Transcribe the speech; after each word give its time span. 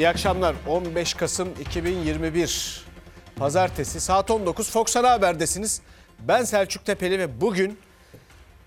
İyi 0.00 0.08
akşamlar. 0.08 0.56
15 0.66 1.14
Kasım 1.14 1.48
2021 1.60 2.84
Pazartesi 3.36 4.00
saat 4.00 4.30
19 4.30 4.70
Fox 4.70 4.96
Ana 4.96 5.10
Haber'desiniz. 5.10 5.82
Ben 6.18 6.44
Selçuk 6.44 6.84
Tepeli 6.84 7.18
ve 7.18 7.40
bugün 7.40 7.78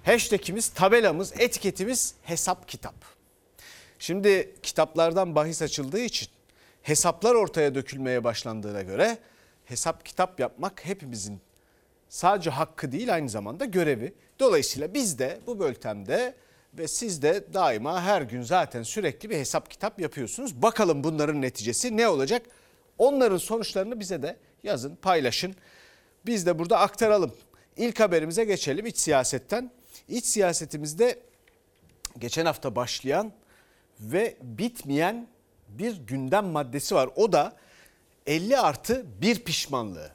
hashtagimiz, 0.03 0.69
tabelamız, 0.69 1.33
etiketimiz 1.39 2.15
hesap 2.23 2.67
kitap. 2.67 2.95
Şimdi 3.99 4.55
kitaplardan 4.63 5.35
bahis 5.35 5.61
açıldığı 5.61 5.99
için 5.99 6.27
hesaplar 6.81 7.35
ortaya 7.35 7.75
dökülmeye 7.75 8.23
başlandığına 8.23 8.81
göre 8.81 9.17
hesap 9.65 10.05
kitap 10.05 10.39
yapmak 10.39 10.85
hepimizin 10.85 11.41
sadece 12.09 12.49
hakkı 12.49 12.91
değil 12.91 13.13
aynı 13.13 13.29
zamanda 13.29 13.65
görevi. 13.65 14.13
Dolayısıyla 14.39 14.93
biz 14.93 15.19
de 15.19 15.39
bu 15.47 15.59
böltemde 15.59 16.35
ve 16.77 16.87
siz 16.87 17.21
de 17.21 17.53
daima 17.53 18.01
her 18.01 18.21
gün 18.21 18.41
zaten 18.41 18.83
sürekli 18.83 19.29
bir 19.29 19.37
hesap 19.37 19.71
kitap 19.71 19.99
yapıyorsunuz. 19.99 20.61
Bakalım 20.61 21.03
bunların 21.03 21.41
neticesi 21.41 21.97
ne 21.97 22.07
olacak? 22.07 22.45
Onların 22.97 23.37
sonuçlarını 23.37 23.99
bize 23.99 24.21
de 24.21 24.37
yazın, 24.63 24.95
paylaşın. 24.95 25.55
Biz 26.25 26.45
de 26.45 26.59
burada 26.59 26.79
aktaralım. 26.79 27.33
İlk 27.77 27.99
haberimize 27.99 28.43
geçelim 28.43 28.85
iç 28.85 28.97
siyasetten. 28.97 29.71
İç 30.09 30.25
siyasetimizde 30.25 31.19
geçen 32.17 32.45
hafta 32.45 32.75
başlayan 32.75 33.31
ve 33.99 34.37
bitmeyen 34.41 35.27
bir 35.67 35.97
gündem 35.97 36.45
maddesi 36.45 36.95
var. 36.95 37.09
O 37.15 37.31
da 37.31 37.55
50 38.27 38.57
artı 38.57 39.05
bir 39.21 39.39
pişmanlığı. 39.39 40.11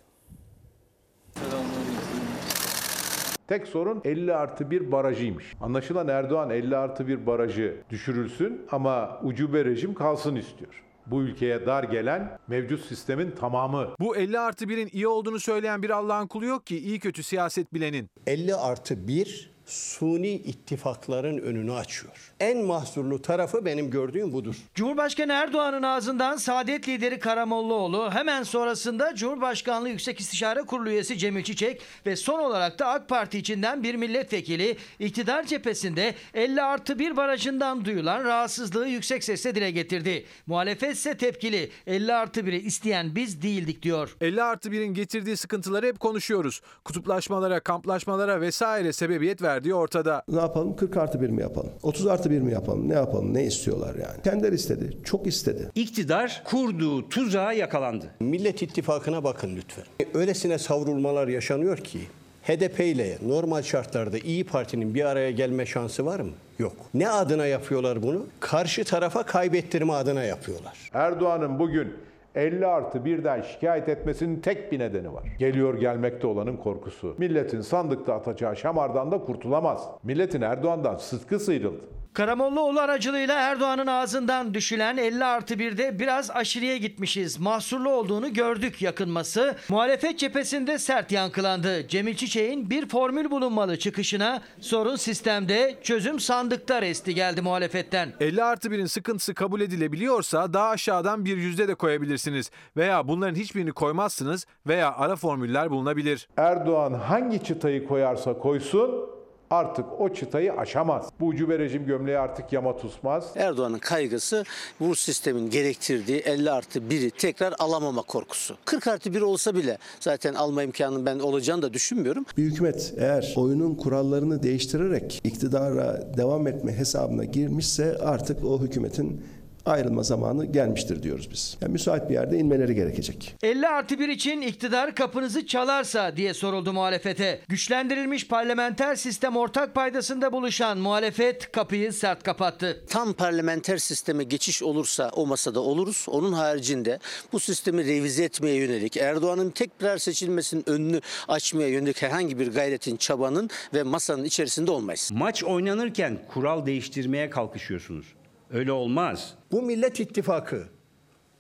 Tek 3.48 3.66
sorun 3.66 4.00
50 4.04 4.34
artı 4.34 4.70
1 4.70 4.92
barajıymış. 4.92 5.54
Anlaşılan 5.60 6.08
Erdoğan 6.08 6.50
50 6.50 6.76
artı 6.76 7.08
1 7.08 7.26
barajı 7.26 7.76
düşürülsün 7.90 8.66
ama 8.70 9.20
ucube 9.22 9.64
rejim 9.64 9.94
kalsın 9.94 10.36
istiyor. 10.36 10.84
Bu 11.06 11.22
ülkeye 11.22 11.66
dar 11.66 11.84
gelen 11.84 12.38
mevcut 12.48 12.84
sistemin 12.84 13.30
tamamı. 13.30 13.88
Bu 14.00 14.16
50 14.16 14.38
artı 14.38 14.64
1'in 14.64 14.88
iyi 14.92 15.08
olduğunu 15.08 15.40
söyleyen 15.40 15.82
bir 15.82 15.90
Allah'ın 15.90 16.27
kulu 16.27 16.44
yok 16.44 16.66
ki 16.66 16.78
iyi 16.78 17.00
kötü 17.00 17.22
siyaset 17.22 17.74
bilenin. 17.74 18.10
50 18.27 18.55
artı 18.55 19.08
1 19.08 19.50
suni 19.69 20.30
ittifakların 20.30 21.38
önünü 21.38 21.72
açıyor. 21.72 22.33
En 22.41 22.64
mahzurlu 22.64 23.22
tarafı 23.22 23.64
benim 23.64 23.91
gördüğüm 23.91 24.33
budur. 24.33 24.56
Cumhurbaşkanı 24.74 25.33
Erdoğan'ın 25.33 25.83
ağzından 25.83 26.36
Saadet 26.36 26.88
lideri 26.88 27.19
Karamollaoğlu, 27.19 28.11
hemen 28.11 28.42
sonrasında 28.42 29.14
Cumhurbaşkanlığı 29.14 29.89
Yüksek 29.89 30.20
İstişare 30.20 30.61
Kurulu 30.61 30.91
üyesi 30.91 31.19
Cemil 31.19 31.44
Çiçek 31.44 31.83
ve 32.06 32.16
son 32.16 32.39
olarak 32.39 32.78
da 32.78 32.86
AK 32.86 33.08
Parti 33.08 33.39
içinden 33.39 33.83
bir 33.83 33.94
milletvekili 33.94 34.77
iktidar 34.98 35.46
cephesinde 35.46 36.14
50 36.34 36.62
artı 36.62 36.98
1 36.98 37.16
barajından 37.16 37.84
duyulan 37.84 38.24
rahatsızlığı 38.24 38.89
yüksek 38.89 39.24
sesle 39.24 39.55
dile 39.55 39.70
getirdi. 39.70 40.27
Muhalefet 40.46 40.96
ise 40.96 41.16
tepkili 41.16 41.70
50 41.86 42.14
artı 42.14 42.41
1'i 42.41 42.61
isteyen 42.61 43.14
biz 43.14 43.42
değildik 43.42 43.83
diyor. 43.83 44.16
50 44.20 44.42
artı 44.42 44.69
1'in 44.69 44.94
getirdiği 44.94 45.36
sıkıntıları 45.36 45.86
hep 45.86 46.00
konuşuyoruz. 46.00 46.61
Kutuplaşmalara, 46.84 47.61
kamplaşmalara 47.61 48.41
vesaire 48.41 48.92
sebebiyet 48.92 49.42
verdiği 49.59 49.75
ortada. 49.75 50.23
Ne 50.28 50.41
yapalım? 50.41 50.77
40 50.77 50.97
artı 50.97 51.20
1 51.20 51.28
mi 51.31 51.42
yapalım? 51.42 51.70
30 51.83 52.06
artı 52.06 52.31
1 52.31 52.41
mi 52.41 52.53
yapalım? 52.53 52.89
Ne 52.89 52.95
yapalım? 52.95 53.34
Ne 53.34 53.45
istiyorlar 53.45 53.95
yani? 53.95 54.23
Kendileri 54.25 54.55
istedi. 54.55 54.97
Çok 55.05 55.27
istedi. 55.27 55.70
İktidar 55.75 56.42
kurduğu 56.45 57.09
tuzağa 57.09 57.53
yakalandı. 57.53 58.06
Millet 58.20 58.62
İttifakı'na 58.62 59.25
bakın 59.25 59.56
lütfen. 59.56 59.84
Öylesine 60.14 60.59
savrulmalar 60.59 61.29
yaşanıyor 61.29 61.79
ki 61.79 61.98
HDP 62.42 62.81
ile 62.81 63.19
normal 63.27 63.62
şartlarda 63.62 64.19
İyi 64.19 64.45
Parti'nin 64.45 64.95
bir 64.95 65.05
araya 65.05 65.31
gelme 65.31 65.67
şansı 65.67 66.06
var 66.06 66.20
mı? 66.20 66.33
Yok. 66.59 66.77
Ne 66.95 67.11
adına 67.11 67.47
yapıyorlar 67.47 68.03
bunu? 68.03 68.27
Karşı 68.41 68.84
tarafa 68.84 69.23
kaybettirme 69.23 69.92
adına 69.92 70.23
yapıyorlar. 70.23 70.91
Erdoğan'ın 70.92 71.59
bugün 71.59 71.95
50 72.39 72.67
artı 72.67 72.98
1'den 72.98 73.41
şikayet 73.41 73.89
etmesinin 73.89 74.41
tek 74.41 74.73
bir 74.73 74.79
nedeni 74.79 75.12
var. 75.14 75.23
Geliyor 75.39 75.80
gelmekte 75.80 76.27
olanın 76.27 76.57
korkusu. 76.57 77.14
Milletin 77.18 77.61
sandıkta 77.61 78.14
atacağı 78.14 78.57
şamardan 78.57 79.11
da 79.11 79.20
kurtulamaz. 79.20 79.89
Milletin 80.02 80.40
Erdoğan'dan 80.40 80.96
sıtkı 80.96 81.39
sıyrıldı. 81.39 81.85
Karamollaoğlu 82.18 82.80
aracılığıyla 82.80 83.34
Erdoğan'ın 83.34 83.86
ağzından 83.86 84.55
düşülen 84.55 84.96
50 84.96 85.24
artı 85.24 85.55
1'de 85.55 85.98
biraz 85.98 86.30
aşırıya 86.30 86.77
gitmişiz. 86.77 87.39
Mahsurlu 87.39 87.90
olduğunu 87.90 88.33
gördük 88.33 88.83
yakınması. 88.83 89.56
Muhalefet 89.68 90.18
cephesinde 90.18 90.79
sert 90.79 91.12
yankılandı. 91.12 91.89
Cemil 91.89 92.17
Çiçek'in 92.17 92.70
bir 92.70 92.89
formül 92.89 93.30
bulunmalı 93.30 93.79
çıkışına 93.79 94.42
sorun 94.61 94.96
sistemde 94.96 95.79
çözüm 95.83 96.20
sandıkta 96.20 96.83
resti 96.83 97.14
geldi 97.14 97.42
muhalefetten. 97.42 98.12
50 98.20 98.45
artı 98.45 98.68
1'in 98.68 98.86
sıkıntısı 98.86 99.35
kabul 99.35 99.61
edilebiliyorsa 99.61 100.52
daha 100.52 100.68
aşağıdan 100.68 101.24
bir 101.24 101.36
yüzde 101.36 101.68
de 101.68 101.74
koyabilirsiniz. 101.74 102.50
Veya 102.77 103.08
bunların 103.08 103.35
hiçbirini 103.35 103.73
koymazsınız 103.73 104.46
veya 104.67 104.95
ara 104.96 105.17
formüller 105.17 105.70
bulunabilir. 105.70 106.29
Erdoğan 106.36 106.92
hangi 106.95 107.45
çıtayı 107.45 107.86
koyarsa 107.86 108.39
koysun 108.39 109.17
artık 109.51 110.01
o 110.01 110.14
çıtayı 110.14 110.53
aşamaz. 110.53 111.09
Bu 111.20 111.27
ucube 111.27 111.59
rejim 111.59 111.86
gömleği 111.86 112.19
artık 112.19 112.53
yama 112.53 112.77
tutmaz. 112.77 113.25
Erdoğan'ın 113.36 113.79
kaygısı 113.79 114.45
bu 114.81 114.95
sistemin 114.95 115.51
gerektirdiği 115.51 116.19
50 116.19 116.51
artı 116.51 116.79
1'i 116.79 117.11
tekrar 117.11 117.55
alamama 117.59 118.03
korkusu. 118.03 118.57
40 118.64 118.86
artı 118.86 119.14
1 119.14 119.20
olsa 119.20 119.55
bile 119.55 119.79
zaten 120.01 120.35
alma 120.35 120.63
imkanının 120.63 121.07
ben 121.07 121.19
olacağını 121.19 121.63
da 121.63 121.73
düşünmüyorum. 121.73 122.25
Bir 122.36 122.42
hükümet 122.42 122.95
eğer 122.97 123.35
oyunun 123.36 123.75
kurallarını 123.75 124.42
değiştirerek 124.42 125.20
iktidara 125.25 126.17
devam 126.17 126.47
etme 126.47 126.73
hesabına 126.73 127.25
girmişse 127.25 127.98
artık 127.98 128.44
o 128.44 128.61
hükümetin 128.61 129.25
ayrılma 129.67 130.02
zamanı 130.02 130.44
gelmiştir 130.44 131.02
diyoruz 131.02 131.29
biz. 131.31 131.56
Yani 131.61 131.73
müsait 131.73 132.08
bir 132.08 132.14
yerde 132.14 132.38
inmeleri 132.38 132.75
gerekecek. 132.75 133.35
50 133.43 133.69
artı 133.69 133.99
1 133.99 134.08
için 134.08 134.41
iktidar 134.41 134.94
kapınızı 134.94 135.46
çalarsa 135.46 136.17
diye 136.17 136.35
soruldu 136.35 136.73
muhalefete. 136.73 137.41
Güçlendirilmiş 137.49 138.29
parlamenter 138.29 138.94
sistem 138.94 139.37
ortak 139.37 139.75
paydasında 139.75 140.32
buluşan 140.32 140.79
muhalefet 140.79 141.52
kapıyı 141.52 141.93
sert 141.93 142.23
kapattı. 142.23 142.85
Tam 142.88 143.12
parlamenter 143.12 143.79
sisteme 143.79 144.25
geçiş 144.25 144.62
olursa 144.62 145.11
o 145.17 145.26
masada 145.26 145.61
oluruz. 145.61 146.06
Onun 146.08 146.32
haricinde 146.32 146.99
bu 147.32 147.41
sistemi 147.41 147.85
revize 147.87 148.25
etmeye 148.25 148.56
yönelik 148.56 148.97
Erdoğan'ın 148.97 149.50
tekrar 149.50 149.99
seçilmesinin 149.99 150.64
önünü 150.69 151.00
açmaya 151.29 151.69
yönelik 151.69 152.02
herhangi 152.02 152.38
bir 152.38 152.52
gayretin, 152.52 152.97
çabanın 152.97 153.50
ve 153.75 153.82
masanın 153.82 154.25
içerisinde 154.25 154.70
olmayız. 154.70 155.11
Maç 155.12 155.44
oynanırken 155.44 156.19
kural 156.29 156.67
değiştirmeye 156.67 157.31
kalkışıyorsunuz. 157.31 158.18
Öyle 158.50 158.73
olmaz. 158.73 159.35
Bu 159.53 159.62
Millet 159.62 160.00
İttifakı 160.00 160.69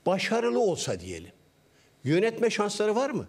başarılı 0.06 0.60
olsa 0.60 1.00
diyelim. 1.00 1.32
Yönetme 2.04 2.50
şansları 2.50 2.94
var 2.96 3.10
mı? 3.10 3.26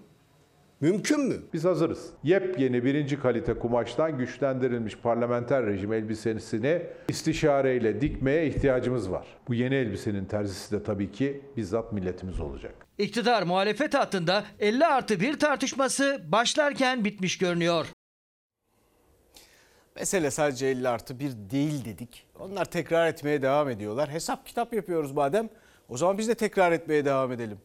Mümkün 0.82 1.20
mü? 1.22 1.36
Biz 1.54 1.66
hazırız. 1.66 2.10
Yepyeni 2.24 2.86
birinci 2.86 3.20
kalite 3.20 3.54
kumaştan 3.54 4.18
güçlendirilmiş 4.18 4.98
parlamenter 4.98 5.66
rejim 5.66 5.94
elbisesini 5.94 6.82
istişareyle 7.08 8.02
dikmeye 8.02 8.48
ihtiyacımız 8.48 9.12
var. 9.12 9.28
Bu 9.48 9.54
yeni 9.54 9.76
elbisenin 9.76 10.26
terzisi 10.26 10.72
de 10.72 10.84
tabii 10.84 11.12
ki 11.12 11.42
bizzat 11.58 11.94
milletimiz 11.94 12.40
olacak. 12.40 12.74
İktidar 12.98 13.44
muhalefet 13.44 13.94
hattında 13.94 14.44
50 14.60 14.86
artı 14.86 15.20
1 15.20 15.40
tartışması 15.40 16.22
başlarken 16.28 17.06
bitmiş 17.06 17.38
görünüyor. 17.38 17.86
Mesele 20.00 20.32
sadece 20.32 20.68
50 20.68 20.90
artı 20.90 21.20
1 21.20 21.32
değil 21.52 21.86
dedik. 21.86 22.26
Onlar 22.40 22.66
tekrar 22.66 23.08
etmeye 23.08 23.42
devam 23.42 23.70
ediyorlar. 23.70 24.10
Hesap 24.10 24.46
kitap 24.46 24.74
yapıyoruz 24.74 25.12
madem. 25.12 25.50
O 25.90 25.98
zaman 25.98 26.18
biz 26.18 26.28
de 26.28 26.36
tekrar 26.36 26.72
etmeye 26.72 27.06
devam 27.06 27.32
edelim. 27.32 27.58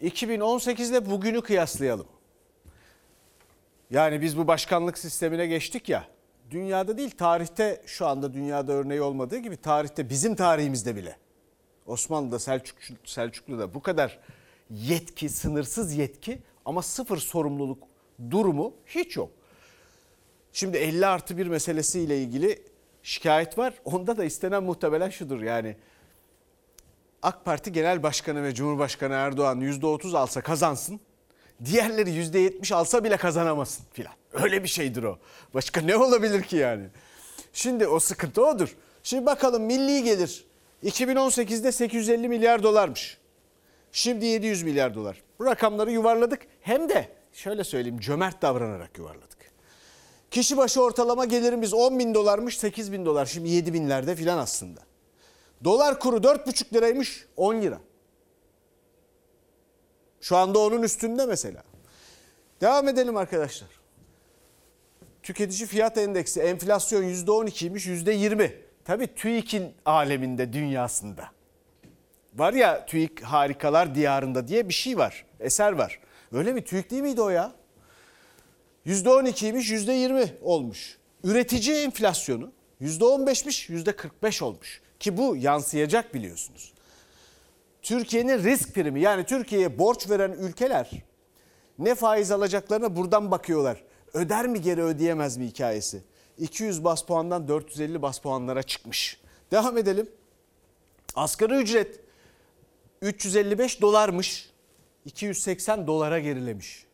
2018 0.00 0.90
ile 0.90 1.10
bugünü 1.10 1.42
kıyaslayalım. 1.42 2.06
Yani 3.90 4.20
biz 4.20 4.38
bu 4.38 4.46
başkanlık 4.46 4.98
sistemine 4.98 5.46
geçtik 5.46 5.88
ya. 5.88 6.04
Dünyada 6.50 6.98
değil 6.98 7.10
tarihte 7.10 7.82
şu 7.86 8.06
anda 8.06 8.34
dünyada 8.34 8.72
örneği 8.72 9.02
olmadığı 9.02 9.38
gibi 9.38 9.56
tarihte 9.56 10.10
bizim 10.10 10.34
tarihimizde 10.34 10.96
bile. 10.96 11.16
Osmanlı'da 11.86 12.38
Selçuk, 12.38 12.78
Selçuklu'da 13.04 13.74
bu 13.74 13.82
kadar 13.82 14.18
yetki, 14.70 15.28
sınırsız 15.28 15.94
yetki 15.94 16.38
ama 16.64 16.82
sıfır 16.82 17.16
sorumluluk 17.16 17.82
durumu 18.30 18.72
hiç 18.86 19.16
yok. 19.16 19.30
Şimdi 20.56 20.76
50 20.76 21.06
artı 21.06 21.38
1 21.38 21.46
meselesiyle 21.46 22.18
ilgili 22.18 22.62
şikayet 23.02 23.58
var. 23.58 23.74
Onda 23.84 24.16
da 24.16 24.24
istenen 24.24 24.62
muhtemelen 24.62 25.10
şudur 25.10 25.42
yani. 25.42 25.76
AK 27.22 27.44
Parti 27.44 27.72
Genel 27.72 28.02
Başkanı 28.02 28.42
ve 28.42 28.54
Cumhurbaşkanı 28.54 29.14
Erdoğan 29.14 29.60
%30 29.60 30.18
alsa 30.18 30.40
kazansın. 30.40 31.00
Diğerleri 31.64 32.10
%70 32.10 32.74
alsa 32.74 33.04
bile 33.04 33.16
kazanamasın 33.16 33.84
filan. 33.92 34.12
Öyle 34.32 34.62
bir 34.62 34.68
şeydir 34.68 35.02
o. 35.02 35.18
Başka 35.54 35.80
ne 35.80 35.96
olabilir 35.96 36.42
ki 36.42 36.56
yani? 36.56 36.84
Şimdi 37.52 37.86
o 37.86 37.98
sıkıntı 37.98 38.46
odur. 38.46 38.76
Şimdi 39.02 39.26
bakalım 39.26 39.62
milli 39.62 40.04
gelir 40.04 40.44
2018'de 40.84 41.72
850 41.72 42.28
milyar 42.28 42.62
dolarmış. 42.62 43.18
Şimdi 43.92 44.26
700 44.26 44.62
milyar 44.62 44.94
dolar. 44.94 45.22
Bu 45.38 45.46
rakamları 45.46 45.90
yuvarladık. 45.90 46.42
Hem 46.60 46.88
de 46.88 47.08
şöyle 47.32 47.64
söyleyeyim 47.64 48.00
cömert 48.00 48.42
davranarak 48.42 48.98
yuvarladık. 48.98 49.35
Kişi 50.30 50.56
başı 50.56 50.82
ortalama 50.82 51.24
gelirimiz 51.24 51.74
10 51.74 51.98
bin 51.98 52.14
dolarmış 52.14 52.58
8 52.58 52.92
bin 52.92 53.06
dolar. 53.06 53.26
Şimdi 53.26 53.48
7 53.48 53.72
binlerde 53.74 54.16
filan 54.16 54.38
aslında. 54.38 54.80
Dolar 55.64 56.00
kuru 56.00 56.16
4,5 56.16 56.74
liraymış 56.74 57.26
10 57.36 57.62
lira. 57.62 57.80
Şu 60.20 60.36
anda 60.36 60.58
onun 60.58 60.82
üstünde 60.82 61.26
mesela. 61.26 61.62
Devam 62.60 62.88
edelim 62.88 63.16
arkadaşlar. 63.16 63.68
Tüketici 65.22 65.66
fiyat 65.66 65.98
endeksi 65.98 66.40
enflasyon 66.40 67.02
%12'ymiş 67.02 67.86
%20. 67.86 68.52
Tabii 68.84 69.14
TÜİK'in 69.14 69.74
aleminde 69.84 70.52
dünyasında. 70.52 71.28
Var 72.34 72.52
ya 72.52 72.86
TÜİK 72.86 73.22
harikalar 73.22 73.94
diyarında 73.94 74.48
diye 74.48 74.68
bir 74.68 74.74
şey 74.74 74.98
var. 74.98 75.24
Eser 75.40 75.72
var. 75.72 76.00
Öyle 76.32 76.52
mi? 76.52 76.64
TÜİK 76.64 76.90
değil 76.90 77.02
miydi 77.02 77.20
o 77.20 77.28
ya? 77.28 77.52
%12'ymiş 78.86 79.70
%20 79.70 80.28
olmuş. 80.42 80.98
Üretici 81.24 81.76
enflasyonu 81.76 82.52
%15'miş 82.80 83.70
%45 83.70 84.44
olmuş. 84.44 84.80
Ki 85.00 85.16
bu 85.16 85.36
yansıyacak 85.36 86.14
biliyorsunuz. 86.14 86.72
Türkiye'nin 87.82 88.44
risk 88.44 88.74
primi 88.74 89.00
yani 89.00 89.24
Türkiye'ye 89.24 89.78
borç 89.78 90.10
veren 90.10 90.32
ülkeler 90.32 90.90
ne 91.78 91.94
faiz 91.94 92.30
alacaklarına 92.30 92.96
buradan 92.96 93.30
bakıyorlar. 93.30 93.82
Öder 94.14 94.46
mi 94.46 94.60
geri 94.60 94.82
ödeyemez 94.82 95.36
mi 95.36 95.46
hikayesi. 95.46 96.02
200 96.38 96.84
bas 96.84 97.02
puandan 97.02 97.48
450 97.48 98.02
bas 98.02 98.18
puanlara 98.18 98.62
çıkmış. 98.62 99.20
Devam 99.50 99.78
edelim. 99.78 100.10
Asgari 101.14 101.54
ücret 101.54 102.00
355 103.02 103.80
dolarmış. 103.80 104.50
280 105.04 105.86
dolara 105.86 106.18
gerilemiş. 106.18 106.85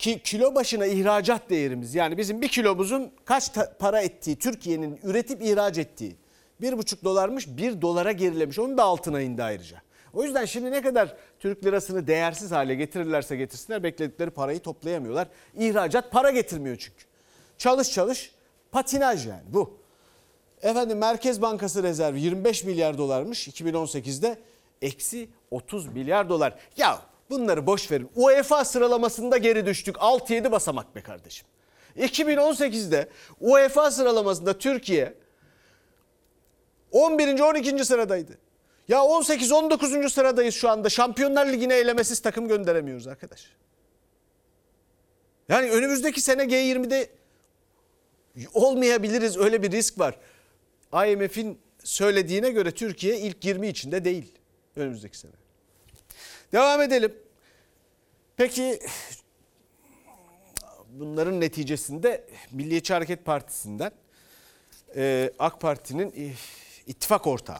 Ki 0.00 0.20
kilo 0.24 0.54
başına 0.54 0.86
ihracat 0.86 1.50
değerimiz 1.50 1.94
yani 1.94 2.18
bizim 2.18 2.42
bir 2.42 2.48
kilomuzun 2.48 3.12
kaç 3.24 3.50
para 3.78 4.00
ettiği 4.00 4.36
Türkiye'nin 4.36 5.00
üretip 5.02 5.42
ihraç 5.42 5.78
ettiği 5.78 6.16
bir 6.60 6.78
buçuk 6.78 7.04
dolarmış 7.04 7.48
bir 7.48 7.82
dolara 7.82 8.12
gerilemiş. 8.12 8.58
Onun 8.58 8.78
da 8.78 8.82
altına 8.84 9.20
indi 9.20 9.42
ayrıca. 9.42 9.82
O 10.12 10.24
yüzden 10.24 10.44
şimdi 10.44 10.70
ne 10.70 10.82
kadar 10.82 11.16
Türk 11.38 11.64
lirasını 11.64 12.06
değersiz 12.06 12.50
hale 12.50 12.74
getirirlerse 12.74 13.36
getirsinler 13.36 13.82
bekledikleri 13.82 14.30
parayı 14.30 14.60
toplayamıyorlar. 14.60 15.28
İhracat 15.58 16.10
para 16.10 16.30
getirmiyor 16.30 16.76
çünkü. 16.76 17.04
Çalış 17.58 17.92
çalış 17.92 18.32
patinaj 18.72 19.26
yani 19.26 19.44
bu. 19.48 19.78
Efendim 20.62 20.98
Merkez 20.98 21.42
Bankası 21.42 21.82
rezervi 21.82 22.20
25 22.20 22.64
milyar 22.64 22.98
dolarmış 22.98 23.48
2018'de 23.48 24.38
eksi 24.82 25.28
30 25.50 25.86
milyar 25.86 26.28
dolar. 26.28 26.54
Ya 26.76 27.09
bunları 27.30 27.66
boş 27.66 27.90
verin. 27.90 28.10
UEFA 28.14 28.64
sıralamasında 28.64 29.36
geri 29.36 29.66
düştük 29.66 29.96
6-7 29.96 30.52
basamak 30.52 30.96
be 30.96 31.02
kardeşim. 31.02 31.46
2018'de 31.96 33.08
UEFA 33.40 33.90
sıralamasında 33.90 34.58
Türkiye 34.58 35.14
11. 36.92 37.40
12. 37.40 37.84
sıradaydı. 37.84 38.38
Ya 38.88 38.98
18-19. 38.98 40.10
sıradayız 40.10 40.54
şu 40.54 40.70
anda. 40.70 40.88
Şampiyonlar 40.88 41.46
Ligi'ne 41.46 41.74
elemesiz 41.74 42.20
takım 42.20 42.48
gönderemiyoruz 42.48 43.06
arkadaş. 43.06 43.46
Yani 45.48 45.70
önümüzdeki 45.70 46.20
sene 46.20 46.42
G20'de 46.42 47.10
olmayabiliriz 48.54 49.36
öyle 49.36 49.62
bir 49.62 49.70
risk 49.70 49.98
var. 49.98 50.18
IMF'in 51.06 51.58
söylediğine 51.84 52.50
göre 52.50 52.70
Türkiye 52.70 53.18
ilk 53.18 53.44
20 53.44 53.68
içinde 53.68 54.04
değil 54.04 54.32
önümüzdeki 54.76 55.18
sene. 55.18 55.39
Devam 56.52 56.82
edelim. 56.82 57.14
Peki 58.36 58.78
bunların 60.92 61.40
neticesinde 61.40 62.24
Milliyetçi 62.52 62.92
Hareket 62.92 63.24
Partisi'nden 63.24 63.92
e, 64.96 65.30
AK 65.38 65.60
Parti'nin 65.60 66.34
ittifak 66.86 67.26
ortağı 67.26 67.58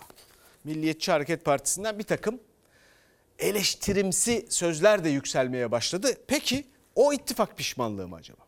Milliyetçi 0.64 1.12
Hareket 1.12 1.44
Partisi'nden 1.44 1.98
bir 1.98 2.04
takım 2.04 2.40
eleştirimsi 3.38 4.46
sözler 4.48 5.04
de 5.04 5.08
yükselmeye 5.08 5.70
başladı. 5.70 6.08
Peki 6.26 6.64
o 6.94 7.12
ittifak 7.12 7.56
pişmanlığı 7.56 8.08
mı 8.08 8.16
acaba? 8.16 8.40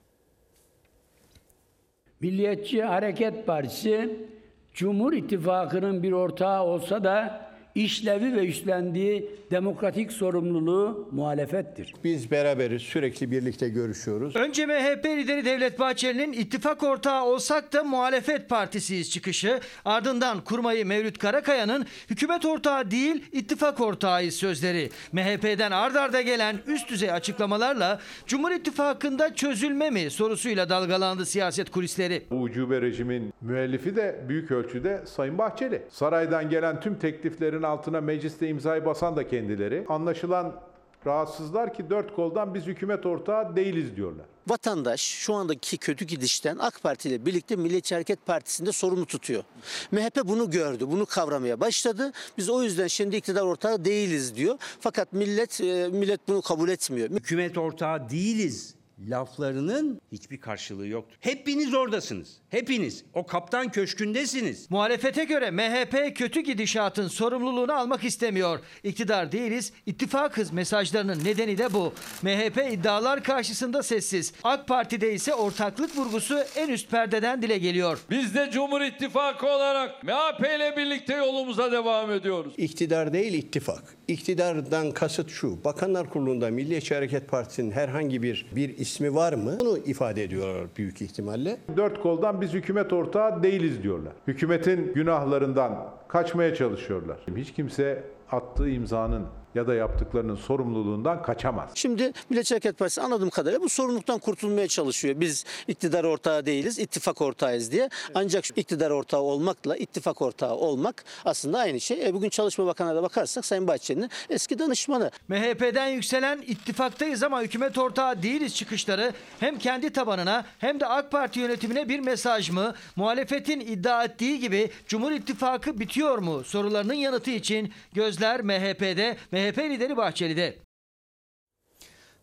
Milliyetçi 2.21 2.83
Hareket 2.83 3.47
Partisi 3.47 4.27
Cumhur 4.75 5.13
İttifakı'nın 5.13 6.03
bir 6.03 6.13
ortağı 6.13 6.63
olsa 6.63 7.05
da 7.05 7.52
işlevi 7.75 8.37
ve 8.37 8.47
üstlendiği 8.47 9.31
demokratik 9.51 10.13
sorumluluğu 10.13 11.09
muhalefettir. 11.13 11.95
Biz 12.05 12.31
beraberiz, 12.31 12.83
sürekli 12.83 13.31
birlikte 13.31 13.69
görüşüyoruz. 13.69 14.37
Önce 14.37 14.67
MHP 14.67 15.05
lideri 15.05 15.45
Devlet 15.45 15.79
Bahçeli'nin 15.79 16.33
ittifak 16.33 16.83
ortağı 16.83 17.25
olsak 17.25 17.73
da 17.73 17.85
muhalefet 17.85 18.49
partisiyiz 18.49 19.11
çıkışı. 19.11 19.61
Ardından 19.85 20.45
kurmayı 20.45 20.87
Mevlüt 20.87 21.19
Karakaya'nın 21.19 21.87
hükümet 22.11 22.45
ortağı 22.45 22.91
değil 22.91 23.25
ittifak 23.33 23.81
ortağıyız 23.81 24.35
sözleri. 24.35 24.91
MHP'den 25.13 25.71
ard 25.71 25.95
arda 25.95 26.21
gelen 26.23 26.57
üst 26.67 26.91
düzey 26.91 27.11
açıklamalarla 27.13 28.01
Cumhur 28.27 28.51
İttifakı'nda 28.51 29.35
çözülme 29.35 29.91
mi 29.91 30.11
sorusuyla 30.11 30.69
dalgalandı 30.69 31.27
siyaset 31.27 31.71
kulisleri. 31.71 32.23
Bu 32.31 32.37
ucube 32.37 32.81
rejimin 32.81 33.33
müellifi 33.41 33.97
de 33.97 34.21
büyük 34.29 34.51
ölçüde 34.51 35.03
Sayın 35.07 35.39
Bahçeli. 35.39 35.83
Saraydan 35.91 36.51
gelen 36.51 36.81
tüm 36.81 36.99
tekliflerin 36.99 37.62
altına 37.63 38.01
mecliste 38.01 38.49
imzayı 38.49 38.85
basan 38.85 39.17
da 39.17 39.29
kendileri. 39.29 39.85
Anlaşılan 39.89 40.61
rahatsızlar 41.07 41.75
ki 41.75 41.91
dört 41.91 42.17
koldan 42.17 42.55
biz 42.55 42.67
hükümet 42.67 43.07
ortağı 43.07 43.57
değiliz 43.57 43.97
diyorlar. 43.97 44.27
Vatandaş 44.49 45.01
şu 45.01 45.35
andaki 45.35 45.79
kötü 45.79 46.05
gidişten 46.05 46.57
AK 46.61 46.83
Parti 46.83 47.09
ile 47.09 47.27
birlikte 47.27 47.57
Milliyetçi 47.57 47.95
Hareket 47.95 48.27
Partisi'nde 48.27 48.73
sorumlu 48.73 49.07
tutuyor. 49.07 49.45
MHP 49.93 50.25
bunu 50.25 50.51
gördü, 50.51 50.85
bunu 50.91 51.07
kavramaya 51.07 51.61
başladı. 51.61 52.13
Biz 52.39 52.51
o 52.51 52.63
yüzden 52.63 52.87
şimdi 52.87 53.17
iktidar 53.17 53.43
ortağı 53.43 53.85
değiliz 53.85 54.37
diyor. 54.37 54.57
Fakat 54.81 55.13
millet 55.13 55.61
e, 55.61 55.89
millet 55.89 56.29
bunu 56.29 56.43
kabul 56.43 56.69
etmiyor. 56.69 57.11
Hükümet 57.11 57.59
ortağı 57.59 58.11
değiliz 58.11 58.75
laflarının 59.09 60.01
hiçbir 60.13 60.41
karşılığı 60.41 60.87
yoktur. 60.87 61.17
Hepiniz 61.21 61.75
oradasınız. 61.75 62.37
Hepiniz. 62.51 63.05
O 63.15 63.27
kaptan 63.27 63.73
köşkündesiniz. 63.73 64.71
Muhalefete 64.71 65.25
göre 65.25 65.51
MHP 65.51 66.17
kötü 66.17 66.41
gidişatın 66.41 67.09
sorumluluğunu 67.09 67.73
almak 67.73 68.05
istemiyor. 68.05 68.61
İktidar 68.83 69.33
değiliz, 69.33 69.73
ittifakız 69.87 70.53
mesajlarının 70.53 71.25
nedeni 71.25 71.59
de 71.59 71.73
bu. 71.73 71.93
MHP 72.23 72.73
iddialar 72.73 73.23
karşısında 73.23 73.83
sessiz. 73.83 74.33
AK 74.45 74.69
Parti'de 74.69 75.15
ise 75.15 75.35
ortaklık 75.35 75.97
vurgusu 75.97 76.39
en 76.57 76.69
üst 76.69 76.91
perdeden 76.91 77.43
dile 77.43 77.59
geliyor. 77.59 77.99
Biz 78.11 78.35
de 78.35 78.51
Cumhur 78.53 78.81
İttifakı 78.81 79.47
olarak 79.47 80.03
MHP 80.05 80.41
ile 80.41 80.75
birlikte 80.77 81.15
yolumuza 81.15 81.73
devam 81.73 82.11
ediyoruz. 82.13 82.55
İktidar 82.57 83.13
değil 83.13 83.35
ittifak. 83.35 83.83
İktidardan 84.09 84.91
kasıt 84.91 85.31
şu. 85.31 85.65
Bakanlar 85.65 86.11
Kurulu'nda 86.11 86.51
Milliyetçi 86.51 86.95
Hareket 86.95 87.29
Partisi'nin 87.29 87.71
herhangi 87.71 88.23
bir 88.23 88.47
bir 88.57 88.79
ismi 88.79 89.15
var 89.15 89.33
mı? 89.33 89.57
Bunu 89.61 89.79
ifade 89.79 90.23
ediyorlar 90.23 90.67
büyük 90.77 91.03
ihtimalle. 91.03 91.57
Dört 91.77 92.01
koldan 92.01 92.41
biz 92.41 92.53
hükümet 92.53 92.93
ortağı 92.93 93.43
değiliz 93.43 93.83
diyorlar. 93.83 94.13
Hükümetin 94.27 94.93
günahlarından 94.95 95.89
kaçmaya 96.09 96.55
çalışıyorlar. 96.55 97.19
Hiç 97.37 97.53
kimse 97.53 98.05
attığı 98.31 98.69
imzanın 98.69 99.27
ya 99.55 99.67
da 99.67 99.75
yaptıklarının 99.75 100.37
sorumluluğundan 100.37 101.23
kaçamaz. 101.23 101.71
Şimdi 101.75 102.13
Milliyetçi 102.31 102.55
Hareket 102.55 102.79
Partisi 102.79 103.01
anladığım 103.01 103.31
kadarıyla 103.31 103.63
bu 103.63 103.69
sorumluluktan 103.69 104.19
kurtulmaya 104.19 104.69
çalışıyor. 104.69 105.21
Biz 105.21 105.45
iktidar 105.69 106.05
ortağı 106.05 106.47
değiliz, 106.47 106.79
ittifak 106.79 107.21
ortağıyız 107.21 107.73
diye. 107.73 107.89
Ancak 108.15 108.45
şu 108.45 108.55
iktidar 108.57 108.91
ortağı 108.91 109.21
olmakla 109.21 109.77
ittifak 109.77 110.23
ortağı 110.23 110.55
olmak 110.55 111.05
aslında 111.25 111.59
aynı 111.59 111.81
şey. 111.81 112.07
E, 112.07 112.15
bugün 112.15 112.29
Çalışma 112.29 112.67
Bakanı'na 112.67 112.95
da 112.95 113.03
bakarsak 113.03 113.45
Sayın 113.47 113.69
Bahçeli'nin 113.69 114.11
eski 114.31 114.59
danışmanı. 114.59 115.11
MHP'den 115.29 115.89
yükselen 115.89 116.43
ittifaktayız 116.47 117.23
ama 117.23 117.43
hükümet 117.43 117.79
ortağı 117.79 118.23
değiliz 118.23 118.57
çıkışları 118.57 119.13
hem 119.41 119.59
kendi 119.59 119.91
tabanına 119.91 120.45
hem 120.59 120.81
de 120.81 120.87
AK 120.87 121.11
Parti 121.11 121.41
yönetimine 121.41 121.89
bir 121.89 122.01
mesaj 122.01 122.51
mı? 122.51 122.75
Muhalefetin 122.97 123.61
iddia 123.61 124.05
ettiği 124.05 124.41
gibi 124.41 124.71
Cumhur 124.87 125.13
İttifakı 125.13 125.81
bitiyor 125.81 126.19
mu? 126.19 126.45
Sorularının 126.45 126.95
yanıtı 126.95 127.31
için 127.31 127.73
gözler 127.93 128.43
MHP'de, 128.43 129.17
MHP 129.43 129.59
lideri 129.59 129.97
Bahçeli'de. 129.97 130.59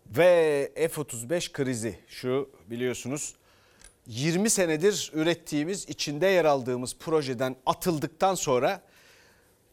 Ve 0.07 0.71
F-35 0.75 1.51
krizi 1.51 1.99
şu 2.07 2.49
biliyorsunuz 2.69 3.35
20 4.07 4.49
senedir 4.49 5.11
ürettiğimiz 5.13 5.89
içinde 5.89 6.27
yer 6.27 6.45
aldığımız 6.45 6.95
projeden 6.99 7.55
atıldıktan 7.65 8.35
sonra 8.35 8.81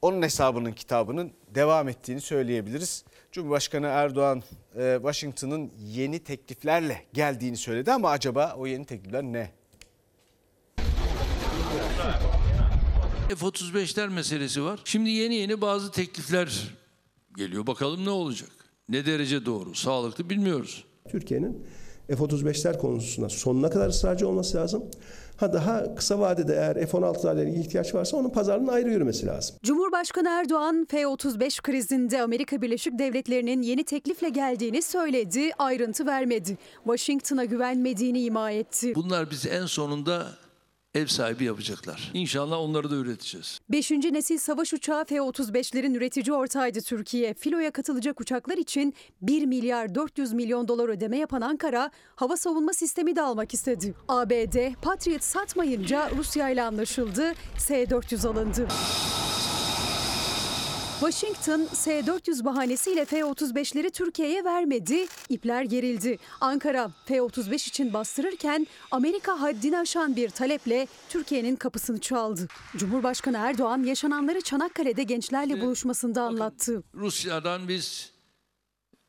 onun 0.02 0.22
hesabının 0.22 0.72
kitabının 0.72 1.32
devam 1.54 1.88
ettiğini 1.88 2.20
söyleyebiliriz. 2.20 3.04
Cumhurbaşkanı 3.32 3.86
Erdoğan 3.86 4.42
e, 4.78 4.94
Washington'ın 4.96 5.72
yeni 5.78 6.18
tekliflerle 6.18 7.06
geldiğini 7.12 7.56
söyledi 7.56 7.92
ama 7.92 8.10
acaba 8.10 8.54
o 8.58 8.66
yeni 8.66 8.84
teklifler 8.84 9.22
ne? 9.22 9.50
F-35'ler 13.28 14.08
meselesi 14.08 14.64
var. 14.64 14.80
Şimdi 14.84 15.10
yeni 15.10 15.34
yeni 15.34 15.60
bazı 15.60 15.90
teklifler 15.92 16.76
geliyor. 17.36 17.66
Bakalım 17.66 18.04
ne 18.04 18.10
olacak? 18.10 18.50
Ne 18.88 19.06
derece 19.06 19.46
doğru, 19.46 19.74
sağlıklı 19.74 20.30
bilmiyoruz. 20.30 20.84
Türkiye'nin 21.08 21.66
F-35'ler 22.08 22.78
konusunda 22.78 23.28
sonuna 23.28 23.70
kadar 23.70 23.88
ısrarcı 23.88 24.28
olması 24.28 24.56
lazım. 24.56 24.84
Ha 25.36 25.52
daha 25.52 25.94
kısa 25.94 26.18
vadede 26.20 26.54
eğer 26.54 26.86
F-16'lara 26.86 27.60
ihtiyaç 27.60 27.94
varsa 27.94 28.16
onun 28.16 28.30
pazarlığının 28.30 28.68
ayrı 28.72 28.90
yürümesi 28.90 29.26
lazım. 29.26 29.56
Cumhurbaşkanı 29.62 30.28
Erdoğan 30.28 30.86
F-35 30.90 31.62
krizinde 31.62 32.22
Amerika 32.22 32.62
Birleşik 32.62 32.98
Devletleri'nin 32.98 33.62
yeni 33.62 33.84
teklifle 33.84 34.28
geldiğini 34.28 34.82
söyledi, 34.82 35.50
ayrıntı 35.58 36.06
vermedi. 36.06 36.58
Washington'a 36.84 37.44
güvenmediğini 37.44 38.22
ima 38.22 38.50
etti. 38.50 38.94
Bunlar 38.94 39.30
bizi 39.30 39.48
en 39.48 39.66
sonunda 39.66 40.26
ev 40.96 41.06
sahibi 41.06 41.44
yapacaklar. 41.44 42.10
İnşallah 42.14 42.58
onları 42.58 42.90
da 42.90 42.94
üreteceğiz. 42.94 43.60
Beşinci 43.68 44.14
nesil 44.14 44.38
savaş 44.38 44.72
uçağı 44.72 45.04
F-35'lerin 45.04 45.96
üretici 45.96 46.32
ortağıydı 46.32 46.80
Türkiye. 46.80 47.34
Filoya 47.34 47.70
katılacak 47.70 48.20
uçaklar 48.20 48.58
için 48.58 48.94
1 49.22 49.46
milyar 49.46 49.94
400 49.94 50.32
milyon 50.32 50.68
dolar 50.68 50.88
ödeme 50.88 51.18
yapan 51.18 51.40
Ankara, 51.40 51.90
hava 52.14 52.36
savunma 52.36 52.72
sistemi 52.72 53.16
de 53.16 53.22
almak 53.22 53.54
istedi. 53.54 53.94
ABD, 54.08 54.74
Patriot 54.82 55.22
satmayınca 55.22 56.10
Rusya 56.16 56.48
ile 56.50 56.62
anlaşıldı, 56.62 57.32
S-400 57.58 58.28
alındı. 58.28 58.68
Washington 61.00 61.68
S-400 61.72 62.44
bahanesiyle 62.44 63.04
F-35'leri 63.04 63.90
Türkiye'ye 63.90 64.44
vermedi, 64.44 65.06
ipler 65.28 65.62
gerildi. 65.62 66.18
Ankara 66.40 66.90
F-35 67.06 67.68
için 67.68 67.92
bastırırken 67.92 68.66
Amerika 68.90 69.40
haddini 69.40 69.78
aşan 69.78 70.16
bir 70.16 70.30
taleple 70.30 70.86
Türkiye'nin 71.08 71.56
kapısını 71.56 72.00
çaldı. 72.00 72.48
Cumhurbaşkanı 72.76 73.36
Erdoğan 73.36 73.82
yaşananları 73.82 74.40
Çanakkale'de 74.40 75.02
gençlerle 75.02 75.60
buluşmasında 75.60 76.22
anlattı. 76.22 76.82
Rusya'dan 76.94 77.68
biz 77.68 78.10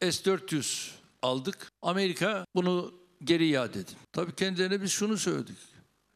S-400 0.02 0.90
aldık. 1.22 1.72
Amerika 1.82 2.46
bunu 2.56 2.94
geri 3.24 3.48
iade 3.48 3.80
edin. 3.80 3.96
Tabii 4.14 4.36
kendilerine 4.36 4.82
biz 4.82 4.92
şunu 4.92 5.18
söyledik. 5.18 5.58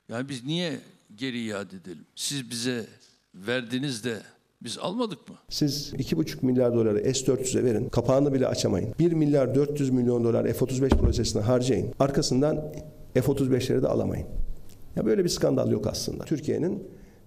Yani 0.09 0.29
biz 0.29 0.43
niye 0.45 0.79
geri 1.15 1.39
iade 1.43 1.75
edelim? 1.75 2.05
Siz 2.15 2.49
bize 2.51 2.87
verdiniz 3.35 4.03
de 4.03 4.21
biz 4.61 4.77
almadık 4.77 5.29
mı? 5.29 5.35
Siz 5.49 5.93
2,5 5.93 6.45
milyar 6.45 6.73
doları 6.75 7.13
S-400'e 7.13 7.63
verin. 7.63 7.89
Kapağını 7.89 8.33
bile 8.33 8.47
açamayın. 8.47 8.93
1 8.99 9.11
milyar 9.11 9.55
400 9.55 9.89
milyon 9.89 10.23
dolar 10.23 10.53
F-35 10.53 10.89
projesine 10.89 11.41
harcayın. 11.41 11.93
Arkasından 11.99 12.73
F-35'leri 13.13 13.81
de 13.81 13.87
alamayın. 13.87 14.27
Ya 14.95 15.05
böyle 15.05 15.23
bir 15.23 15.29
skandal 15.29 15.71
yok 15.71 15.87
aslında. 15.87 16.23
Türkiye'nin 16.23 16.83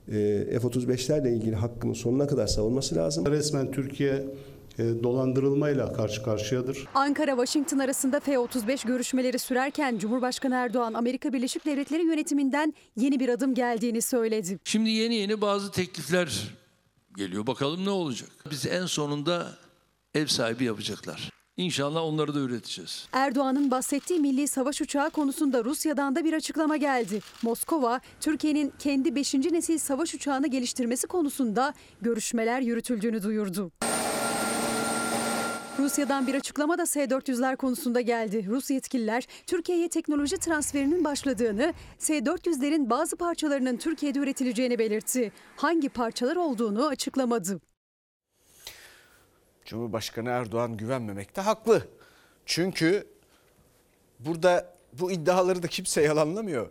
e, 0.09 0.13
F-35'lerle 0.61 1.37
ilgili 1.37 1.55
hakkını 1.55 1.95
sonuna 1.95 2.27
kadar 2.27 2.47
savunması 2.47 2.97
lazım. 2.97 3.27
Resmen 3.27 3.71
Türkiye 3.71 4.25
e, 4.79 4.85
dolandırılmayla 5.03 5.93
karşı 5.93 6.23
karşıyadır. 6.23 6.87
Ankara-Washington 6.95 7.79
arasında 7.79 8.21
F-35 8.21 8.87
görüşmeleri 8.87 9.39
sürerken 9.39 9.99
Cumhurbaşkanı 9.99 10.55
Erdoğan 10.55 10.95
Amerika 10.95 11.33
Birleşik 11.33 11.67
Devletleri 11.67 12.07
yönetiminden 12.07 12.75
yeni 12.97 13.21
bir 13.21 13.29
adım 13.29 13.55
geldiğini 13.55 14.03
söyledi. 14.03 14.59
Şimdi 14.65 14.91
yeni 14.91 15.15
yeni 15.15 15.41
bazı 15.41 15.73
teklifler 15.73 16.55
geliyor. 17.17 17.47
Bakalım 17.47 17.85
ne 17.85 17.91
olacak? 17.91 18.31
Bizi 18.51 18.69
en 18.69 18.87
sonunda 18.87 19.59
ev 20.15 20.27
sahibi 20.27 20.65
yapacaklar. 20.65 21.31
İnşallah 21.57 22.03
onları 22.03 22.35
da 22.35 22.39
üreteceğiz. 22.39 23.09
Erdoğan'ın 23.13 23.71
bahsettiği 23.71 24.21
milli 24.21 24.49
savaş 24.49 24.81
uçağı 24.81 25.11
konusunda 25.11 25.65
Rusya'dan 25.65 26.17
da 26.17 26.25
bir 26.25 26.33
açıklama 26.33 26.77
geldi. 26.77 27.21
Moskova, 27.43 28.01
Türkiye'nin 28.21 28.73
kendi 28.79 29.15
5. 29.15 29.35
nesil 29.35 29.79
savaş 29.79 30.15
uçağını 30.15 30.47
geliştirmesi 30.47 31.07
konusunda 31.07 31.75
görüşmeler 32.03 32.61
yürütüldüğünü 32.61 33.23
duyurdu. 33.23 33.71
Rusya'dan 35.85 36.27
bir 36.27 36.35
açıklama 36.35 36.79
da 36.79 36.87
S-400'ler 36.87 37.57
konusunda 37.57 38.01
geldi. 38.01 38.47
Rus 38.47 38.71
yetkililer 38.71 39.27
Türkiye'ye 39.47 39.89
teknoloji 39.89 40.37
transferinin 40.37 41.05
başladığını, 41.05 41.75
S-400'lerin 41.99 42.91
bazı 42.91 43.17
parçalarının 43.17 43.77
Türkiye'de 43.77 44.19
üretileceğini 44.19 44.79
belirtti. 44.79 45.33
Hangi 45.57 45.89
parçalar 45.89 46.37
olduğunu 46.37 46.87
açıklamadı. 46.87 47.61
Cumhurbaşkanı 49.65 50.29
Erdoğan 50.29 50.77
güvenmemekte 50.77 51.41
haklı. 51.41 51.89
Çünkü 52.47 53.07
burada 54.21 54.77
bu 54.93 55.13
iddiaları 55.13 55.63
da 55.63 55.67
kimse 55.67 56.03
yalanlamıyor. 56.03 56.71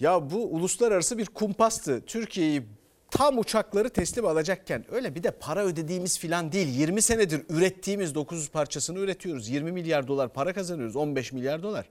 Ya 0.00 0.30
bu 0.30 0.44
uluslararası 0.54 1.18
bir 1.18 1.26
kumpastı. 1.26 2.02
Türkiye'yi 2.06 2.62
tam 3.10 3.38
uçakları 3.38 3.90
teslim 3.90 4.26
alacakken 4.26 4.84
öyle 4.94 5.14
bir 5.14 5.22
de 5.22 5.30
para 5.30 5.64
ödediğimiz 5.64 6.18
filan 6.18 6.52
değil. 6.52 6.68
20 6.68 7.02
senedir 7.02 7.42
ürettiğimiz 7.48 8.14
900 8.14 8.50
parçasını 8.50 8.98
üretiyoruz. 8.98 9.48
20 9.48 9.72
milyar 9.72 10.08
dolar 10.08 10.32
para 10.32 10.52
kazanıyoruz. 10.52 10.96
15 10.96 11.32
milyar 11.32 11.62
dolar. 11.62 11.86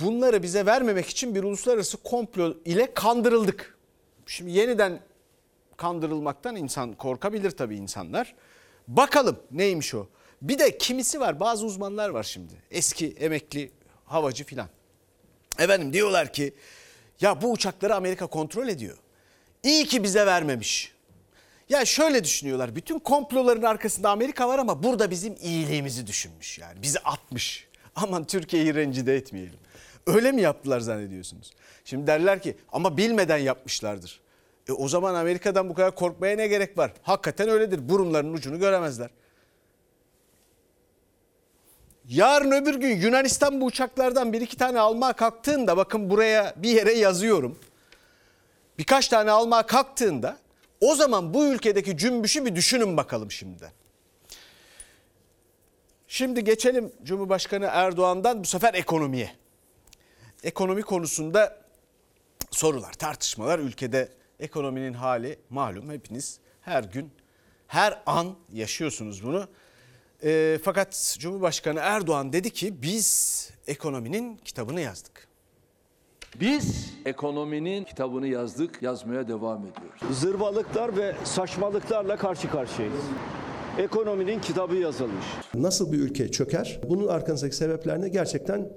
Bunları 0.00 0.42
bize 0.42 0.66
vermemek 0.66 1.06
için 1.06 1.34
bir 1.34 1.42
uluslararası 1.42 1.96
komplo 1.96 2.54
ile 2.64 2.94
kandırıldık. 2.94 3.78
Şimdi 4.26 4.50
yeniden 4.50 5.00
kandırılmaktan 5.76 6.56
insan 6.56 6.92
korkabilir 6.92 7.50
tabii 7.50 7.76
insanlar. 7.76 8.34
Bakalım 8.88 9.38
neymiş 9.50 9.94
o. 9.94 10.06
Bir 10.42 10.58
de 10.58 10.78
kimisi 10.78 11.20
var 11.20 11.40
bazı 11.40 11.66
uzmanlar 11.66 12.08
var 12.08 12.22
şimdi. 12.22 12.52
Eski 12.70 13.10
emekli 13.12 13.70
havacı 14.04 14.44
filan. 14.44 14.68
Efendim 15.58 15.92
diyorlar 15.92 16.32
ki 16.32 16.54
ya 17.20 17.42
bu 17.42 17.52
uçakları 17.52 17.94
Amerika 17.94 18.26
kontrol 18.26 18.68
ediyor. 18.68 18.96
İyi 19.62 19.84
ki 19.86 20.02
bize 20.02 20.26
vermemiş. 20.26 20.92
Ya 21.68 21.84
şöyle 21.84 22.24
düşünüyorlar. 22.24 22.76
Bütün 22.76 22.98
komploların 22.98 23.62
arkasında 23.62 24.10
Amerika 24.10 24.48
var 24.48 24.58
ama 24.58 24.82
burada 24.82 25.10
bizim 25.10 25.36
iyiliğimizi 25.40 26.06
düşünmüş 26.06 26.58
yani. 26.58 26.82
Bizi 26.82 26.98
atmış. 26.98 27.68
Aman 27.96 28.24
Türkiye'yi 28.24 28.74
rencide 28.74 29.16
etmeyelim. 29.16 29.58
Öyle 30.06 30.32
mi 30.32 30.42
yaptılar 30.42 30.80
zannediyorsunuz? 30.80 31.52
Şimdi 31.84 32.06
derler 32.06 32.42
ki 32.42 32.56
ama 32.72 32.96
bilmeden 32.96 33.38
yapmışlardır. 33.38 34.20
E 34.68 34.72
o 34.72 34.88
zaman 34.88 35.14
Amerika'dan 35.14 35.68
bu 35.68 35.74
kadar 35.74 35.94
korkmaya 35.94 36.36
ne 36.36 36.46
gerek 36.46 36.78
var? 36.78 36.92
Hakikaten 37.02 37.48
öyledir. 37.48 37.88
Burunlarının 37.88 38.32
ucunu 38.34 38.58
göremezler. 38.58 39.10
Yarın 42.10 42.50
öbür 42.50 42.74
gün 42.74 42.96
Yunanistan 42.96 43.60
bu 43.60 43.64
uçaklardan 43.64 44.32
bir 44.32 44.40
iki 44.40 44.56
tane 44.56 44.80
almaya 44.80 45.12
kalktığında 45.12 45.76
bakın 45.76 46.10
buraya 46.10 46.54
bir 46.56 46.68
yere 46.70 46.92
yazıyorum. 46.92 47.58
Birkaç 48.78 49.08
tane 49.08 49.30
almaya 49.30 49.66
kalktığında 49.66 50.38
o 50.80 50.94
zaman 50.94 51.34
bu 51.34 51.46
ülkedeki 51.46 51.96
cümbüşü 51.96 52.44
bir 52.44 52.54
düşünün 52.54 52.96
bakalım 52.96 53.30
şimdiden. 53.30 53.70
Şimdi 56.08 56.44
geçelim 56.44 56.92
Cumhurbaşkanı 57.02 57.68
Erdoğan'dan 57.70 58.40
bu 58.40 58.46
sefer 58.46 58.74
ekonomiye. 58.74 59.30
Ekonomi 60.44 60.82
konusunda 60.82 61.58
sorular, 62.50 62.92
tartışmalar 62.92 63.58
ülkede 63.58 64.08
ekonominin 64.40 64.92
hali 64.92 65.38
malum 65.50 65.90
hepiniz 65.90 66.40
her 66.60 66.84
gün, 66.84 67.12
her 67.66 68.02
an 68.06 68.36
yaşıyorsunuz 68.52 69.24
bunu. 69.24 69.48
E, 70.24 70.58
fakat 70.62 71.16
Cumhurbaşkanı 71.18 71.78
Erdoğan 71.82 72.32
dedi 72.32 72.50
ki 72.50 72.82
biz 72.82 73.50
ekonominin 73.66 74.36
kitabını 74.36 74.80
yazdık. 74.80 75.30
Biz 76.40 76.94
ekonominin 77.04 77.84
kitabını 77.84 78.26
yazdık, 78.26 78.82
yazmaya 78.82 79.28
devam 79.28 79.58
ediyoruz. 79.58 80.18
Zırvalıklar 80.20 80.96
ve 80.96 81.14
saçmalıklarla 81.24 82.16
karşı 82.16 82.50
karşıyayız. 82.50 83.04
Ekonominin 83.78 84.40
kitabı 84.40 84.76
yazılmış. 84.76 85.24
Nasıl 85.54 85.92
bir 85.92 85.98
ülke 85.98 86.30
çöker? 86.30 86.80
Bunun 86.88 87.06
arkasındaki 87.08 87.56
sebepler 87.56 88.00
ne? 88.00 88.08
Gerçekten 88.08 88.68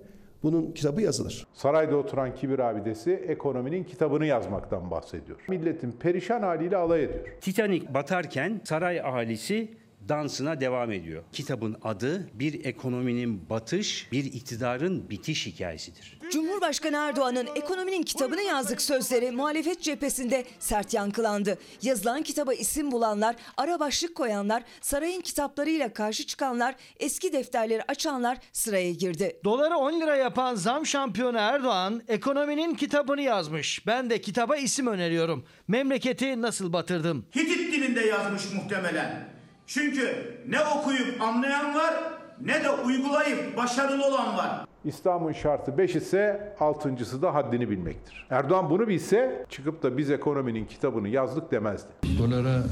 bunun 0.44 0.72
kitabı 0.72 1.02
yazılır. 1.02 1.48
Sarayda 1.54 1.98
oturan 1.98 2.36
kibir 2.36 2.60
abidesi 2.60 3.12
ekonominin 3.12 3.84
kitabını 3.84 4.26
yazmaktan 4.26 4.92
bahsediyor. 4.92 5.40
Milletin 5.48 5.92
perişan 5.92 6.42
haliyle 6.42 6.78
alay 6.78 7.04
ediyor. 7.04 7.26
Titanic 7.42 7.94
batarken 7.94 8.62
saray 8.64 9.00
ahalisi 9.00 9.83
dansına 10.10 10.62
devam 10.62 10.92
ediyor. 10.92 11.24
Kitabın 11.32 11.78
adı 11.84 12.30
bir 12.34 12.66
ekonominin 12.66 13.50
batış, 13.50 14.12
bir 14.12 14.26
iktidarın 14.26 15.10
bitiş 15.10 15.46
hikayesidir. 15.46 16.20
Cumhurbaşkanı 16.32 16.98
Erdoğan'ın 16.98 17.48
ekonominin 17.56 18.04
kitabını 18.04 18.42
yazdık 18.42 18.82
sözleri 18.82 19.32
muhalefet 19.32 19.82
cephesinde 19.82 20.46
sert 20.60 20.94
yankılandı. 20.94 21.58
Yazılan 21.82 22.22
kitaba 22.22 22.54
isim 22.54 22.92
bulanlar, 22.92 23.36
ara 23.58 23.80
başlık 23.80 24.16
koyanlar, 24.16 24.64
sarayın 24.82 25.22
kitaplarıyla 25.22 25.94
karşı 25.94 26.26
çıkanlar, 26.26 26.76
eski 27.00 27.34
defterleri 27.34 27.84
açanlar 27.88 28.38
sıraya 28.54 28.92
girdi. 28.92 29.40
Doları 29.44 29.78
10 29.78 30.02
lira 30.02 30.16
yapan 30.16 30.56
zam 30.56 30.86
şampiyonu 30.86 31.38
Erdoğan 31.38 32.02
ekonominin 32.08 32.76
kitabını 32.76 33.22
yazmış. 33.22 33.88
Ben 33.88 34.10
de 34.10 34.22
kitaba 34.22 34.58
isim 34.58 34.88
öneriyorum. 34.88 35.46
Memleketi 35.68 36.42
nasıl 36.42 36.74
batırdım? 36.74 37.26
Hitit 37.36 37.74
dilinde 37.74 38.02
yazmış 38.02 38.44
muhtemelen. 38.54 39.33
Çünkü 39.68 40.38
ne 40.48 40.58
okuyup 40.60 41.22
anlayan 41.22 41.76
var 41.76 41.94
ne 42.42 42.64
de 42.64 42.70
uygulayıp 42.70 43.58
başarılı 43.58 44.06
olan 44.08 44.38
var. 44.38 44.66
İslam'ın 44.86 45.32
şartı 45.32 45.78
5 45.78 45.96
ise 45.96 46.56
altıncısı 46.60 47.22
da 47.22 47.34
haddini 47.34 47.70
bilmektir. 47.70 48.28
Erdoğan 48.30 48.70
bunu 48.70 48.88
bilse 48.88 49.46
çıkıp 49.50 49.84
da 49.84 49.98
biz 49.98 50.12
ekonominin 50.12 50.66
kitabını 50.66 51.10
yazdık 51.10 51.52
demezdi. 51.52 51.90
Dolara 52.20 52.64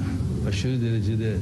aşırı 0.49 0.81
derecede 0.81 1.33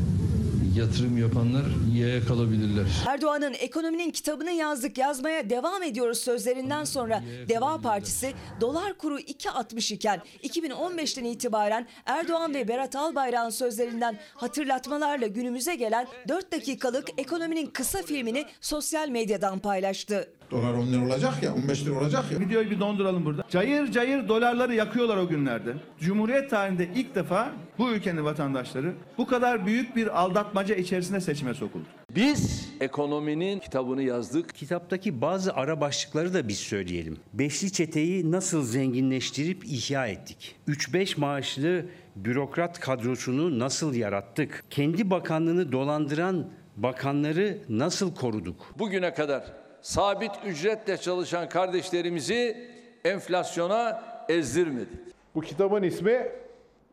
yatırım 0.75 1.17
yapanlar 1.17 1.63
yaya 1.95 2.25
kalabilirler. 2.25 2.85
Erdoğan'ın 3.07 3.53
ekonominin 3.53 4.11
kitabını 4.11 4.51
yazdık 4.51 4.97
yazmaya 4.97 5.49
devam 5.49 5.83
ediyoruz 5.83 6.17
sözlerinden 6.17 6.83
sonra 6.83 7.23
Deva 7.49 7.81
Partisi 7.81 8.33
dolar 8.61 8.97
kuru 8.97 9.19
2.60 9.19 9.93
iken 9.93 10.21
2015'ten 10.43 11.23
itibaren 11.23 11.87
Erdoğan 12.05 12.53
ve 12.53 12.67
Berat 12.67 12.95
Albayrak'ın 12.95 13.49
sözlerinden 13.49 14.19
hatırlatmalarla 14.33 15.27
günümüze 15.27 15.75
gelen 15.75 16.07
4 16.27 16.51
dakikalık 16.51 17.07
ekonominin 17.17 17.65
kısa 17.67 18.01
filmini 18.01 18.45
sosyal 18.61 19.09
medyadan 19.09 19.59
paylaştı. 19.59 20.38
Dolar 20.51 20.73
10 20.73 20.87
lira 20.87 21.05
olacak 21.05 21.43
ya 21.43 21.53
15 21.55 21.85
lira 21.85 21.99
olacak 21.99 22.31
ya. 22.31 22.39
Videoyu 22.39 22.71
bir 22.71 22.79
donduralım 22.79 23.25
burada. 23.25 23.43
Cayır 23.49 23.91
cayır 23.91 24.27
dolarları 24.27 24.75
yakıyorlar 24.75 25.17
o 25.17 25.27
günlerde. 25.27 25.73
Cumhuriyet 25.99 26.49
tarihinde 26.49 26.89
ilk 26.95 27.15
defa 27.15 27.51
bu 27.77 27.91
ülkenin 27.91 28.25
vatandaşları 28.25 28.93
bu 29.17 29.27
kadar 29.27 29.65
büyük 29.65 29.95
bir 29.95 30.19
aldatmaca 30.21 30.75
içerisinde 30.75 31.19
seçime 31.21 31.53
sokuldu. 31.53 31.85
Biz 32.15 32.69
ekonominin 32.79 33.59
kitabını 33.59 34.01
yazdık. 34.03 34.55
Kitaptaki 34.55 35.21
bazı 35.21 35.53
ara 35.53 35.81
başlıkları 35.81 36.33
da 36.33 36.47
biz 36.47 36.59
söyleyelim. 36.59 37.17
Beşli 37.33 37.71
çeteyi 37.71 38.31
nasıl 38.31 38.63
zenginleştirip 38.63 39.65
ihya 39.65 40.07
ettik? 40.07 40.55
3-5 40.67 41.19
maaşlı 41.19 41.85
bürokrat 42.15 42.79
kadrosunu 42.79 43.59
nasıl 43.59 43.93
yarattık? 43.93 44.63
Kendi 44.69 45.09
bakanlığını 45.09 45.71
dolandıran 45.71 46.47
bakanları 46.77 47.57
nasıl 47.69 48.15
koruduk? 48.15 48.73
Bugüne 48.79 49.13
kadar 49.13 49.43
sabit 49.81 50.31
ücretle 50.45 50.97
çalışan 50.97 51.49
kardeşlerimizi 51.49 52.69
enflasyona 53.05 54.01
ezdirmedik. 54.29 54.99
Bu 55.35 55.41
kitabın 55.41 55.83
ismi 55.83 56.27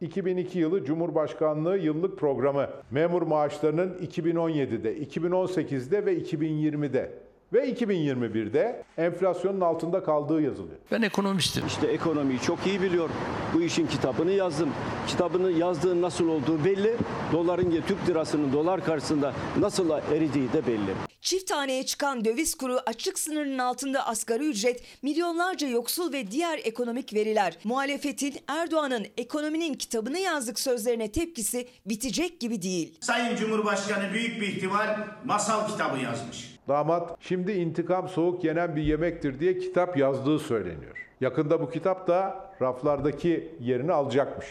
2002 0.00 0.58
yılı 0.58 0.84
Cumhurbaşkanlığı 0.84 1.78
yıllık 1.78 2.18
programı. 2.18 2.70
Memur 2.90 3.22
maaşlarının 3.22 3.98
2017'de, 3.98 4.98
2018'de 4.98 6.06
ve 6.06 6.18
2020'de 6.18 7.25
ve 7.52 7.72
2021'de 7.72 8.84
enflasyonun 8.98 9.60
altında 9.60 10.02
kaldığı 10.02 10.40
yazılıyor. 10.42 10.78
Ben 10.92 11.02
ekonomistim. 11.02 11.66
İşte 11.66 11.86
ekonomiyi 11.86 12.40
çok 12.40 12.66
iyi 12.66 12.82
biliyor. 12.82 13.10
Bu 13.54 13.62
işin 13.62 13.86
kitabını 13.86 14.30
yazdım. 14.30 14.70
Kitabını 15.06 15.50
yazdığın 15.50 16.02
nasıl 16.02 16.28
olduğu 16.28 16.64
belli. 16.64 16.96
Doların 17.32 17.82
Türk 17.86 18.08
lirasının 18.08 18.52
dolar 18.52 18.84
karşısında 18.84 19.32
nasıl 19.58 19.90
eridiği 19.90 20.52
de 20.52 20.66
belli. 20.66 20.94
Çift 21.20 21.48
taneye 21.48 21.86
çıkan 21.86 22.24
döviz 22.24 22.54
kuru, 22.54 22.78
açlık 22.86 23.18
sınırının 23.18 23.58
altında 23.58 24.06
asgari 24.06 24.44
ücret, 24.48 24.82
milyonlarca 25.02 25.68
yoksul 25.68 26.12
ve 26.12 26.30
diğer 26.30 26.60
ekonomik 26.64 27.14
veriler. 27.14 27.58
Muhalefetin 27.64 28.34
Erdoğan'ın 28.48 29.06
ekonominin 29.16 29.74
kitabını 29.74 30.18
yazdık 30.18 30.60
sözlerine 30.60 31.12
tepkisi 31.12 31.68
bitecek 31.86 32.40
gibi 32.40 32.62
değil. 32.62 32.98
Sayın 33.00 33.36
Cumhurbaşkanı 33.36 34.12
büyük 34.12 34.40
bir 34.40 34.46
ihtimal 34.46 34.98
masal 35.24 35.68
kitabı 35.68 35.98
yazmış. 35.98 36.55
Damat 36.68 37.16
şimdi 37.20 37.52
intikam 37.52 38.08
soğuk 38.08 38.44
yenen 38.44 38.76
bir 38.76 38.82
yemektir 38.82 39.40
diye 39.40 39.58
kitap 39.58 39.96
yazdığı 39.96 40.38
söyleniyor. 40.38 41.06
Yakında 41.20 41.60
bu 41.60 41.70
kitap 41.70 42.08
da 42.08 42.50
raflardaki 42.62 43.56
yerini 43.60 43.92
alacakmış. 43.92 44.46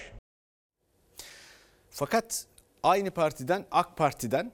Fakat 1.90 2.46
aynı 2.84 3.12
partiden 3.12 3.66
AK 3.72 3.98
Parti'den 3.98 4.52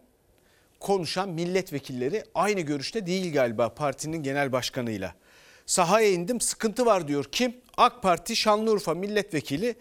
konuşan 0.80 1.30
milletvekilleri 1.30 2.24
aynı 2.36 2.62
görüşte 2.62 3.06
değil 3.06 3.34
galiba 3.34 3.70
partinin 3.70 4.24
genel 4.24 4.52
başkanıyla. 4.52 5.16
Sahaya 5.66 6.10
indim 6.10 6.42
sıkıntı 6.42 6.86
var 6.86 7.08
diyor. 7.08 7.26
Kim? 7.32 7.56
AK 7.78 8.02
Parti 8.02 8.36
Şanlıurfa 8.36 8.94
milletvekili 8.94 9.76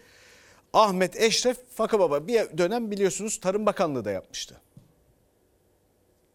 Ahmet 0.73 1.21
Eşref 1.21 1.57
Fakababa 1.75 2.27
bir 2.27 2.57
dönem 2.57 2.91
biliyorsunuz 2.91 3.39
Tarım 3.39 3.65
Bakanlığı 3.65 4.05
da 4.05 4.11
yapmıştı. 4.11 4.61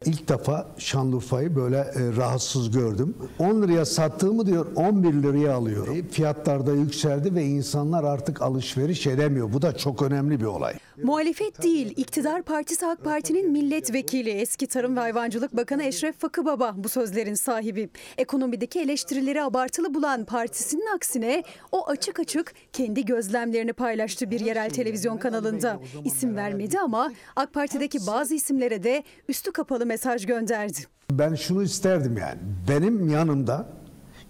İlk 0.07 0.29
defa 0.29 0.67
Şanlıurfa'yı 0.79 1.57
böyle 1.57 1.77
e, 1.77 2.17
rahatsız 2.17 2.71
gördüm. 2.71 3.15
10 3.39 3.63
liraya 3.63 3.85
sattığımı 3.85 4.47
diyor 4.47 4.67
11 4.77 5.13
liraya 5.13 5.55
alıyorum. 5.55 5.97
E, 5.97 6.03
fiyatlar 6.03 6.67
da 6.67 6.73
yükseldi 6.73 7.35
ve 7.35 7.45
insanlar 7.45 8.05
artık 8.05 8.43
alışveriş 8.43 9.07
edemiyor. 9.07 9.53
Bu 9.53 9.63
da 9.63 9.77
çok 9.77 10.03
önemli 10.03 10.41
bir 10.41 10.45
olay. 10.45 10.75
Muhalefet 11.03 11.63
değil, 11.63 11.95
iktidar 11.97 12.43
partisi 12.43 12.87
AK 12.87 13.05
Parti'nin 13.05 13.51
milletvekili 13.53 14.31
eski 14.31 14.67
Tarım 14.67 14.97
ve 14.97 15.01
Hayvancılık 15.01 15.57
Bakanı 15.57 15.85
Eşref 15.85 16.19
Fakıbaba 16.19 16.75
bu 16.77 16.89
sözlerin 16.89 17.35
sahibi. 17.35 17.89
Ekonomideki 18.19 18.81
eleştirileri 18.81 19.43
abartılı 19.43 19.95
bulan 19.95 20.25
partisinin 20.25 20.95
aksine 20.97 21.43
o 21.73 21.89
açık 21.89 22.21
açık 22.21 22.55
kendi 22.73 23.05
gözlemlerini 23.05 23.73
paylaştı 23.73 24.31
bir 24.31 24.41
yerel 24.41 24.71
televizyon 24.71 25.19
kanalında. 25.19 25.81
İsim 26.05 26.37
vermedi 26.37 26.79
ama 26.79 27.13
AK 27.37 27.53
Parti'deki 27.53 27.99
bazı 28.07 28.35
isimlere 28.35 28.83
de 28.83 29.05
üstü 29.29 29.53
kapalı 29.53 29.87
mesaj 29.97 30.27
gönderdi. 30.27 30.79
Ben 31.11 31.35
şunu 31.35 31.63
isterdim 31.63 32.17
yani. 32.17 32.39
Benim 32.69 33.09
yanımda 33.09 33.67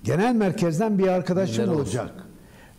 genel 0.05 0.35
merkezden 0.35 0.99
bir 0.99 1.09
arkadaşım 1.09 1.69
olacak. 1.69 2.11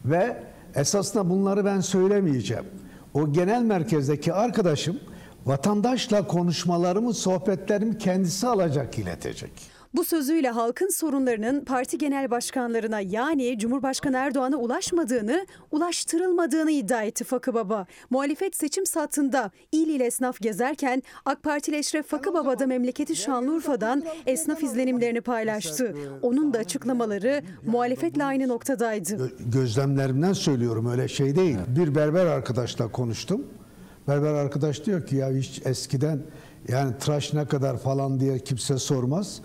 Ve 0.06 0.44
esasında 0.76 1.30
bunları 1.30 1.66
ben 1.66 1.80
söylemeyeceğim. 1.80 2.66
O 3.14 3.34
genel 3.34 3.62
merkezdeki 3.62 4.34
arkadaşım 4.34 5.00
vatandaşla 5.46 6.28
konuşmalarımı, 6.28 7.14
sohbetlerimi 7.14 7.98
kendisi 7.98 8.48
alacak, 8.48 9.00
iletecek. 9.00 9.52
Bu 9.98 10.04
sözüyle 10.04 10.50
halkın 10.50 10.90
sorunlarının 10.90 11.66
parti 11.66 11.98
genel 11.98 12.32
başkanlarına 12.32 13.00
yani 13.00 13.60
Cumhurbaşkanı 13.60 14.18
Erdoğan'a 14.18 14.58
ulaşmadığını, 14.58 15.46
ulaştırılmadığını 15.72 16.72
iddia 16.72 17.04
etti 17.04 17.24
Fakıbaba. 17.24 17.86
Muhalefet 18.10 18.56
seçim 18.56 18.86
saatinde 18.86 19.52
il 19.72 19.88
il 19.88 20.00
esnaf 20.00 20.40
gezerken 20.40 21.04
AK 21.26 21.44
Partili 21.44 21.78
Eşref 21.78 22.08
Fakıbaba 22.08 22.60
da 22.60 22.68
memleketi 22.68 23.16
Şanlıurfa'dan 23.16 24.04
esnaf 24.26 24.64
izlenimlerini 24.64 25.22
paylaştı. 25.22 25.96
Onun 26.22 26.54
da 26.54 26.58
açıklamaları 26.58 27.42
muhalefetle 27.66 28.24
aynı 28.24 28.48
noktadaydı. 28.48 29.14
Gö- 29.14 29.52
Gözlemlerimden 29.52 30.34
söylüyorum 30.34 30.90
öyle 30.92 31.08
şey 31.08 31.36
değil. 31.36 31.58
Bir 31.68 31.96
berber 31.96 32.26
arkadaşla 32.26 32.92
konuştum. 32.92 33.48
Berber 34.08 34.34
arkadaş 34.34 34.86
diyor 34.86 35.06
ki 35.06 35.16
ya 35.16 35.30
hiç 35.32 35.62
eskiden 35.66 36.20
yani 36.68 36.98
tıraş 37.00 37.34
ne 37.34 37.46
kadar 37.48 37.78
falan 37.78 38.20
diye 38.20 38.40
kimse 38.40 38.78
sormaz. 38.78 39.42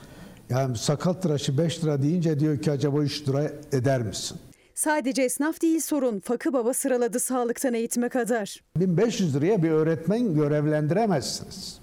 Yani 0.51 0.79
sakal 0.79 1.13
tıraşı 1.13 1.59
5 1.59 1.85
lira 1.85 2.03
deyince 2.03 2.41
diyor 2.41 2.59
ki 2.59 2.71
acaba 2.71 2.99
3 3.03 3.29
lira 3.29 3.51
eder 3.73 4.03
misin? 4.03 4.39
Sadece 4.75 5.23
esnaf 5.23 5.63
değil 5.63 5.81
sorun. 5.81 6.21
Fakıbaba 6.21 6.75
sıraladı 6.75 7.21
sağlıktan 7.21 7.75
eğitime 7.75 8.09
kadar. 8.09 8.61
1500 8.77 9.37
liraya 9.37 9.63
bir 9.63 9.71
öğretmen 9.71 10.35
görevlendiremezsiniz. 10.35 11.79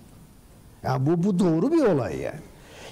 Yani 0.83 1.05
bu 1.05 1.23
bu 1.23 1.39
doğru 1.39 1.71
bir 1.71 1.81
olay 1.83 2.17
yani. 2.17 2.39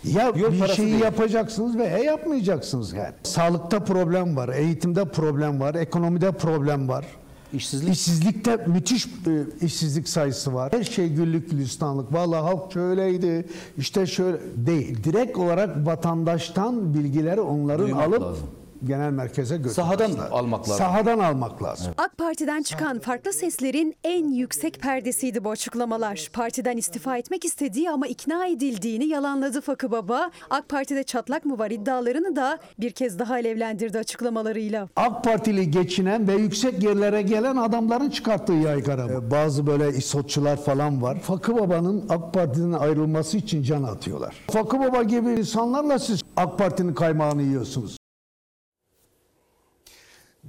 Ya 0.03 0.35
bir 0.35 0.59
parası 0.59 0.75
şeyi 0.75 0.91
değil. 0.91 1.03
yapacaksınız 1.03 1.77
veya 1.77 1.97
yapmayacaksınız 1.97 2.93
yani. 2.93 3.13
Sağlıkta 3.23 3.83
problem 3.83 4.35
var, 4.35 4.49
eğitimde 4.49 5.05
problem 5.05 5.59
var, 5.59 5.75
ekonomide 5.75 6.31
problem 6.31 6.87
var. 6.87 7.05
İşsizlik. 7.53 7.93
İşsizlikte 7.93 8.57
müthiş 8.67 9.05
e, 9.05 9.65
işsizlik 9.65 10.09
sayısı 10.09 10.53
var. 10.53 10.73
Her 10.73 10.83
şey 10.83 11.09
güllük 11.09 11.51
gülistanlık. 11.51 12.13
Vallahi 12.13 12.41
halk 12.41 12.73
şöyleydi, 12.73 13.45
işte 13.77 14.05
şöyle 14.05 14.37
değil. 14.55 15.03
Direkt 15.03 15.37
olarak 15.37 15.85
vatandaştan 15.85 16.93
bilgileri 16.93 17.41
onların 17.41 17.85
Duymak 17.85 18.07
alıp 18.07 18.21
lazım. 18.21 18.47
Genel 18.83 19.11
merkeze 19.11 19.55
götürmek 19.57 19.75
Sahadan 19.75 20.11
lazım. 20.11 20.25
almak 20.31 20.59
lazım. 20.61 20.75
Sahadan 20.77 21.19
almak 21.19 21.63
lazım. 21.63 21.93
AK 21.97 22.17
Parti'den 22.17 22.61
çıkan 22.63 22.99
farklı 22.99 23.33
seslerin 23.33 23.95
en 24.03 24.27
yüksek 24.29 24.79
perdesiydi 24.81 25.43
bu 25.43 25.49
açıklamalar. 25.51 26.29
Partiden 26.33 26.77
istifa 26.77 27.17
etmek 27.17 27.45
istediği 27.45 27.89
ama 27.89 28.07
ikna 28.07 28.47
edildiğini 28.47 29.05
yalanladı 29.05 29.61
Fakı 29.61 29.91
Baba. 29.91 30.31
AK 30.49 30.69
Parti'de 30.69 31.03
çatlak 31.03 31.45
mı 31.45 31.59
var 31.59 31.71
iddialarını 31.71 32.35
da 32.35 32.59
bir 32.79 32.91
kez 32.91 33.19
daha 33.19 33.33
alevlendirdi 33.33 33.99
açıklamalarıyla. 33.99 34.87
AK 34.95 35.23
Partili 35.23 35.71
geçinen 35.71 36.27
ve 36.27 36.33
yüksek 36.33 36.83
yerlere 36.83 37.21
gelen 37.21 37.55
adamların 37.55 38.09
çıkarttığı 38.09 38.53
yaygara 38.53 39.09
bu. 39.09 39.31
Bazı 39.31 39.67
böyle 39.67 39.89
isotçular 39.89 40.57
falan 40.63 41.01
var. 41.01 41.19
Fakı 41.19 41.55
Baba'nın 41.55 42.05
AK 42.09 42.33
Parti'den 42.33 42.71
ayrılması 42.71 43.37
için 43.37 43.63
can 43.63 43.83
atıyorlar. 43.83 44.35
Fakı 44.51 44.79
Baba 44.79 45.03
gibi 45.03 45.29
insanlarla 45.29 45.99
siz 45.99 46.21
AK 46.37 46.57
Parti'nin 46.57 46.93
kaymağını 46.93 47.41
yiyorsunuz. 47.41 47.96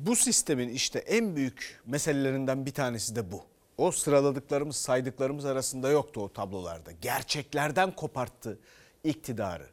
Bu 0.06 0.16
sistemin 0.16 0.68
işte 0.68 0.98
en 0.98 1.36
büyük 1.36 1.80
meselelerinden 1.86 2.66
bir 2.66 2.70
tanesi 2.70 3.16
de 3.16 3.32
bu. 3.32 3.42
O 3.78 3.90
sıraladıklarımız, 3.90 4.76
saydıklarımız 4.76 5.44
arasında 5.44 5.90
yoktu 5.90 6.20
o 6.20 6.28
tablolarda. 6.28 6.92
Gerçeklerden 6.92 7.90
koparttı 7.90 8.58
iktidarı. 9.04 9.66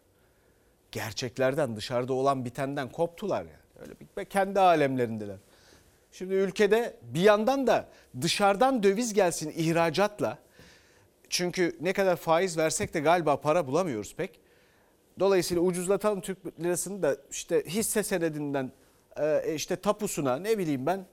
Gerçeklerden, 0.91 1.75
dışarıda 1.75 2.13
olan 2.13 2.45
bitenden 2.45 2.91
koptular 2.91 3.41
yani. 3.41 3.49
Öyle 3.79 3.93
bir 4.17 4.25
kendi 4.25 4.59
alemlerindeler. 4.59 5.38
Şimdi 6.11 6.33
ülkede 6.33 6.97
bir 7.01 7.21
yandan 7.21 7.67
da 7.67 7.89
dışarıdan 8.21 8.83
döviz 8.83 9.13
gelsin 9.13 9.53
ihracatla. 9.55 10.38
Çünkü 11.29 11.77
ne 11.81 11.93
kadar 11.93 12.15
faiz 12.15 12.57
versek 12.57 12.93
de 12.93 12.99
galiba 12.99 13.41
para 13.41 13.67
bulamıyoruz 13.67 14.15
pek. 14.15 14.39
Dolayısıyla 15.19 15.63
ucuzlatalım 15.63 16.21
Türk 16.21 16.59
lirasını 16.59 17.03
da 17.03 17.17
işte 17.31 17.63
hisse 17.67 18.03
senedinden 18.03 18.71
e, 19.19 19.54
işte 19.56 19.75
tapusuna 19.75 20.36
ne 20.36 20.58
bileyim 20.58 20.86
ben 20.86 21.06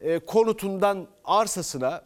e, 0.00 0.18
konutundan 0.18 1.08
arsasına 1.24 2.02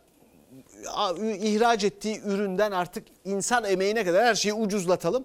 ihraç 1.23 1.85
ettiği 1.85 2.21
üründen 2.21 2.73
artık 2.73 3.07
insan 3.25 3.65
emeğine 3.65 4.05
kadar 4.05 4.25
her 4.25 4.35
şeyi 4.35 4.53
ucuzlatalım. 4.55 5.25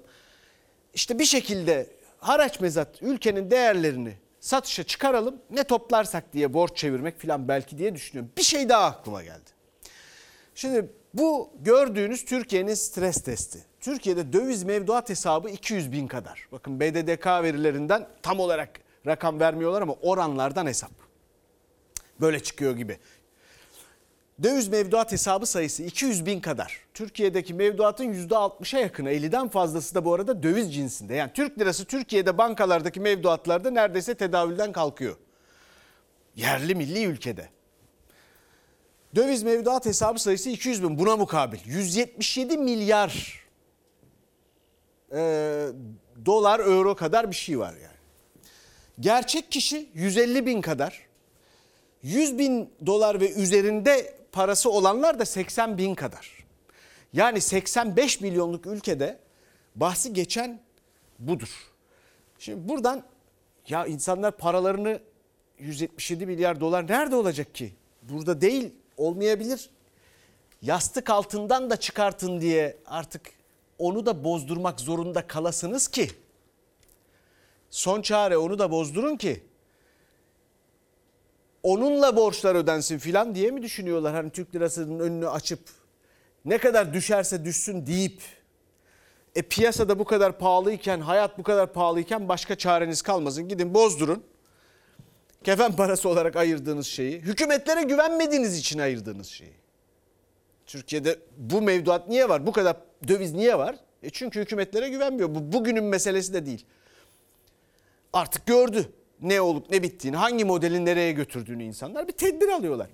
İşte 0.94 1.20
bir 1.20 1.26
şekilde 1.26 1.88
haraç 2.18 2.60
mezat 2.60 3.02
ülkenin 3.02 3.52
değerlerini 3.52 4.14
satışa 4.40 4.84
çıkaralım 4.84 5.36
ne 5.50 5.64
toplarsak 5.64 6.34
diye 6.34 6.54
borç 6.54 6.78
çevirmek 6.78 7.22
falan 7.22 7.48
belki 7.48 7.78
diye 7.78 7.96
düşünüyorum. 7.96 8.32
Bir 8.38 8.44
şey 8.44 8.70
daha 8.70 8.86
aklıma 8.86 9.24
geldi. 9.24 9.50
Şimdi 10.56 10.90
bu 11.14 11.50
gördüğünüz 11.60 12.26
Türkiye'nin 12.26 12.74
stres 12.74 13.24
testi. 13.24 13.60
Türkiye'de 13.80 14.34
döviz 14.34 14.64
mevduat 14.64 15.10
hesabı 15.10 15.50
200 15.50 15.92
bin 15.92 16.08
kadar. 16.08 16.48
Bakın 16.52 16.80
BDDK 16.80 17.26
verilerinden 17.28 18.08
tam 18.22 18.40
olarak 18.40 18.70
rakam 19.08 19.40
vermiyorlar 19.40 19.82
ama 19.82 19.94
oranlardan 20.02 20.66
hesap. 20.68 20.92
Böyle 22.22 22.44
çıkıyor 22.44 22.76
gibi. 22.76 22.98
Döviz 24.44 24.68
mevduat 24.68 25.12
hesabı 25.12 25.46
sayısı 25.46 25.84
200 25.84 26.26
bin 26.26 26.40
kadar. 26.40 26.78
Türkiye'deki 26.94 27.54
mevduatın 27.54 28.14
%60'a 28.14 28.80
yakını 28.80 29.12
50'den 29.12 29.48
fazlası 29.48 29.96
da 29.96 30.06
bu 30.06 30.14
arada 30.14 30.44
döviz 30.44 30.74
cinsinde. 30.74 31.16
Yani 31.16 31.32
Türk 31.34 31.60
lirası 31.60 31.86
Türkiye'de 31.86 32.38
bankalardaki 32.38 33.00
mevduatlarda 33.00 33.72
neredeyse 33.72 34.16
tedavülden 34.16 34.72
kalkıyor. 34.72 35.16
Yerli 36.36 36.76
milli 36.76 37.04
ülkede. 37.04 37.50
Döviz 39.16 39.44
mevduat 39.44 39.86
hesabı 39.86 40.20
sayısı 40.20 40.50
200 40.50 40.84
bin 40.84 41.00
buna 41.00 41.18
mukabil 41.18 41.60
177 41.66 42.58
milyar 42.58 43.44
e, 45.14 45.68
dolar 46.26 46.60
euro 46.60 46.96
kadar 46.96 47.32
bir 47.32 47.36
şey 47.36 47.60
var 47.60 47.74
yani. 47.74 48.01
Gerçek 49.00 49.52
kişi 49.52 49.90
150 49.94 50.46
bin 50.46 50.62
kadar 50.62 51.08
100 52.04 52.38
bin 52.38 52.70
dolar 52.86 53.22
ve 53.22 53.32
üzerinde 53.34 54.14
parası 54.32 54.72
olanlar 54.72 55.20
da 55.20 55.26
80 55.26 55.78
bin 55.78 55.96
kadar. 55.96 56.46
Yani 57.14 57.42
85 57.42 58.22
milyonluk 58.22 58.66
ülkede 58.66 59.20
bahsi 59.76 60.14
geçen 60.14 60.60
budur. 61.20 61.72
Şimdi 62.40 62.70
buradan 62.70 63.04
ya 63.68 63.86
insanlar 63.86 64.38
paralarını 64.38 65.00
177 65.60 66.26
milyar 66.26 66.60
dolar 66.60 66.88
nerede 66.88 67.16
olacak 67.16 67.56
ki? 67.56 67.74
Burada 68.02 68.42
değil 68.42 68.74
olmayabilir. 68.98 69.70
Yastık 70.62 71.10
altından 71.10 71.70
da 71.70 71.78
çıkartın 71.78 72.42
diye 72.42 72.78
artık 72.86 73.32
onu 73.78 74.06
da 74.06 74.24
bozdurmak 74.24 74.80
zorunda 74.80 75.28
kalasınız 75.28 75.88
ki. 75.88 76.12
Son 77.72 78.02
çare 78.02 78.38
onu 78.38 78.60
da 78.60 78.72
bozdurun 78.72 79.16
ki 79.18 79.44
onunla 81.64 82.16
borçlar 82.16 82.56
ödensin 82.56 82.98
filan 82.98 83.36
diye 83.36 83.52
mi 83.52 83.62
düşünüyorlar? 83.62 84.14
Hani 84.14 84.30
Türk 84.30 84.56
lirasının 84.56 85.00
önünü 85.00 85.30
açıp 85.30 85.60
ne 86.46 86.58
kadar 86.58 86.94
düşerse 86.94 87.46
düşsün 87.46 87.86
deyip 87.86 88.22
e 89.36 89.42
piyasada 89.42 90.00
bu 90.00 90.06
kadar 90.06 90.38
pahalıyken, 90.38 91.00
hayat 91.00 91.38
bu 91.38 91.44
kadar 91.44 91.74
pahalıyken 91.74 92.30
başka 92.30 92.56
çareniz 92.56 93.02
kalmasın. 93.02 93.48
Gidin 93.48 93.74
bozdurun. 93.74 94.24
Kefen 95.44 95.76
parası 95.76 96.10
olarak 96.10 96.36
ayırdığınız 96.36 96.88
şeyi, 96.88 97.20
hükümetlere 97.20 97.84
güvenmediğiniz 97.84 98.58
için 98.58 98.80
ayırdığınız 98.80 99.28
şeyi. 99.28 99.54
Türkiye'de 100.66 101.20
bu 101.38 101.62
mevduat 101.62 102.08
niye 102.08 102.30
var? 102.30 102.48
Bu 102.48 102.52
kadar 102.52 102.78
döviz 103.08 103.34
niye 103.34 103.58
var? 103.58 103.76
E 104.04 104.10
çünkü 104.10 104.42
hükümetlere 104.42 104.90
güvenmiyor. 104.90 105.36
Bu 105.36 105.54
bugünün 105.54 105.84
meselesi 105.84 106.34
de 106.34 106.46
değil. 106.46 106.66
Artık 108.14 108.46
gördü 108.46 108.92
ne 109.22 109.42
olup 109.42 109.70
ne 109.72 109.84
bittiğini, 109.84 110.18
hangi 110.18 110.46
modelin 110.46 110.86
nereye 110.86 111.12
götürdüğünü 111.12 111.64
insanlar 111.64 112.08
bir 112.08 112.14
tedbir 112.14 112.50
alıyorlar. 112.50 112.88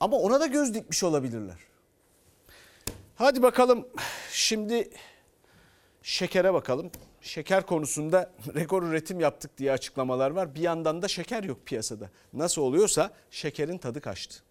Ama 0.00 0.16
ona 0.16 0.40
da 0.40 0.46
göz 0.46 0.74
dikmiş 0.74 1.02
olabilirler. 1.04 1.56
Hadi 3.16 3.42
bakalım 3.42 3.88
şimdi 4.30 4.90
şekere 6.02 6.54
bakalım. 6.54 6.90
Şeker 7.20 7.66
konusunda 7.66 8.30
rekor 8.54 8.82
üretim 8.82 9.20
yaptık 9.20 9.58
diye 9.58 9.72
açıklamalar 9.72 10.30
var. 10.30 10.54
Bir 10.54 10.60
yandan 10.60 11.02
da 11.02 11.08
şeker 11.08 11.44
yok 11.44 11.66
piyasada. 11.66 12.10
Nasıl 12.32 12.62
oluyorsa 12.62 13.10
şekerin 13.30 13.78
tadı 13.78 14.00
kaçtı. 14.00 14.42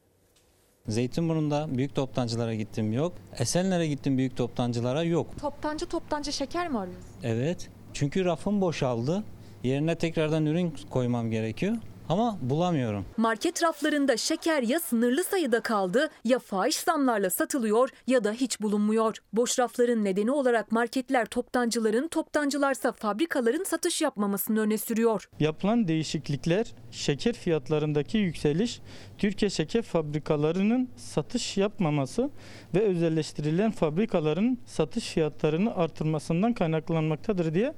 Zeytinburnu'nda 0.88 1.68
büyük 1.78 1.96
toptancılara 1.96 2.54
gittim 2.56 2.94
yok. 2.94 3.14
Esenler'e 3.40 3.88
gittim 3.88 4.18
büyük 4.18 4.38
toptancılara 4.38 5.04
yok. 5.04 5.40
Toptancı 5.42 5.86
toptancı 5.86 6.34
şeker 6.34 6.68
mi 6.70 6.80
arıyorsun? 6.80 7.10
Evet. 7.24 7.70
Çünkü 7.94 8.26
rafım 8.26 8.62
boşaldı. 8.62 9.24
Yerine 9.64 9.96
tekrardan 9.96 10.46
ürün 10.46 10.74
koymam 10.90 11.32
gerekiyor. 11.32 11.76
Ama 12.10 12.38
bulamıyorum. 12.42 13.06
Market 13.18 13.64
raflarında 13.64 14.18
şeker 14.18 14.62
ya 14.62 14.80
sınırlı 14.80 15.24
sayıda 15.24 15.60
kaldı 15.60 16.10
ya 16.24 16.40
fahiş 16.40 16.76
zamlarla 16.78 17.30
satılıyor 17.30 17.90
ya 18.08 18.24
da 18.24 18.32
hiç 18.32 18.62
bulunmuyor. 18.62 19.18
Boş 19.34 19.60
rafların 19.60 20.04
nedeni 20.04 20.32
olarak 20.32 20.72
marketler 20.72 21.26
toptancıların, 21.26 22.08
toptancılarsa 22.08 22.92
fabrikaların 22.92 23.64
satış 23.64 24.02
yapmamasını 24.02 24.60
öne 24.60 24.78
sürüyor. 24.78 25.30
Yapılan 25.40 25.88
değişiklikler, 25.88 26.74
şeker 26.92 27.34
fiyatlarındaki 27.34 28.18
yükseliş, 28.18 28.82
Türkiye 29.18 29.50
şeker 29.50 29.82
fabrikalarının 29.82 30.90
satış 30.96 31.58
yapmaması 31.58 32.30
ve 32.76 32.80
özelleştirilen 32.80 33.72
fabrikaların 33.72 34.58
satış 34.66 35.08
fiyatlarını 35.08 35.76
artırmasından 35.76 36.54
kaynaklanmaktadır 36.54 37.54
diye 37.54 37.74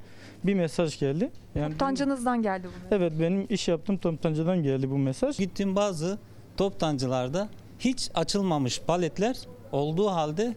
bir 0.48 0.54
mesaj 0.54 1.00
geldi. 1.00 1.32
Yani 1.56 1.72
Toptancınızdan 1.72 2.42
geldi 2.42 2.68
bu. 2.68 2.96
Evet 2.96 3.14
benim 3.20 3.46
iş 3.50 3.68
yaptığım 3.68 3.98
toptancıdan 3.98 4.64
geldi 4.64 4.90
bu 4.92 4.98
mesaj. 4.98 5.38
Gittiğim 5.38 5.76
bazı 5.76 6.18
toptancılarda 6.58 7.50
hiç 7.80 8.10
açılmamış 8.16 8.82
paletler 8.82 9.38
olduğu 9.72 10.08
halde 10.08 10.56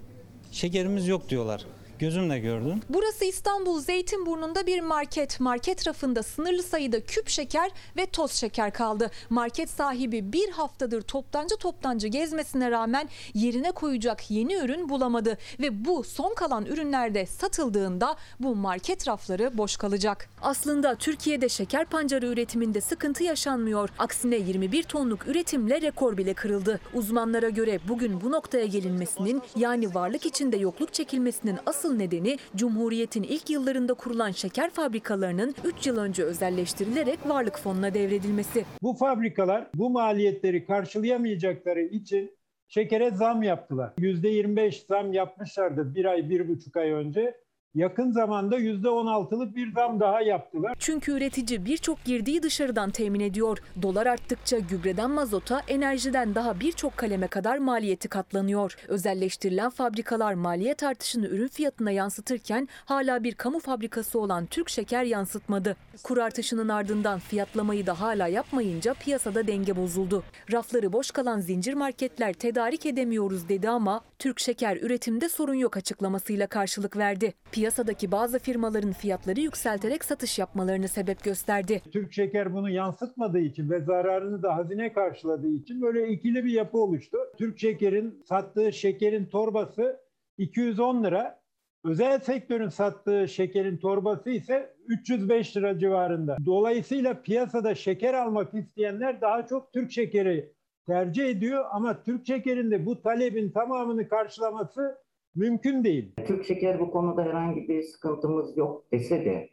şekerimiz 0.53 1.09
yok 1.09 1.29
diyorlar. 1.29 1.65
Gözümle 1.99 2.39
gördüm. 2.39 2.81
Burası 2.89 3.25
İstanbul 3.25 3.81
Zeytinburnu'nda 3.81 4.67
bir 4.67 4.81
market. 4.81 5.41
Market 5.41 5.87
rafında 5.89 6.23
sınırlı 6.23 6.63
sayıda 6.63 7.01
küp 7.01 7.29
şeker 7.29 7.71
ve 7.97 8.07
toz 8.07 8.33
şeker 8.33 8.73
kaldı. 8.73 9.11
Market 9.31 9.71
sahibi 9.71 10.33
bir 10.33 10.51
haftadır 10.51 11.03
toptancı 11.03 11.57
toptancı 11.57 12.09
gezmesine 12.09 12.71
rağmen 12.71 13.09
yerine 13.35 13.73
koyacak 13.73 14.31
yeni 14.31 14.55
ürün 14.55 14.89
bulamadı. 14.89 15.39
Ve 15.61 15.85
bu 15.85 16.05
son 16.05 16.35
kalan 16.35 16.67
ürünlerde 16.67 17.27
satıldığında 17.27 18.17
bu 18.41 18.57
market 18.57 19.09
rafları 19.09 19.59
boş 19.59 19.77
kalacak. 19.77 20.29
Aslında 20.43 20.95
Türkiye'de 20.95 21.49
şeker 21.49 21.85
pancarı 21.85 22.27
üretiminde 22.27 22.81
sıkıntı 22.81 23.25
yaşanmıyor. 23.25 23.89
Aksine 23.99 24.37
21 24.37 24.83
tonluk 24.83 25.27
üretimle 25.27 25.83
rekor 25.83 26.17
bile 26.17 26.35
kırıldı. 26.35 26.81
Uzmanlara 26.95 27.49
göre 27.49 27.81
bugün 27.89 28.21
bu 28.21 28.33
noktaya 28.33 28.67
gelinmesinin 28.67 29.43
yani 29.57 29.95
varlık 29.95 30.27
içinde 30.27 30.57
yokluk 30.57 30.93
çekilmesinin 30.93 31.59
asıl 31.67 31.88
asıl 31.89 31.97
nedeni 31.97 32.37
Cumhuriyet'in 32.57 33.23
ilk 33.23 33.51
yıllarında 33.51 33.95
kurulan 33.95 34.31
şeker 34.31 34.71
fabrikalarının 34.71 35.55
3 35.65 35.87
yıl 35.87 35.99
önce 35.99 36.23
özelleştirilerek 36.23 37.19
varlık 37.27 37.59
fonuna 37.59 37.95
devredilmesi. 37.95 38.65
Bu 38.83 38.95
fabrikalar 38.95 39.67
bu 39.75 39.91
maliyetleri 39.91 40.67
karşılayamayacakları 40.67 41.81
için 41.81 42.31
şekere 42.69 43.11
zam 43.11 43.43
yaptılar. 43.43 43.93
%25 43.99 44.87
zam 44.87 45.13
yapmışlardı 45.13 45.95
bir 45.95 46.05
ay, 46.05 46.31
bir 46.31 46.49
buçuk 46.49 46.77
ay 46.77 46.91
önce 46.91 47.35
yakın 47.75 48.11
zamanda 48.13 48.59
%16'lık 48.59 49.57
bir 49.57 49.73
zam 49.73 50.01
daha 50.01 50.21
yaptılar. 50.21 50.77
Çünkü 50.79 51.13
üretici 51.13 51.65
birçok 51.65 52.05
girdiği 52.05 52.43
dışarıdan 52.43 52.91
temin 52.91 53.21
ediyor. 53.21 53.59
Dolar 53.83 54.07
arttıkça 54.07 54.59
gübreden 54.59 55.11
mazota, 55.11 55.63
enerjiden 55.69 56.35
daha 56.35 56.61
birçok 56.61 56.97
kaleme 56.97 57.27
kadar 57.27 57.59
maliyeti 57.59 58.09
katlanıyor. 58.09 58.77
Özelleştirilen 58.89 59.71
fabrikalar 59.71 60.35
maliyet 60.35 60.83
artışını 60.83 61.27
ürün 61.27 61.49
fiyatına 61.49 61.91
yansıtırken 61.91 62.69
hala 62.85 63.25
bir 63.25 63.35
kamu 63.35 63.61
fabrikası 63.61 64.21
olan 64.21 64.47
Türk 64.47 64.71
Şeker 64.71 65.05
yansıtmadı. 65.05 65.77
Kur 66.03 66.19
artışının 66.19 66.69
ardından 66.69 67.19
fiyatlamayı 67.19 67.87
da 67.87 68.01
hala 68.01 68.27
yapmayınca 68.29 68.95
piyasada 68.95 69.47
denge 69.47 69.77
bozuldu. 69.77 70.23
Rafları 70.53 70.93
boş 70.93 71.11
kalan 71.11 71.41
zincir 71.41 71.75
marketler 71.75 72.33
tedarik 72.33 72.87
edemiyoruz 72.87 73.49
dedi 73.49 73.69
ama 73.69 74.01
Türk 74.19 74.41
Şeker 74.41 74.77
üretimde 74.77 75.29
sorun 75.29 75.55
yok 75.55 75.77
açıklamasıyla 75.77 76.47
karşılık 76.47 76.97
verdi. 76.97 77.35
Piyasadaki 77.59 78.13
bazı 78.13 78.39
firmaların 78.39 78.93
fiyatları 78.93 79.41
yükselterek 79.41 80.05
satış 80.05 80.39
yapmalarını 80.39 80.89
sebep 80.89 81.25
gösterdi. 81.25 81.83
Türk 81.93 82.13
Şeker 82.13 82.55
bunu 82.55 82.71
yansıtmadığı 82.71 83.39
için 83.39 83.71
ve 83.71 83.81
zararını 83.81 84.43
da 84.43 84.57
hazine 84.57 84.93
karşıladığı 84.93 85.49
için 85.49 85.83
böyle 85.83 86.09
ikili 86.09 86.45
bir 86.45 86.53
yapı 86.53 86.79
oluştu. 86.79 87.19
Türk 87.39 87.59
Şeker'in 87.59 88.23
sattığı 88.29 88.73
şekerin 88.73 89.27
torbası 89.27 90.01
210 90.37 91.05
lira. 91.05 91.41
Özel 91.85 92.21
sektörün 92.21 92.69
sattığı 92.69 93.29
şekerin 93.29 93.77
torbası 93.77 94.31
ise 94.31 94.75
305 94.87 95.57
lira 95.57 95.79
civarında. 95.79 96.37
Dolayısıyla 96.47 97.23
piyasada 97.23 97.75
şeker 97.75 98.15
almak 98.15 98.55
isteyenler 98.55 99.21
daha 99.21 99.47
çok 99.47 99.73
Türk 99.73 99.93
şekeri 99.93 100.53
tercih 100.87 101.25
ediyor 101.25 101.65
ama 101.73 102.03
Türk 102.03 102.27
şekerinde 102.27 102.87
bu 102.87 103.03
talebin 103.03 103.51
tamamını 103.51 104.09
karşılaması 104.09 104.99
mümkün 105.43 105.85
değil. 105.85 106.13
Türk 106.27 106.45
Şeker 106.47 106.81
bu 106.81 106.91
konuda 106.91 107.23
herhangi 107.23 107.69
bir 107.69 107.83
sıkıntımız 107.83 108.57
yok 108.57 108.85
dese 108.93 109.25
de 109.25 109.51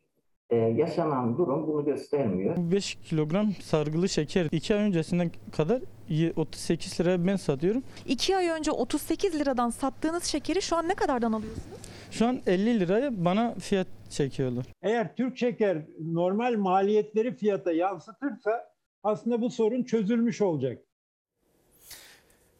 Ee, 0.50 0.56
yaşanan 0.56 1.38
durum 1.38 1.67
bunu 1.67 1.86
göstermiyor. 1.86 2.56
5 2.58 2.95
kilogram 2.95 3.52
sargılı 3.62 4.10
şeker 4.10 4.48
2 4.52 4.76
ay 4.76 4.82
öncesinden 4.84 5.32
kadar 5.58 5.82
y- 6.10 6.34
38 6.36 7.00
liraya 7.00 7.28
ben 7.28 7.36
satıyorum. 7.36 7.84
2 8.08 8.38
ay 8.38 8.48
önce 8.50 8.71
38 8.71 9.39
liradan 9.39 9.69
sattığınız 9.69 10.24
şekeri 10.24 10.62
şu 10.62 10.76
an 10.76 10.88
ne 10.88 10.93
kadardan 10.93 11.32
alıyorsunuz? 11.32 11.67
Şu 12.12 12.26
an 12.28 12.39
50 12.48 12.80
liraya 12.80 13.26
bana 13.26 13.56
fiyat 13.60 13.88
çekiyorlar. 14.10 14.65
Eğer 14.82 15.15
Türk 15.15 15.38
şeker 15.38 15.78
normal 16.00 16.56
maliyetleri 16.58 17.36
fiyata 17.36 17.71
yansıtırsa 17.71 18.63
aslında 19.04 19.41
bu 19.41 19.50
sorun 19.50 19.84
çözülmüş 19.84 20.41
olacak. 20.41 20.85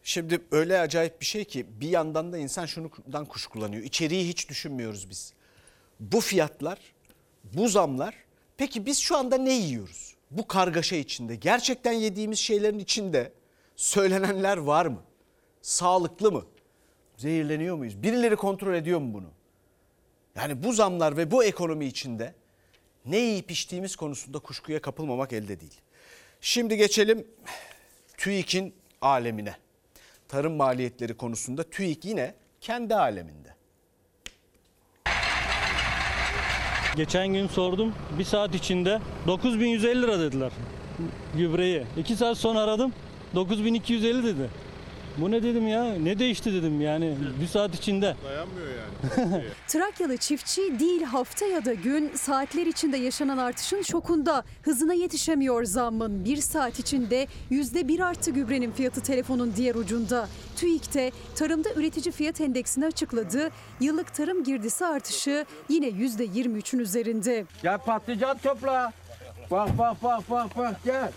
Şimdi 0.06 0.40
öyle 0.50 0.80
acayip 0.80 1.20
bir 1.20 1.26
şey 1.26 1.44
ki 1.44 1.66
bir 1.80 1.88
yandan 1.88 2.32
da 2.32 2.38
insan 2.38 2.66
şundan 2.66 3.24
kuşkulanıyor. 3.24 3.82
İçeriği 3.82 4.28
hiç 4.28 4.48
düşünmüyoruz 4.48 5.10
biz. 5.10 5.32
Bu 6.00 6.20
fiyatlar, 6.20 6.78
bu 7.44 7.68
zamlar 7.68 8.14
peki 8.56 8.86
biz 8.86 8.98
şu 8.98 9.16
anda 9.16 9.38
ne 9.38 9.52
yiyoruz? 9.52 10.14
Bu 10.30 10.46
kargaşa 10.46 10.96
içinde 10.96 11.36
gerçekten 11.36 11.92
yediğimiz 11.92 12.38
şeylerin 12.38 12.78
içinde 12.78 13.32
söylenenler 13.76 14.56
var 14.56 14.86
mı? 14.86 15.02
Sağlıklı 15.62 16.32
mı? 16.32 16.44
Zehirleniyor 17.16 17.76
muyuz? 17.76 18.02
Birileri 18.02 18.36
kontrol 18.36 18.74
ediyor 18.74 19.00
mu 19.00 19.14
bunu? 19.14 19.30
Yani 20.36 20.62
bu 20.62 20.72
zamlar 20.72 21.16
ve 21.16 21.30
bu 21.30 21.44
ekonomi 21.44 21.86
içinde 21.86 22.34
ne 23.06 23.16
yiyip 23.16 23.50
içtiğimiz 23.50 23.96
konusunda 23.96 24.38
kuşkuya 24.38 24.80
kapılmamak 24.80 25.32
elde 25.32 25.60
değil. 25.60 25.80
Şimdi 26.40 26.76
geçelim 26.76 27.26
TÜİK'in 28.16 28.74
alemine. 29.00 29.65
Tarım 30.36 30.56
maliyetleri 30.56 31.14
konusunda 31.14 31.62
TÜİK 31.62 32.04
yine 32.04 32.34
kendi 32.60 32.94
aleminde. 32.94 33.54
Geçen 36.96 37.28
gün 37.28 37.46
sordum. 37.46 37.94
Bir 38.18 38.24
saat 38.24 38.54
içinde 38.54 39.00
9150 39.26 40.02
lira 40.02 40.20
dediler 40.20 40.52
gübreyi. 41.34 41.82
2 41.96 42.16
saat 42.16 42.38
sonra 42.38 42.58
aradım. 42.60 42.92
9250 43.34 44.24
dedi. 44.24 44.50
Bu 45.18 45.30
ne 45.30 45.42
dedim 45.42 45.68
ya? 45.68 45.84
Ne 45.84 46.18
değişti 46.18 46.52
dedim 46.54 46.80
yani 46.80 47.14
bir 47.40 47.46
saat 47.46 47.74
içinde. 47.74 48.16
Dayanmıyor 48.24 48.66
yani. 48.68 49.44
Trakyalı 49.68 50.16
çiftçi 50.16 50.78
değil 50.78 51.02
hafta 51.02 51.46
ya 51.46 51.64
da 51.64 51.74
gün 51.74 52.10
saatler 52.14 52.66
içinde 52.66 52.96
yaşanan 52.96 53.38
artışın 53.38 53.82
şokunda. 53.82 54.44
Hızına 54.62 54.94
yetişemiyor 54.94 55.64
zammın. 55.64 56.24
Bir 56.24 56.36
saat 56.36 56.78
içinde 56.78 57.26
yüzde 57.50 57.88
bir 57.88 58.00
arttı 58.00 58.30
gübrenin 58.30 58.70
fiyatı 58.72 59.00
telefonun 59.00 59.52
diğer 59.56 59.74
ucunda. 59.74 60.28
TÜİK'te 60.56 61.10
tarımda 61.34 61.68
üretici 61.76 62.12
fiyat 62.12 62.40
endeksini 62.40 62.86
açıkladı. 62.86 63.50
Yıllık 63.80 64.14
tarım 64.14 64.44
girdisi 64.44 64.86
artışı 64.86 65.44
yine 65.68 65.86
yüzde 65.86 66.26
23'ün 66.26 66.80
üzerinde. 66.80 67.44
Gel 67.62 67.78
patlıcan 67.78 68.38
topla. 68.38 68.92
Bak 69.50 69.78
bak 69.78 70.02
bak 70.02 70.30
bak 70.30 70.58
bak 70.58 70.76
gel. 70.84 71.10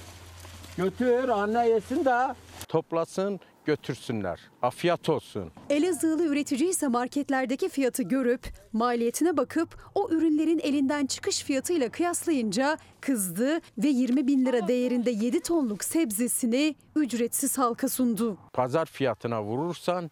Götür 0.78 1.30
anne 1.30 1.70
yesin 1.70 2.06
de. 2.06 2.36
Toplasın 2.68 3.40
götürsünler. 3.70 4.40
Afiyet 4.62 5.10
olsun. 5.10 5.52
Elazığlı 5.70 6.26
üretici 6.26 6.70
ise 6.70 6.88
marketlerdeki 6.88 7.70
fiyatı 7.70 8.04
görüp 8.04 8.48
maliyetine 8.74 9.38
bakıp 9.38 9.76
o 9.96 10.10
ürünlerin 10.10 10.60
elinden 10.60 11.06
çıkış 11.06 11.44
fiyatıyla 11.44 11.90
kıyaslayınca 11.90 12.78
kızdı 13.02 13.60
ve 13.78 13.88
20 13.88 14.28
bin 14.28 14.46
lira 14.46 14.68
değerinde 14.68 15.12
7 15.12 15.40
tonluk 15.42 15.84
sebzesini 15.84 16.76
ücretsiz 16.96 17.58
halka 17.58 17.90
sundu. 17.90 18.38
Pazar 18.54 18.86
fiyatına 18.86 19.44
vurursan 19.44 20.12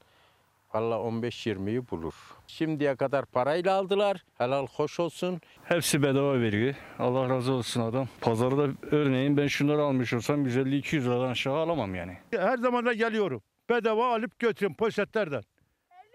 valla 0.73 0.95
15-20'yi 0.95 1.89
bulur. 1.89 2.13
Şimdiye 2.47 2.95
kadar 2.95 3.25
parayla 3.25 3.75
aldılar. 3.75 4.23
Helal 4.37 4.67
hoş 4.67 4.99
olsun. 4.99 5.41
Hepsi 5.63 6.03
bedava 6.03 6.39
veriyor. 6.39 6.75
Allah 6.99 7.29
razı 7.29 7.51
olsun 7.51 7.81
adam. 7.81 8.07
Pazarda 8.21 8.67
örneğin 8.91 9.37
ben 9.37 9.47
şunları 9.47 9.81
almış 9.83 10.13
olsam 10.13 10.45
150-200 10.45 11.01
liradan 11.03 11.29
aşağı 11.29 11.55
alamam 11.55 11.95
yani. 11.95 12.17
Her 12.31 12.57
zaman 12.57 12.85
da 12.85 12.93
geliyorum. 12.93 13.41
Bedava 13.69 14.15
alıp 14.15 14.39
götürün 14.39 14.73
poşetlerden. 14.73 15.43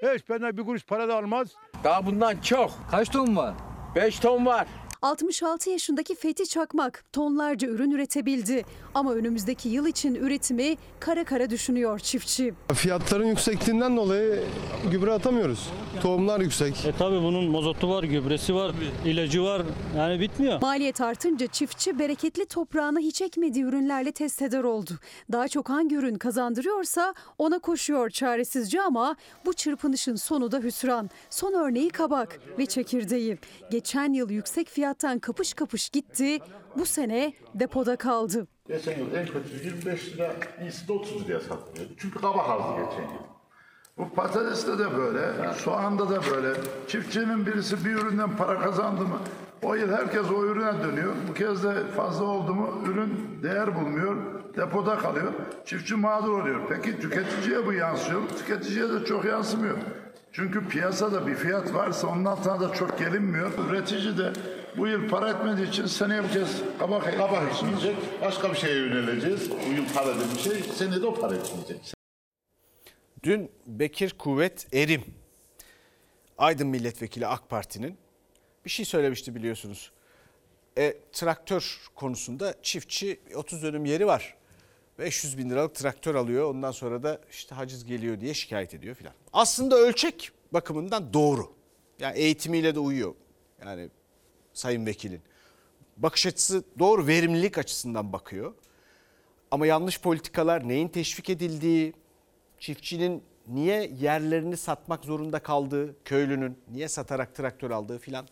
Hiç 0.03 0.29
benden 0.29 0.57
bir 0.57 0.63
kuruş 0.63 0.85
para 0.87 1.09
da 1.09 1.17
almaz. 1.17 1.49
Daha 1.85 2.07
bundan 2.07 2.41
çok. 2.41 2.71
Kaç 2.91 3.09
ton 3.09 3.37
var? 3.37 3.55
5 3.97 4.19
ton 4.19 4.47
var. 4.47 4.67
66 5.03 5.71
yaşındaki 5.71 6.15
Fethi 6.15 6.49
Çakmak 6.49 7.05
tonlarca 7.13 7.69
ürün 7.69 7.91
üretebildi. 7.91 8.65
Ama 8.95 9.15
önümüzdeki 9.15 9.69
yıl 9.69 9.87
için 9.87 10.15
üretimi 10.15 10.77
kara 11.01 11.25
kara 11.25 11.51
düşünüyor 11.51 11.99
çiftçi. 11.99 12.55
Fiyatların 12.75 13.27
yüksekliğinden 13.27 13.97
dolayı 13.97 14.43
gübre 14.91 15.13
atamıyoruz. 15.13 15.71
Tohumlar 16.03 16.41
yüksek. 16.41 16.87
E 16.87 16.93
tabi 16.93 17.17
bunun 17.17 17.45
mozotu 17.45 17.91
var, 17.91 18.03
gübresi 18.03 18.55
var, 18.55 18.73
ilacı 19.05 19.43
var. 19.43 19.63
Yani 19.97 20.21
bitmiyor. 20.21 20.61
Maliyet 20.63 21.01
artınca 21.01 21.47
çiftçi 21.47 21.99
bereketli 21.99 22.47
toprağına 22.47 22.99
hiç 22.99 23.23
ekmediği 23.23 23.65
ürünlerle 23.65 24.13
test 24.13 24.43
eder 24.43 24.65
oldu. 24.65 24.91
Daha 25.33 25.49
çok 25.49 25.69
hangi 25.69 25.97
ürün 25.97 26.15
kazandırıyorsa 26.15 27.15
ona 27.39 27.59
koşuyor 27.59 28.11
çaresizce 28.11 28.83
ama 28.83 29.17
bu 29.47 29.53
çırpınışın 29.53 30.15
sonu 30.17 30.53
da 30.53 30.59
hüsran. 30.59 31.11
Son 31.31 31.53
örneği 31.53 31.91
kabak 31.91 32.41
ve 32.59 32.67
çekirdeği. 32.67 33.39
Geçen 33.71 34.13
yıl 34.13 34.31
yüksek 34.31 34.69
fiyattan 34.93 35.19
kapış 35.19 35.55
kapış 35.55 35.89
gitti. 35.89 36.39
Bu 36.77 36.87
sene 36.87 37.33
depoda 37.55 37.97
kaldı. 37.97 38.47
Geçen 38.69 38.99
yıl 38.99 39.15
en 39.15 39.27
kötü 39.27 39.65
25 39.65 40.15
lira, 40.15 40.33
iyisi 40.63 40.89
de 40.89 40.93
30 40.93 41.29
liraya 41.29 41.41
satılıyordu. 41.41 41.95
Çünkü 41.99 42.21
kabak 42.21 42.49
azdı 42.49 42.85
geçen 42.85 43.03
yıl. 43.03 43.23
Bu 43.99 44.09
patateste 44.15 44.79
de 44.79 44.97
böyle, 44.97 45.55
soğanda 45.55 46.11
da 46.11 46.21
böyle. 46.31 46.61
Çiftçinin 46.89 47.47
birisi 47.47 47.85
bir 47.85 47.91
üründen 47.91 48.37
para 48.37 48.61
kazandı 48.61 49.01
mı, 49.01 49.19
o 49.63 49.75
yıl 49.75 49.93
herkes 49.93 50.31
o 50.31 50.45
ürüne 50.45 50.85
dönüyor. 50.85 51.13
Bu 51.29 51.35
kez 51.35 51.65
de 51.65 51.75
fazla 51.97 52.25
oldu 52.25 52.55
mu 52.55 52.83
ürün 52.87 53.41
değer 53.43 53.75
bulmuyor, 53.75 54.17
depoda 54.57 54.99
kalıyor. 54.99 55.33
Çiftçi 55.67 55.95
mağdur 55.95 56.41
oluyor. 56.41 56.61
Peki 56.69 57.01
tüketiciye 57.01 57.67
bu 57.67 57.73
yansıyor? 57.73 58.23
Tüketiciye 58.39 58.89
de 58.89 59.05
çok 59.05 59.25
yansımıyor. 59.25 59.77
Çünkü 60.33 60.69
piyasada 60.69 61.27
bir 61.27 61.35
fiyat 61.35 61.75
varsa 61.75 62.07
onun 62.07 62.25
altına 62.25 62.61
da 62.61 62.73
çok 62.73 62.99
gelinmiyor. 62.99 63.51
Üretici 63.71 64.19
de 64.19 64.33
bu 64.77 64.87
yıl 64.87 65.09
para 65.09 65.31
etmediği 65.31 65.69
için 65.69 65.85
bu 65.85 66.33
kez 66.33 66.49
kabak, 66.79 67.17
kabak 67.17 67.55
içmeyecek. 67.55 67.97
Başka 68.21 68.53
bir 68.53 68.59
şeye 68.59 68.77
yöneleceğiz. 68.77 69.51
Bu 69.51 69.73
yıl 69.73 69.85
para 69.95 70.15
dediğim 70.15 70.39
şey 70.39 70.73
seneye 70.75 71.03
de 71.03 71.07
o 71.07 71.15
para 71.15 71.35
etmeyecek. 71.35 71.95
Dün 73.23 73.51
Bekir 73.67 74.11
Kuvvet 74.19 74.75
Erim, 74.75 75.05
Aydın 76.39 76.67
Milletvekili 76.67 77.27
AK 77.27 77.49
Parti'nin 77.49 77.99
bir 78.65 78.71
şey 78.71 78.85
söylemişti 78.85 79.35
biliyorsunuz. 79.35 79.93
E, 80.79 80.97
traktör 81.13 81.81
konusunda 81.95 82.55
çiftçi 82.63 83.21
30 83.35 83.63
dönüm 83.63 83.85
yeri 83.85 84.07
var. 84.07 84.37
500 84.99 85.39
bin 85.39 85.51
liralık 85.51 85.75
traktör 85.75 86.15
alıyor 86.15 86.51
ondan 86.51 86.71
sonra 86.71 87.03
da 87.03 87.21
işte 87.31 87.55
haciz 87.55 87.85
geliyor 87.85 88.21
diye 88.21 88.35
şikayet 88.35 88.75
ediyor 88.75 88.95
filan. 88.95 89.15
Aslında 89.33 89.77
ölçek 89.77 90.31
bakımından 90.53 91.13
doğru. 91.13 91.53
Yani 91.99 92.19
eğitimiyle 92.19 92.75
de 92.75 92.79
uyuyor. 92.79 93.15
Yani 93.67 93.91
sayın 94.55 94.87
vekilin. 94.87 95.21
Bakış 95.97 96.27
açısı 96.27 96.65
doğru 96.79 97.07
verimlilik 97.07 97.59
açısından 97.59 98.13
bakıyor. 98.13 98.55
Ama 99.51 99.67
yanlış 99.67 100.01
politikalar 100.01 100.69
neyin 100.69 100.89
teşvik 100.89 101.31
edildiği, 101.31 101.93
çiftçinin 102.59 103.23
niye 103.47 103.91
yerlerini 104.01 104.57
satmak 104.57 105.05
zorunda 105.05 105.39
kaldığı, 105.39 106.05
köylünün 106.05 106.59
niye 106.71 106.89
satarak 106.89 107.35
traktör 107.35 107.71
aldığı 107.71 107.99
filan. 107.99 108.29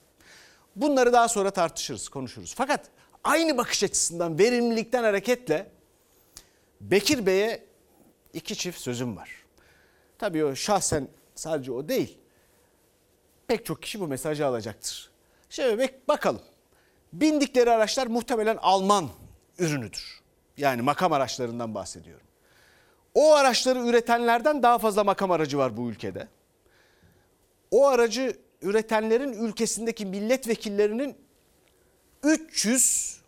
Bunları 0.77 1.13
daha 1.13 1.29
sonra 1.29 1.51
tartışırız, 1.51 2.09
konuşuruz. 2.09 2.55
Fakat 2.55 2.91
aynı 3.25 3.57
bakış 3.57 3.85
açısından, 3.85 4.39
verimlilikten 4.39 5.03
hareketle 5.03 5.71
Bekir 6.81 7.27
Bey'e 7.27 7.65
iki 8.33 8.57
çift 8.57 8.81
sözüm 8.81 9.17
var. 9.17 9.31
Tabii 10.19 10.45
o 10.45 10.55
şahsen 10.55 11.09
sadece 11.35 11.73
o 11.73 11.89
değil. 11.89 12.19
Pek 13.47 13.67
çok 13.67 13.83
kişi 13.83 14.01
bu 14.01 14.09
mesajı 14.09 14.47
alacaktır. 14.47 15.10
Şöyle 15.51 16.01
bakalım. 16.09 16.43
Bindikleri 17.13 17.71
araçlar 17.71 18.07
muhtemelen 18.07 18.59
Alman 18.63 19.09
ürünüdür. 19.59 20.21
Yani 20.57 20.83
makam 20.83 21.13
araçlarından 21.13 21.75
bahsediyorum. 21.75 22.27
O 23.15 23.35
araçları 23.35 23.79
üretenlerden 23.79 24.63
daha 24.63 24.79
fazla 24.79 25.05
makam 25.05 25.31
aracı 25.31 25.59
var 25.59 25.77
bu 25.77 25.91
ülkede. 25.91 26.29
O 27.71 27.87
aracı 27.87 28.37
üretenlerin 28.63 29.33
ülkesindeki 29.33 30.07
milletvekillerinin 30.07 31.17
300 32.23 33.21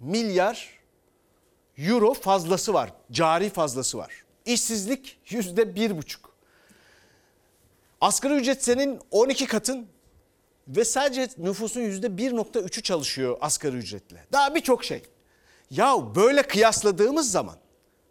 milyar 0.00 0.78
euro 1.78 2.14
fazlası 2.14 2.74
var. 2.74 2.92
Cari 3.12 3.50
fazlası 3.50 3.98
var. 3.98 4.24
İşsizlik 4.44 5.18
yüzde 5.28 5.74
bir 5.74 5.98
buçuk. 5.98 6.30
Asgari 8.00 8.34
ücret 8.34 8.64
senin 8.64 9.00
12 9.10 9.46
katın 9.46 9.86
ve 10.76 10.84
sadece 10.84 11.28
nüfusun 11.38 11.80
yüzde 11.80 12.06
1.3'ü 12.06 12.82
çalışıyor 12.82 13.38
asgari 13.40 13.76
ücretle. 13.76 14.24
Daha 14.32 14.54
birçok 14.54 14.84
şey. 14.84 15.02
Ya 15.70 16.14
böyle 16.14 16.42
kıyasladığımız 16.42 17.30
zaman 17.30 17.56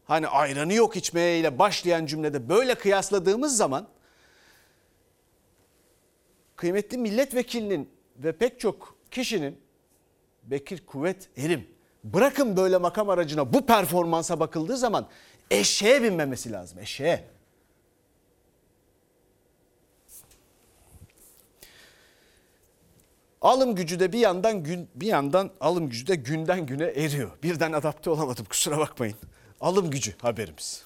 hani 0.06 0.28
ayranı 0.28 0.74
yok 0.74 0.96
içmeye 0.96 1.40
ile 1.40 1.60
başlayan 1.60 2.06
cümlede 2.06 2.50
böyle 2.50 2.76
kıyasladığımız 2.76 3.58
zaman 3.58 3.88
kıymetli 6.56 6.98
milletvekilinin 6.98 7.90
ve 8.18 8.32
pek 8.32 8.60
çok 8.60 8.96
kişinin 9.12 9.60
Bekir 10.44 10.86
Kuvvet 10.86 11.30
Erim. 11.38 11.68
Bırakın 12.04 12.58
böyle 12.58 12.78
makam 12.78 13.10
aracına 13.10 13.54
bu 13.54 13.66
performansa 13.66 14.40
bakıldığı 14.40 14.78
zaman 14.78 15.08
eşeğe 15.52 16.04
binmemesi 16.04 16.52
lazım 16.52 16.80
eşeğe. 16.80 17.39
Alım 23.42 23.76
gücü 23.76 24.00
de 24.00 24.14
bir 24.14 24.20
yandan 24.20 24.64
gün 24.64 24.90
bir 24.96 25.08
yandan 25.08 25.52
alım 25.62 25.90
gücü 25.90 26.08
de 26.08 26.16
günden 26.16 26.66
güne 26.66 26.84
eriyor. 26.86 27.32
Birden 27.44 27.72
adapte 27.72 28.10
olamadım 28.10 28.46
kusura 28.46 28.78
bakmayın. 28.78 29.16
Alım 29.62 29.90
gücü 29.90 30.16
haberimiz. 30.22 30.86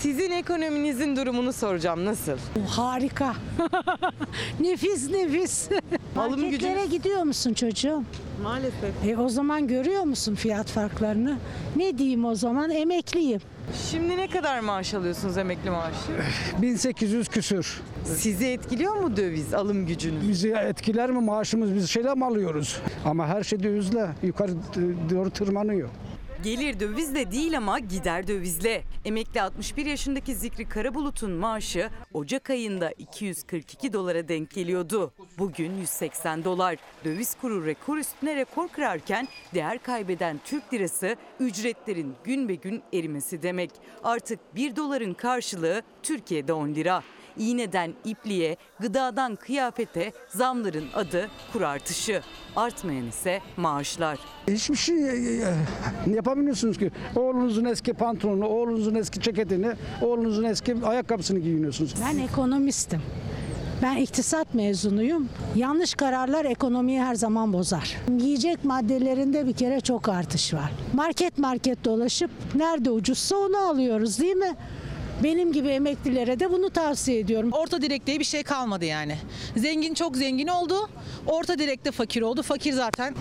Sizin 0.00 0.30
ekonominizin 0.30 1.16
durumunu 1.16 1.52
soracağım. 1.52 2.04
Nasıl? 2.04 2.32
Harika. 2.68 3.34
nefis 4.60 5.10
nefis. 5.10 5.68
Alım 6.16 6.40
Marketlere 6.40 6.50
gücünüz- 6.74 6.90
gidiyor 6.90 7.22
musun 7.22 7.54
çocuğum? 7.54 8.02
Maalesef. 8.42 9.06
E 9.08 9.16
o 9.16 9.28
zaman 9.28 9.66
görüyor 9.68 10.02
musun 10.02 10.34
fiyat 10.34 10.66
farklarını? 10.70 11.36
Ne 11.76 11.98
diyeyim 11.98 12.24
o 12.24 12.34
zaman 12.34 12.70
emekliyim. 12.70 13.40
Şimdi 13.90 14.16
ne 14.16 14.28
kadar 14.28 14.60
maaş 14.60 14.94
alıyorsunuz 14.94 15.38
emekli 15.38 15.70
maaşı? 15.70 16.12
1800 16.62 17.28
küsür. 17.28 17.80
Sizi 18.04 18.46
etkiliyor 18.46 18.94
mu 18.96 19.16
döviz 19.16 19.54
alım 19.54 19.86
gücünüz? 19.86 20.28
Bizi 20.28 20.48
etkiler 20.50 21.10
mi 21.10 21.20
maaşımız? 21.20 21.74
Biz 21.74 21.90
şeyle 21.90 22.14
mi 22.14 22.24
alıyoruz? 22.24 22.80
Ama 23.04 23.26
her 23.26 23.42
şey 23.42 23.62
dövizle 23.62 24.06
yukarı 24.22 24.52
doğru 25.10 25.30
tırmanıyor. 25.30 25.88
Gelir 26.42 26.80
dövizle 26.80 27.32
değil 27.32 27.56
ama 27.56 27.78
gider 27.78 28.26
dövizle. 28.26 28.82
Emekli 29.04 29.42
61 29.42 29.86
yaşındaki 29.86 30.34
Zikri 30.34 30.68
Karabulut'un 30.68 31.30
maaşı 31.30 31.90
Ocak 32.12 32.50
ayında 32.50 32.90
242 32.90 33.92
dolara 33.92 34.28
denk 34.28 34.50
geliyordu. 34.50 35.12
Bugün 35.38 35.76
180 35.76 36.44
dolar. 36.44 36.76
Döviz 37.04 37.36
kuru 37.40 37.66
rekor 37.66 37.96
üstüne 37.96 38.36
rekor 38.36 38.68
kırarken 38.68 39.28
değer 39.54 39.82
kaybeden 39.82 40.40
Türk 40.44 40.74
lirası 40.74 41.16
ücretlerin 41.40 42.14
gün 42.24 42.48
be 42.48 42.54
gün 42.54 42.82
erimesi 42.92 43.42
demek. 43.42 43.70
Artık 44.04 44.54
1 44.54 44.76
doların 44.76 45.14
karşılığı 45.14 45.82
Türkiye'de 46.02 46.52
10 46.52 46.68
lira. 46.68 47.02
İğneden 47.38 47.92
ipliğe, 48.04 48.56
gıdadan 48.80 49.36
kıyafete 49.36 50.12
zamların 50.28 50.84
adı 50.94 51.28
kur 51.52 51.62
artışı. 51.62 52.20
Artmayan 52.56 53.08
ise 53.08 53.40
maaşlar. 53.56 54.18
Hiçbir 54.48 54.76
şey 54.76 55.08
e, 55.10 55.42
e, 56.06 56.10
yapamıyorsunuz 56.14 56.78
ki. 56.78 56.90
Oğlunuzun 57.16 57.64
eski 57.64 57.92
pantolonunu, 57.92 58.46
oğlunuzun 58.46 58.94
eski 58.94 59.20
ceketini, 59.20 59.72
oğlunuzun 60.02 60.44
eski 60.44 60.76
ayakkabısını 60.84 61.38
giyiniyorsunuz. 61.38 61.94
Ben 62.08 62.18
ekonomistim. 62.18 63.02
Ben 63.82 63.96
iktisat 63.96 64.54
mezunuyum. 64.54 65.28
Yanlış 65.56 65.94
kararlar 65.94 66.44
ekonomiyi 66.44 67.00
her 67.02 67.14
zaman 67.14 67.52
bozar. 67.52 67.96
Yiyecek 68.18 68.64
maddelerinde 68.64 69.46
bir 69.46 69.52
kere 69.52 69.80
çok 69.80 70.08
artış 70.08 70.54
var. 70.54 70.72
Market 70.92 71.38
market 71.38 71.84
dolaşıp 71.84 72.30
nerede 72.54 72.90
ucuzsa 72.90 73.36
onu 73.36 73.58
alıyoruz 73.58 74.18
değil 74.20 74.36
mi? 74.36 74.56
Benim 75.22 75.52
gibi 75.52 75.68
emeklilere 75.68 76.40
de 76.40 76.52
bunu 76.52 76.70
tavsiye 76.70 77.18
ediyorum. 77.18 77.52
Orta 77.52 77.82
direk 77.82 78.06
diye 78.06 78.18
bir 78.18 78.24
şey 78.24 78.42
kalmadı 78.42 78.84
yani. 78.84 79.18
Zengin 79.56 79.94
çok 79.94 80.16
zengin 80.16 80.48
oldu. 80.48 80.90
Orta 81.26 81.58
direkte 81.58 81.90
fakir 81.90 82.22
oldu. 82.22 82.42
Fakir 82.42 82.72
zaten 82.72 83.14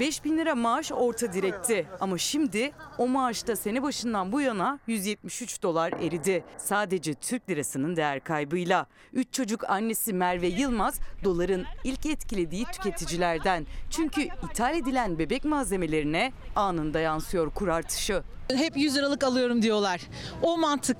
5000 0.00 0.38
lira 0.38 0.54
maaş 0.54 0.92
orta 0.92 1.32
direkti 1.32 1.86
ama 2.00 2.18
şimdi 2.18 2.72
o 2.98 3.08
maaşta 3.08 3.56
sene 3.56 3.82
başından 3.82 4.32
bu 4.32 4.40
yana 4.40 4.78
173 4.86 5.62
dolar 5.62 5.92
eridi. 5.92 6.44
Sadece 6.58 7.14
Türk 7.14 7.50
lirasının 7.50 7.96
değer 7.96 8.24
kaybıyla. 8.24 8.86
3 9.12 9.32
çocuk 9.32 9.70
annesi 9.70 10.12
Merve 10.12 10.46
Yılmaz 10.46 11.00
doların 11.24 11.64
ilk 11.84 12.06
etkilediği 12.06 12.64
tüketicilerden. 12.64 13.66
Çünkü 13.90 14.28
ithal 14.50 14.76
edilen 14.76 15.18
bebek 15.18 15.44
malzemelerine 15.44 16.32
anında 16.56 17.00
yansıyor 17.00 17.50
kur 17.50 17.68
artışı. 17.68 18.22
Hep 18.56 18.76
100 18.76 18.96
liralık 18.96 19.24
alıyorum 19.24 19.62
diyorlar. 19.62 20.00
O 20.42 20.56
mantık 20.56 20.96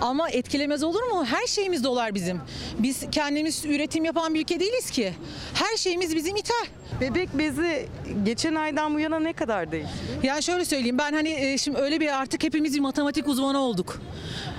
ama 0.00 0.30
etkilemez 0.30 0.82
olur 0.82 1.02
mu? 1.02 1.24
Her 1.24 1.46
şeyimiz 1.46 1.84
dolar 1.84 2.14
bizim. 2.14 2.40
Biz 2.78 3.10
kendimiz 3.12 3.64
üretim 3.64 4.04
yapan 4.04 4.34
bir 4.34 4.40
ülke 4.40 4.60
değiliz 4.60 4.90
ki. 4.90 5.12
Her 5.54 5.76
şeyimiz 5.76 6.16
bizim 6.16 6.36
ithal. 6.36 6.66
Bebek 7.00 7.38
bezi 7.38 7.88
geçen 8.24 8.54
aydan 8.54 8.94
bu 8.94 9.00
yana 9.00 9.20
ne 9.20 9.32
kadar 9.32 9.72
değişti? 9.72 9.94
Yani 10.22 10.42
şöyle 10.42 10.64
söyleyeyim 10.64 10.98
ben 10.98 11.12
hani 11.12 11.28
e, 11.28 11.58
şimdi 11.58 11.78
öyle 11.78 12.00
bir 12.00 12.20
artık 12.20 12.42
hepimiz 12.42 12.74
bir 12.74 12.80
matematik 12.80 13.28
uzmanı 13.28 13.58
olduk. 13.58 14.00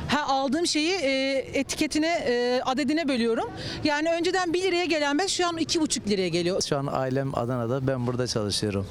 Ha, 0.07 0.25
aldığım 0.27 0.67
şeyi 0.67 0.91
e, 0.91 1.31
etiketine, 1.53 2.07
e, 2.27 2.61
adedine 2.65 3.07
bölüyorum. 3.07 3.49
Yani 3.83 4.09
önceden 4.11 4.53
1 4.53 4.61
liraya 4.61 4.85
gelen 4.85 5.19
bez 5.19 5.31
şu 5.31 5.47
an 5.47 5.57
2,5 5.57 6.09
liraya 6.09 6.29
geliyor. 6.29 6.61
Şu 6.61 6.77
an 6.77 6.87
ailem 6.91 7.35
Adana'da, 7.35 7.87
ben 7.87 8.07
burada 8.07 8.27
çalışıyorum. 8.27 8.87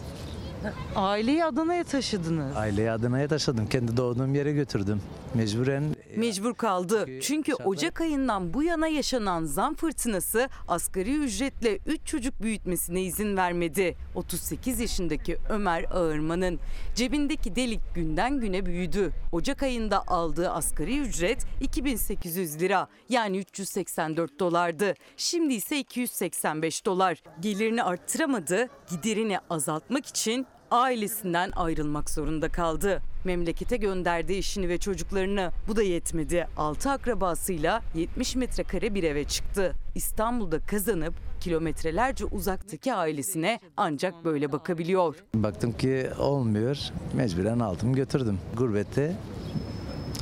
Aileyi 0.96 1.44
Adana'ya 1.44 1.84
taşıdınız. 1.84 2.56
Aileyi 2.56 2.90
Adana'ya 2.90 3.28
taşıdım, 3.28 3.66
kendi 3.66 3.96
doğduğum 3.96 4.34
yere 4.34 4.52
götürdüm. 4.52 5.02
Mecburen 5.34 5.84
Mecbur 6.16 6.54
kaldı. 6.54 7.06
Çünkü 7.20 7.54
Ocak 7.54 8.00
ayından 8.00 8.54
bu 8.54 8.62
yana 8.62 8.88
yaşanan 8.88 9.44
zam 9.44 9.74
fırtınası 9.74 10.48
asgari 10.68 11.16
ücretle 11.16 11.78
3 11.86 12.06
çocuk 12.06 12.42
büyütmesine 12.42 13.02
izin 13.02 13.36
vermedi. 13.36 13.96
38 14.14 14.80
yaşındaki 14.80 15.38
Ömer 15.50 15.84
Ağırman'ın 15.90 16.60
cebindeki 16.94 17.56
delik 17.56 17.80
günden 17.94 18.40
güne 18.40 18.66
büyüdü. 18.66 19.12
Ocak 19.32 19.62
ayında 19.62 20.02
aldığı 20.06 20.50
asgari 20.50 20.98
ücret 20.98 21.46
2800 21.60 22.60
lira 22.60 22.88
yani 23.08 23.38
384 23.38 24.40
dolardı. 24.40 24.94
Şimdi 25.16 25.54
ise 25.54 25.78
285 25.78 26.86
dolar. 26.86 27.22
Gelirini 27.40 27.82
arttıramadı, 27.82 28.68
giderini 28.90 29.38
azaltmak 29.50 30.06
için 30.06 30.46
ailesinden 30.70 31.50
ayrılmak 31.56 32.10
zorunda 32.10 32.48
kaldı. 32.48 33.02
Memlekete 33.24 33.76
gönderdi 33.76 34.34
eşini 34.34 34.68
ve 34.68 34.78
çocuklarını. 34.78 35.50
Bu 35.68 35.76
da 35.76 35.82
yetmedi. 35.82 36.48
6 36.56 36.90
akrabasıyla 36.90 37.82
70 37.94 38.36
metrekare 38.36 38.94
bir 38.94 39.02
eve 39.02 39.24
çıktı. 39.24 39.74
İstanbul'da 39.94 40.58
kazanıp 40.60 41.14
kilometrelerce 41.40 42.24
uzaktaki 42.24 42.94
ailesine 42.94 43.60
ancak 43.76 44.24
böyle 44.24 44.52
bakabiliyor. 44.52 45.16
baktım 45.34 45.72
ki 45.72 46.06
olmuyor. 46.18 46.78
Mecburen 47.14 47.58
aldım 47.58 47.92
götürdüm. 47.92 48.38
Gurbette 48.56 49.16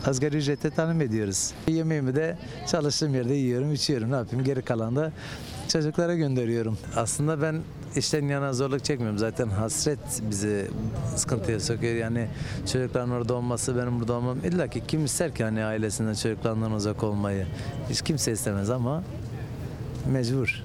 asgari 0.07 0.37
ücrete 0.37 0.71
tanım 0.71 1.01
ediyoruz. 1.01 1.53
Yemeğimi 1.69 2.17
de 2.17 2.39
çalıştığım 2.71 3.15
yerde 3.15 3.35
yiyorum, 3.35 3.73
içiyorum. 3.73 4.11
Ne 4.13 4.17
yapayım? 4.17 4.45
Geri 4.45 4.63
kalan 4.63 4.97
da 4.97 5.13
çocuklara 5.69 6.15
gönderiyorum. 6.15 6.79
Aslında 6.97 7.43
ben 7.43 7.63
işten 7.99 8.29
yana 8.29 8.53
zorluk 8.53 8.85
çekmiyorum. 8.85 9.19
Zaten 9.19 9.49
hasret 9.49 9.99
bizi 10.23 10.71
sıkıntıya 11.17 11.61
sokuyor. 11.61 11.95
Yani 11.95 12.29
çocukların 12.73 13.11
orada 13.11 13.35
olması, 13.35 13.77
benim 13.77 14.01
burada 14.01 14.13
olmam. 14.13 14.39
İlla 14.45 14.69
ki 14.69 14.83
kim 14.89 15.05
ister 15.05 15.35
ki 15.35 15.45
hani 15.45 15.65
ailesinden, 15.65 16.15
çocuklarından 16.15 16.73
uzak 16.73 17.03
olmayı? 17.03 17.47
Hiç 17.91 18.03
kimse 18.03 18.33
istemez 18.33 18.71
ama 18.71 19.05
mecbur. 20.07 20.63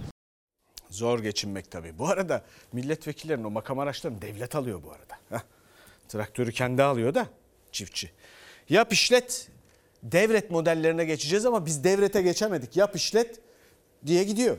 Zor 0.90 1.20
geçinmek 1.20 1.72
tabii. 1.72 1.98
Bu 1.98 2.08
arada 2.08 2.42
milletvekillerinin 2.74 3.44
o 3.44 3.50
makam 3.50 3.80
araçlarını 3.80 4.22
devlet 4.22 4.56
alıyor 4.56 4.84
bu 4.84 4.92
arada. 4.92 5.16
Heh. 5.30 5.44
Traktörü 6.08 6.52
kendi 6.52 6.84
alıyor 6.84 7.14
da 7.14 7.28
çiftçi. 7.72 8.12
Yap 8.70 8.94
işlet 8.94 9.50
devret 10.04 10.52
modellerine 10.52 11.06
geçeceğiz 11.06 11.46
ama 11.46 11.66
biz 11.66 11.84
devrete 11.84 12.22
geçemedik. 12.22 12.78
Yap 12.78 12.96
işlet 12.96 13.40
diye 14.06 14.24
gidiyor. 14.24 14.58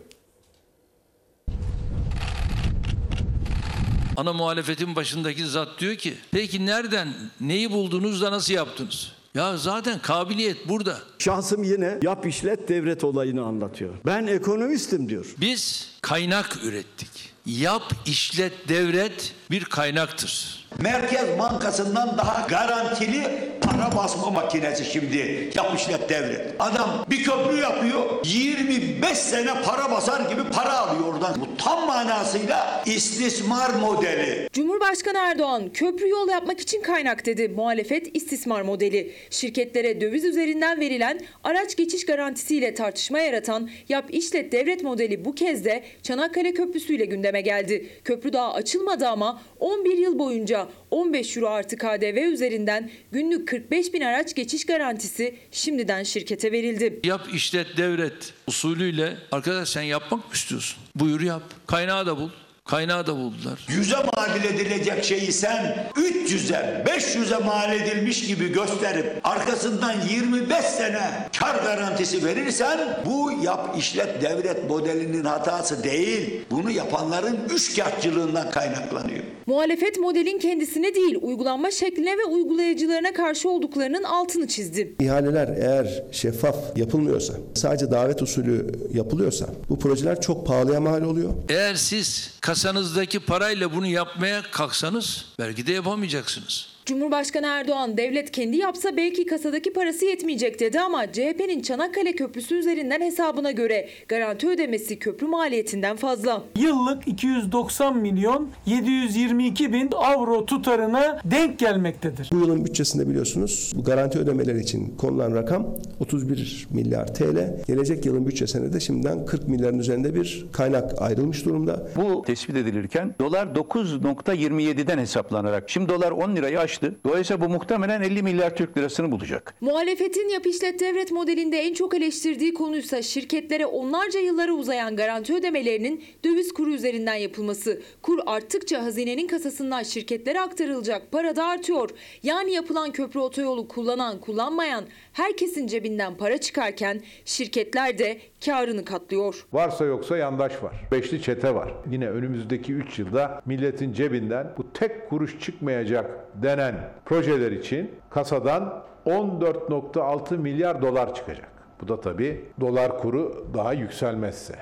Ana 4.16 4.32
muhalefetin 4.32 4.96
başındaki 4.96 5.46
zat 5.46 5.68
diyor 5.78 5.94
ki 5.94 6.14
peki 6.30 6.66
nereden 6.66 7.08
neyi 7.40 7.70
buldunuz 7.72 8.22
da 8.22 8.32
nasıl 8.32 8.54
yaptınız? 8.54 9.12
Ya 9.34 9.56
zaten 9.56 9.98
kabiliyet 9.98 10.68
burada. 10.68 10.98
Şahsım 11.18 11.62
yine 11.62 11.98
yap 12.02 12.26
işlet 12.26 12.68
devlet 12.68 13.04
olayını 13.04 13.44
anlatıyor. 13.44 13.94
Ben 14.06 14.26
ekonomistim 14.26 15.08
diyor. 15.08 15.34
Biz 15.40 15.93
kaynak 16.04 16.64
ürettik. 16.64 17.34
Yap, 17.46 17.82
işlet, 18.06 18.68
devret 18.68 19.34
bir 19.50 19.64
kaynaktır. 19.64 20.64
Merkez 20.78 21.38
Bankası'ndan 21.38 22.18
daha 22.18 22.46
garantili 22.48 23.54
para 23.60 23.96
basma 23.96 24.30
makinesi 24.30 24.84
şimdi 24.84 25.50
yap 25.54 25.72
işlet 25.76 26.08
devlet. 26.08 26.54
Adam 26.58 27.06
bir 27.10 27.24
köprü 27.24 27.60
yapıyor 27.60 28.24
25 28.24 29.18
sene 29.18 29.62
para 29.62 29.90
basar 29.90 30.30
gibi 30.30 30.44
para 30.52 30.78
alıyor 30.78 31.14
oradan. 31.14 31.40
Bu 31.40 31.56
tam 31.56 31.86
manasıyla 31.86 32.82
istismar 32.86 33.70
modeli. 33.70 34.48
Cumhurbaşkanı 34.52 35.18
Erdoğan 35.18 35.72
köprü 35.72 36.08
yol 36.08 36.28
yapmak 36.28 36.60
için 36.60 36.82
kaynak 36.82 37.26
dedi. 37.26 37.48
Muhalefet 37.48 38.16
istismar 38.16 38.62
modeli. 38.62 39.12
Şirketlere 39.30 40.00
döviz 40.00 40.24
üzerinden 40.24 40.80
verilen 40.80 41.20
araç 41.44 41.76
geçiş 41.76 42.06
garantisiyle 42.06 42.74
tartışma 42.74 43.18
yaratan 43.18 43.70
yap 43.88 44.04
işlet 44.10 44.52
devlet 44.52 44.82
modeli 44.82 45.24
bu 45.24 45.34
kez 45.34 45.64
de 45.64 45.84
Çanakkale 46.02 46.54
Köprüsü 46.54 46.94
ile 46.94 47.04
gündeme 47.04 47.40
geldi. 47.40 47.88
Köprü 48.04 48.32
daha 48.32 48.54
açılmadı 48.54 49.08
ama 49.08 49.42
11 49.58 49.98
yıl 49.98 50.18
boyunca 50.18 50.68
15 50.90 51.36
euro 51.36 51.48
artı 51.48 51.76
KDV 51.76 52.32
üzerinden 52.32 52.90
günlük 53.12 53.48
45 53.48 53.92
bin 53.94 54.00
araç 54.00 54.34
geçiş 54.34 54.66
garantisi 54.66 55.34
şimdiden 55.50 56.02
şirkete 56.02 56.52
verildi. 56.52 57.00
Yap, 57.04 57.28
işlet, 57.34 57.76
devret 57.76 58.32
usulüyle 58.46 59.16
arkadaş 59.32 59.68
sen 59.68 59.82
yapmak 59.82 60.20
mı 60.20 60.34
istiyorsun? 60.34 60.78
Buyur 60.94 61.20
yap. 61.20 61.42
Kaynağı 61.66 62.06
da 62.06 62.16
bul. 62.16 62.30
Kaynağı 62.68 63.06
da 63.06 63.16
buldular. 63.16 63.58
100'e 63.68 64.10
mal 64.16 64.44
edilecek 64.44 65.04
şeyi 65.04 65.32
sen 65.32 65.90
300'e 65.96 66.84
500'e 66.86 67.44
mal 67.44 67.72
edilmiş 67.72 68.26
gibi 68.26 68.52
gösterip 68.52 69.20
arkasından 69.24 69.94
25 70.10 70.64
sene 70.64 71.28
kar 71.38 71.54
garantisi 71.54 72.24
verirsen 72.24 73.02
bu 73.06 73.32
yap 73.42 73.74
işlet 73.78 74.22
devlet 74.22 74.70
modelinin 74.70 75.24
hatası 75.24 75.84
değil. 75.84 76.44
Bunu 76.50 76.70
yapanların 76.70 77.38
üçkağıtçılığından 77.50 78.50
kaynaklanıyor. 78.50 79.24
Muhalefet 79.46 79.98
modelin 79.98 80.38
kendisine 80.38 80.94
değil 80.94 81.16
uygulanma 81.22 81.70
şekline 81.70 82.18
ve 82.18 82.24
uygulayıcılarına 82.24 83.12
karşı 83.12 83.50
olduklarının 83.50 84.02
altını 84.02 84.48
çizdi. 84.48 84.94
İhaleler 85.00 85.48
eğer 85.48 86.02
şeffaf 86.12 86.56
yapılmıyorsa, 86.76 87.34
sadece 87.54 87.90
davet 87.90 88.22
usulü 88.22 88.72
yapılıyorsa 88.94 89.46
bu 89.68 89.78
projeler 89.78 90.20
çok 90.20 90.46
pahalıya 90.46 90.80
mal 90.80 91.02
oluyor. 91.02 91.34
Eğer 91.48 91.74
siz 91.74 92.30
kasanızdaki 92.40 93.20
parayla 93.20 93.74
bunu 93.74 93.86
yapmaya 93.86 94.42
kalksanız 94.52 95.24
belki 95.38 95.66
de 95.66 95.72
yapamayacaksınız. 95.72 96.73
Cumhurbaşkanı 96.86 97.46
Erdoğan 97.46 97.96
devlet 97.96 98.30
kendi 98.30 98.56
yapsa 98.56 98.96
belki 98.96 99.26
kasadaki 99.26 99.72
parası 99.72 100.04
yetmeyecek 100.04 100.60
dedi 100.60 100.80
ama 100.80 101.12
CHP'nin 101.12 101.62
Çanakkale 101.62 102.12
Köprüsü 102.12 102.54
üzerinden 102.54 103.00
hesabına 103.00 103.50
göre 103.50 103.88
garanti 104.08 104.48
ödemesi 104.48 104.98
köprü 104.98 105.26
maliyetinden 105.26 105.96
fazla. 105.96 106.42
Yıllık 106.56 107.08
290 107.08 107.96
milyon 107.96 108.48
722 108.66 109.72
bin 109.72 109.90
avro 109.96 110.46
tutarına 110.46 111.20
denk 111.24 111.58
gelmektedir. 111.58 112.30
Bu 112.32 112.38
yılın 112.38 112.64
bütçesinde 112.64 113.08
biliyorsunuz 113.08 113.72
bu 113.76 113.84
garanti 113.84 114.18
ödemeler 114.18 114.54
için 114.54 114.96
konulan 114.96 115.34
rakam 115.34 115.66
31 116.00 116.66
milyar 116.70 117.14
TL. 117.14 117.56
Gelecek 117.66 118.06
yılın 118.06 118.26
bütçesine 118.26 118.72
de 118.72 118.80
şimdiden 118.80 119.26
40 119.26 119.48
milyarın 119.48 119.78
üzerinde 119.78 120.14
bir 120.14 120.46
kaynak 120.52 121.02
ayrılmış 121.02 121.44
durumda. 121.44 121.88
Bu 121.96 122.22
tespit 122.22 122.56
edilirken 122.56 123.14
dolar 123.20 123.46
9.27'den 123.46 124.98
hesaplanarak 124.98 125.70
şimdi 125.70 125.88
dolar 125.88 126.10
10 126.10 126.36
lirayı 126.36 126.60
aştı. 126.74 126.94
Dolayısıyla 127.04 127.40
bu 127.40 127.48
muhtemelen 127.48 128.02
50 128.02 128.22
milyar 128.22 128.56
Türk 128.56 128.78
lirasını 128.78 129.10
bulacak. 129.10 129.54
Muhalefetin 129.60 130.28
yap 130.28 130.46
işlet 130.46 130.80
devlet 130.80 131.12
modelinde 131.12 131.58
en 131.58 131.74
çok 131.74 131.94
eleştirdiği 131.94 132.54
konuysa 132.54 133.02
şirketlere 133.02 133.66
onlarca 133.66 134.20
yıllara 134.20 134.52
uzayan 134.52 134.96
garanti 134.96 135.34
ödemelerinin 135.34 136.04
döviz 136.24 136.52
kuru 136.52 136.70
üzerinden 136.70 137.14
yapılması. 137.14 137.82
Kur 138.02 138.18
arttıkça 138.26 138.82
hazinenin 138.82 139.26
kasasından 139.26 139.82
şirketlere 139.82 140.40
aktarılacak 140.40 141.12
para 141.12 141.36
da 141.36 141.44
artıyor. 141.44 141.90
Yani 142.22 142.52
yapılan 142.52 142.92
köprü 142.92 143.20
otoyolu 143.20 143.68
kullanan 143.68 144.20
kullanmayan 144.20 144.84
herkesin 145.12 145.66
cebinden 145.66 146.16
para 146.16 146.38
çıkarken 146.38 147.00
şirketler 147.24 147.98
de 147.98 148.18
karını 148.44 148.84
katlıyor. 148.84 149.46
Varsa 149.52 149.84
yoksa 149.84 150.16
yandaş 150.16 150.62
var. 150.62 150.74
Beşli 150.92 151.22
çete 151.22 151.54
var. 151.54 151.74
Yine 151.90 152.08
önümüzdeki 152.08 152.72
3 152.72 152.98
yılda 152.98 153.42
milletin 153.46 153.92
cebinden 153.92 154.54
bu 154.58 154.72
tek 154.72 155.08
kuruş 155.08 155.40
çıkmayacak 155.40 156.23
denen 156.34 156.92
projeler 157.04 157.52
için 157.52 157.94
kasadan 158.10 158.84
14.6 159.06 160.36
milyar 160.38 160.82
dolar 160.82 161.14
çıkacak. 161.14 161.48
Bu 161.80 161.88
da 161.88 162.00
tabii 162.00 162.44
dolar 162.60 162.98
kuru 162.98 163.50
daha 163.54 163.72
yükselmezse. 163.72 164.58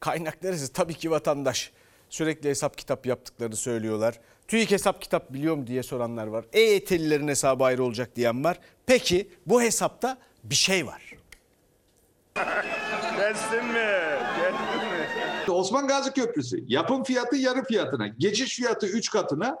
Kaynak 0.00 0.42
neresi? 0.42 0.72
Tabii 0.72 0.94
ki 0.94 1.10
vatandaş. 1.10 1.72
Sürekli 2.08 2.48
hesap 2.48 2.78
kitap 2.78 3.06
yaptıklarını 3.06 3.56
söylüyorlar. 3.56 4.20
TÜİK 4.48 4.70
hesap 4.70 5.02
kitap 5.02 5.32
biliyor 5.32 5.56
mu 5.56 5.66
diye 5.66 5.82
soranlar 5.82 6.26
var. 6.26 6.44
EYT'lilerin 6.52 7.28
hesabı 7.28 7.64
ayrı 7.64 7.84
olacak 7.84 8.16
diyen 8.16 8.44
var. 8.44 8.58
Peki 8.86 9.30
bu 9.46 9.62
hesapta 9.62 10.18
bir 10.44 10.54
şey 10.54 10.86
var. 10.86 11.14
Gelsin 13.16 13.64
mi? 13.64 13.74
Gelsin 14.36 14.88
mi? 14.88 15.52
Osman 15.52 15.86
Gazi 15.88 16.12
Köprüsü 16.12 16.64
yapım 16.66 17.04
fiyatı 17.04 17.36
yarı 17.36 17.64
fiyatına, 17.64 18.06
geçiş 18.06 18.56
fiyatı 18.56 18.86
3 18.86 19.10
katına, 19.10 19.56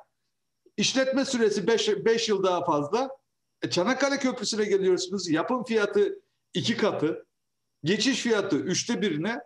işletme 0.76 1.24
süresi 1.24 1.66
5 1.66 2.28
yıl 2.28 2.42
daha 2.42 2.64
fazla. 2.64 3.10
E, 3.62 3.70
Çanakkale 3.70 4.18
Köprüsü'ne 4.18 4.64
geliyorsunuz 4.64 5.30
yapım 5.30 5.64
fiyatı 5.64 6.22
2 6.54 6.76
katı, 6.76 7.26
geçiş 7.84 8.20
fiyatı 8.20 8.56
3'te 8.56 9.02
birine, 9.02 9.40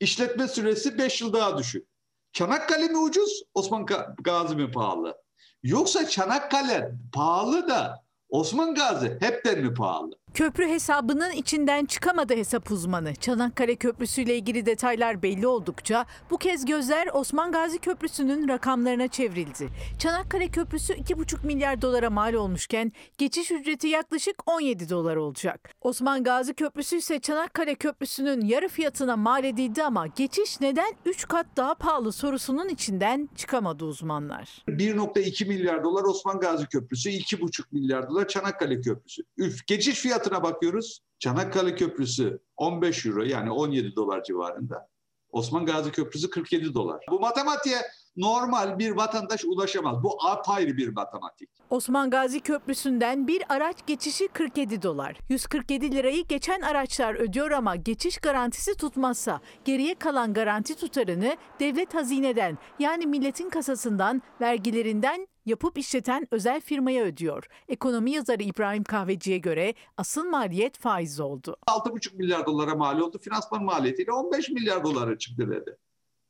işletme 0.00 0.48
süresi 0.48 0.98
5 0.98 1.20
yıl 1.20 1.32
daha 1.32 1.58
düşük. 1.58 1.88
Çanakkale 2.32 2.88
mi 2.88 2.98
ucuz, 2.98 3.42
Osman 3.54 3.86
Gazi 4.20 4.56
mi 4.56 4.70
pahalı? 4.70 5.22
Yoksa 5.62 6.08
Çanakkale 6.08 6.92
pahalı 7.12 7.68
da 7.68 8.04
Osman 8.28 8.74
Gazi 8.74 9.16
hepten 9.20 9.60
mi 9.60 9.74
pahalı? 9.74 10.18
Köprü 10.34 10.68
hesabının 10.68 11.30
içinden 11.30 11.84
çıkamadı 11.84 12.36
hesap 12.36 12.70
uzmanı. 12.70 13.14
Çanakkale 13.14 13.76
Köprüsü 13.76 14.22
ile 14.22 14.36
ilgili 14.36 14.66
detaylar 14.66 15.22
belli 15.22 15.46
oldukça 15.46 16.06
bu 16.30 16.38
kez 16.38 16.64
gözler 16.64 17.08
Osman 17.12 17.52
Gazi 17.52 17.78
Köprüsü'nün 17.78 18.48
rakamlarına 18.48 19.08
çevrildi. 19.08 19.68
Çanakkale 19.98 20.48
Köprüsü 20.48 20.92
2,5 20.92 21.46
milyar 21.46 21.82
dolara 21.82 22.10
mal 22.10 22.34
olmuşken 22.34 22.92
geçiş 23.18 23.50
ücreti 23.50 23.88
yaklaşık 23.88 24.50
17 24.50 24.88
dolar 24.90 25.16
olacak. 25.16 25.70
Osman 25.80 26.24
Gazi 26.24 26.54
Köprüsü 26.54 26.96
ise 26.96 27.20
Çanakkale 27.20 27.74
Köprüsü'nün 27.74 28.40
yarı 28.40 28.68
fiyatına 28.68 29.16
mal 29.16 29.44
edildi 29.44 29.82
ama 29.84 30.06
geçiş 30.06 30.60
neden 30.60 30.94
3 31.04 31.28
kat 31.28 31.46
daha 31.56 31.74
pahalı 31.74 32.12
sorusunun 32.12 32.68
içinden 32.68 33.28
çıkamadı 33.36 33.84
uzmanlar. 33.84 34.64
1.2 34.68 35.48
milyar 35.48 35.84
dolar 35.84 36.04
Osman 36.04 36.40
Gazi 36.40 36.66
Köprüsü, 36.66 37.10
2.5 37.10 37.62
milyar 37.72 38.08
dolar 38.10 38.28
Çanakkale 38.28 38.80
Köprüsü. 38.80 39.22
Üf, 39.38 39.66
geçiş 39.66 40.04
fiyatına 40.18 40.42
bakıyoruz. 40.42 41.00
Çanakkale 41.18 41.74
Köprüsü 41.74 42.40
15 42.56 43.06
euro 43.06 43.22
yani 43.22 43.50
17 43.50 43.96
dolar 43.96 44.22
civarında. 44.22 44.88
Osman 45.30 45.66
Gazi 45.66 45.92
Köprüsü 45.92 46.30
47 46.30 46.74
dolar. 46.74 47.04
Bu 47.10 47.20
matematiğe 47.20 47.76
normal 48.16 48.78
bir 48.78 48.90
vatandaş 48.90 49.44
ulaşamaz. 49.44 50.02
Bu 50.02 50.26
apayrı 50.26 50.76
bir 50.76 50.88
matematik. 50.88 51.50
Osman 51.70 52.10
Gazi 52.10 52.40
Köprüsü'nden 52.40 53.26
bir 53.26 53.42
araç 53.48 53.76
geçişi 53.86 54.28
47 54.28 54.82
dolar. 54.82 55.18
147 55.28 55.92
lirayı 55.92 56.24
geçen 56.24 56.60
araçlar 56.60 57.14
ödüyor 57.14 57.50
ama 57.50 57.76
geçiş 57.76 58.18
garantisi 58.18 58.74
tutmazsa 58.74 59.40
geriye 59.64 59.94
kalan 59.94 60.34
garanti 60.34 60.76
tutarını 60.76 61.36
devlet 61.60 61.94
hazineden 61.94 62.58
yani 62.78 63.06
milletin 63.06 63.50
kasasından 63.50 64.22
vergilerinden 64.40 65.26
yapıp 65.48 65.78
işleten 65.78 66.28
özel 66.30 66.60
firmaya 66.60 67.04
ödüyor. 67.04 67.46
Ekonomi 67.68 68.10
yazarı 68.10 68.42
İbrahim 68.42 68.84
Kahveci'ye 68.84 69.38
göre 69.38 69.74
asıl 69.96 70.24
maliyet 70.24 70.78
faiz 70.78 71.20
oldu. 71.20 71.56
6,5 71.66 72.16
milyar 72.16 72.46
dolara 72.46 72.74
mal 72.74 73.00
oldu. 73.00 73.18
Finansman 73.18 73.64
maliyetiyle 73.64 74.12
15 74.12 74.50
milyar 74.50 74.84
dolara 74.84 75.18
çıktı 75.18 75.50
dedi 75.50 75.76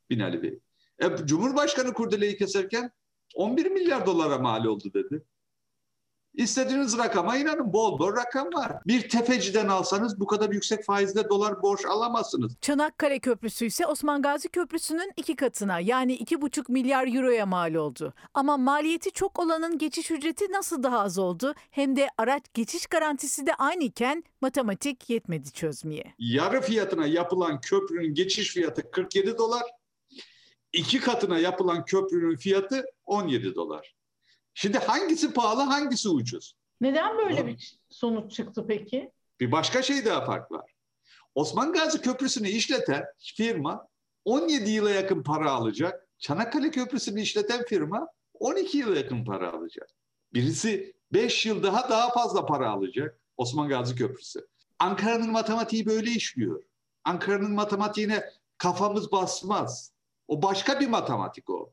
Binali 0.09 0.43
Bey. 0.43 0.59
E, 0.99 1.25
Cumhurbaşkanı 1.25 1.93
kurdeleyi 1.93 2.37
keserken 2.37 2.91
11 3.35 3.71
milyar 3.71 4.05
dolara 4.05 4.37
mal 4.37 4.65
oldu 4.65 4.93
dedi. 4.93 5.23
İstediğiniz 6.39 6.97
rakama 6.97 7.37
inanın 7.37 7.73
bol 7.73 7.99
bol 7.99 8.15
rakam 8.15 8.53
var. 8.53 8.71
Bir 8.87 9.09
tefeciden 9.09 9.67
alsanız 9.67 10.19
bu 10.19 10.27
kadar 10.27 10.49
yüksek 10.49 10.85
faizle 10.85 11.29
dolar 11.29 11.61
borç 11.61 11.85
alamazsınız. 11.85 12.55
Çanakkale 12.61 13.19
Köprüsü 13.19 13.65
ise 13.65 13.85
Osman 13.85 14.21
Gazi 14.21 14.49
Köprüsü'nün 14.49 15.11
iki 15.17 15.35
katına 15.35 15.79
yani 15.79 16.17
2,5 16.17 16.71
milyar 16.71 17.15
euroya 17.15 17.45
mal 17.45 17.73
oldu. 17.75 18.13
Ama 18.33 18.57
maliyeti 18.57 19.11
çok 19.11 19.39
olanın 19.39 19.77
geçiş 19.77 20.11
ücreti 20.11 20.51
nasıl 20.51 20.83
daha 20.83 20.99
az 20.99 21.17
oldu? 21.17 21.53
Hem 21.71 21.95
de 21.95 22.09
araç 22.17 22.43
geçiş 22.53 22.85
garantisi 22.85 23.45
de 23.45 23.53
aynı 23.55 23.83
iken 23.83 24.23
matematik 24.41 25.09
yetmedi 25.09 25.51
çözmeye. 25.51 26.13
Yarı 26.19 26.61
fiyatına 26.61 27.07
yapılan 27.07 27.61
köprünün 27.61 28.13
geçiş 28.13 28.53
fiyatı 28.53 28.91
47 28.91 29.37
dolar. 29.37 29.63
iki 30.73 30.99
katına 30.99 31.39
yapılan 31.39 31.85
köprünün 31.85 32.35
fiyatı 32.35 32.85
17 33.05 33.55
dolar. 33.55 33.98
Şimdi 34.53 34.77
hangisi 34.77 35.33
pahalı, 35.33 35.61
hangisi 35.61 36.09
ucuz? 36.09 36.55
Neden 36.81 37.17
böyle 37.17 37.47
bir 37.47 37.79
sonuç 37.89 38.31
çıktı 38.31 38.65
peki? 38.67 39.11
Bir 39.39 39.51
başka 39.51 39.81
şey 39.81 40.05
daha 40.05 40.25
fark 40.25 40.51
var. 40.51 40.71
Osman 41.35 41.73
Gazi 41.73 42.01
Köprüsü'nü 42.01 42.47
işleten 42.47 43.05
firma 43.17 43.87
17 44.25 44.69
yıla 44.71 44.89
yakın 44.89 45.23
para 45.23 45.51
alacak. 45.51 46.07
Çanakkale 46.17 46.71
Köprüsü'nü 46.71 47.21
işleten 47.21 47.65
firma 47.65 48.07
12 48.39 48.77
yıla 48.77 48.97
yakın 48.97 49.25
para 49.25 49.51
alacak. 49.51 49.89
Birisi 50.33 50.93
5 51.13 51.45
yıl 51.45 51.63
daha 51.63 51.89
daha 51.89 52.09
fazla 52.09 52.45
para 52.45 52.69
alacak. 52.69 53.19
Osman 53.37 53.69
Gazi 53.69 53.95
Köprüsü. 53.95 54.47
Ankara'nın 54.79 55.31
matematiği 55.31 55.85
böyle 55.85 56.11
işliyor. 56.11 56.63
Ankara'nın 57.03 57.51
matematiğine 57.51 58.23
kafamız 58.57 59.11
basmaz. 59.11 59.91
O 60.27 60.41
başka 60.41 60.79
bir 60.79 60.87
matematik 60.87 61.49
o. 61.49 61.71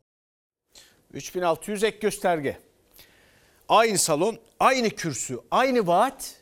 3600 1.13 1.85
ek 1.85 1.99
gösterge. 1.99 2.66
Aynı 3.69 3.99
salon, 3.99 4.39
aynı 4.61 4.91
kürsü, 4.91 5.39
aynı 5.51 5.87
vaat 5.87 6.35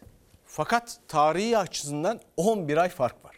fakat 0.47 0.99
tarihi 1.09 1.59
açısından 1.59 2.21
11 2.37 2.77
ay 2.77 2.89
fark 2.89 3.25
var. 3.25 3.35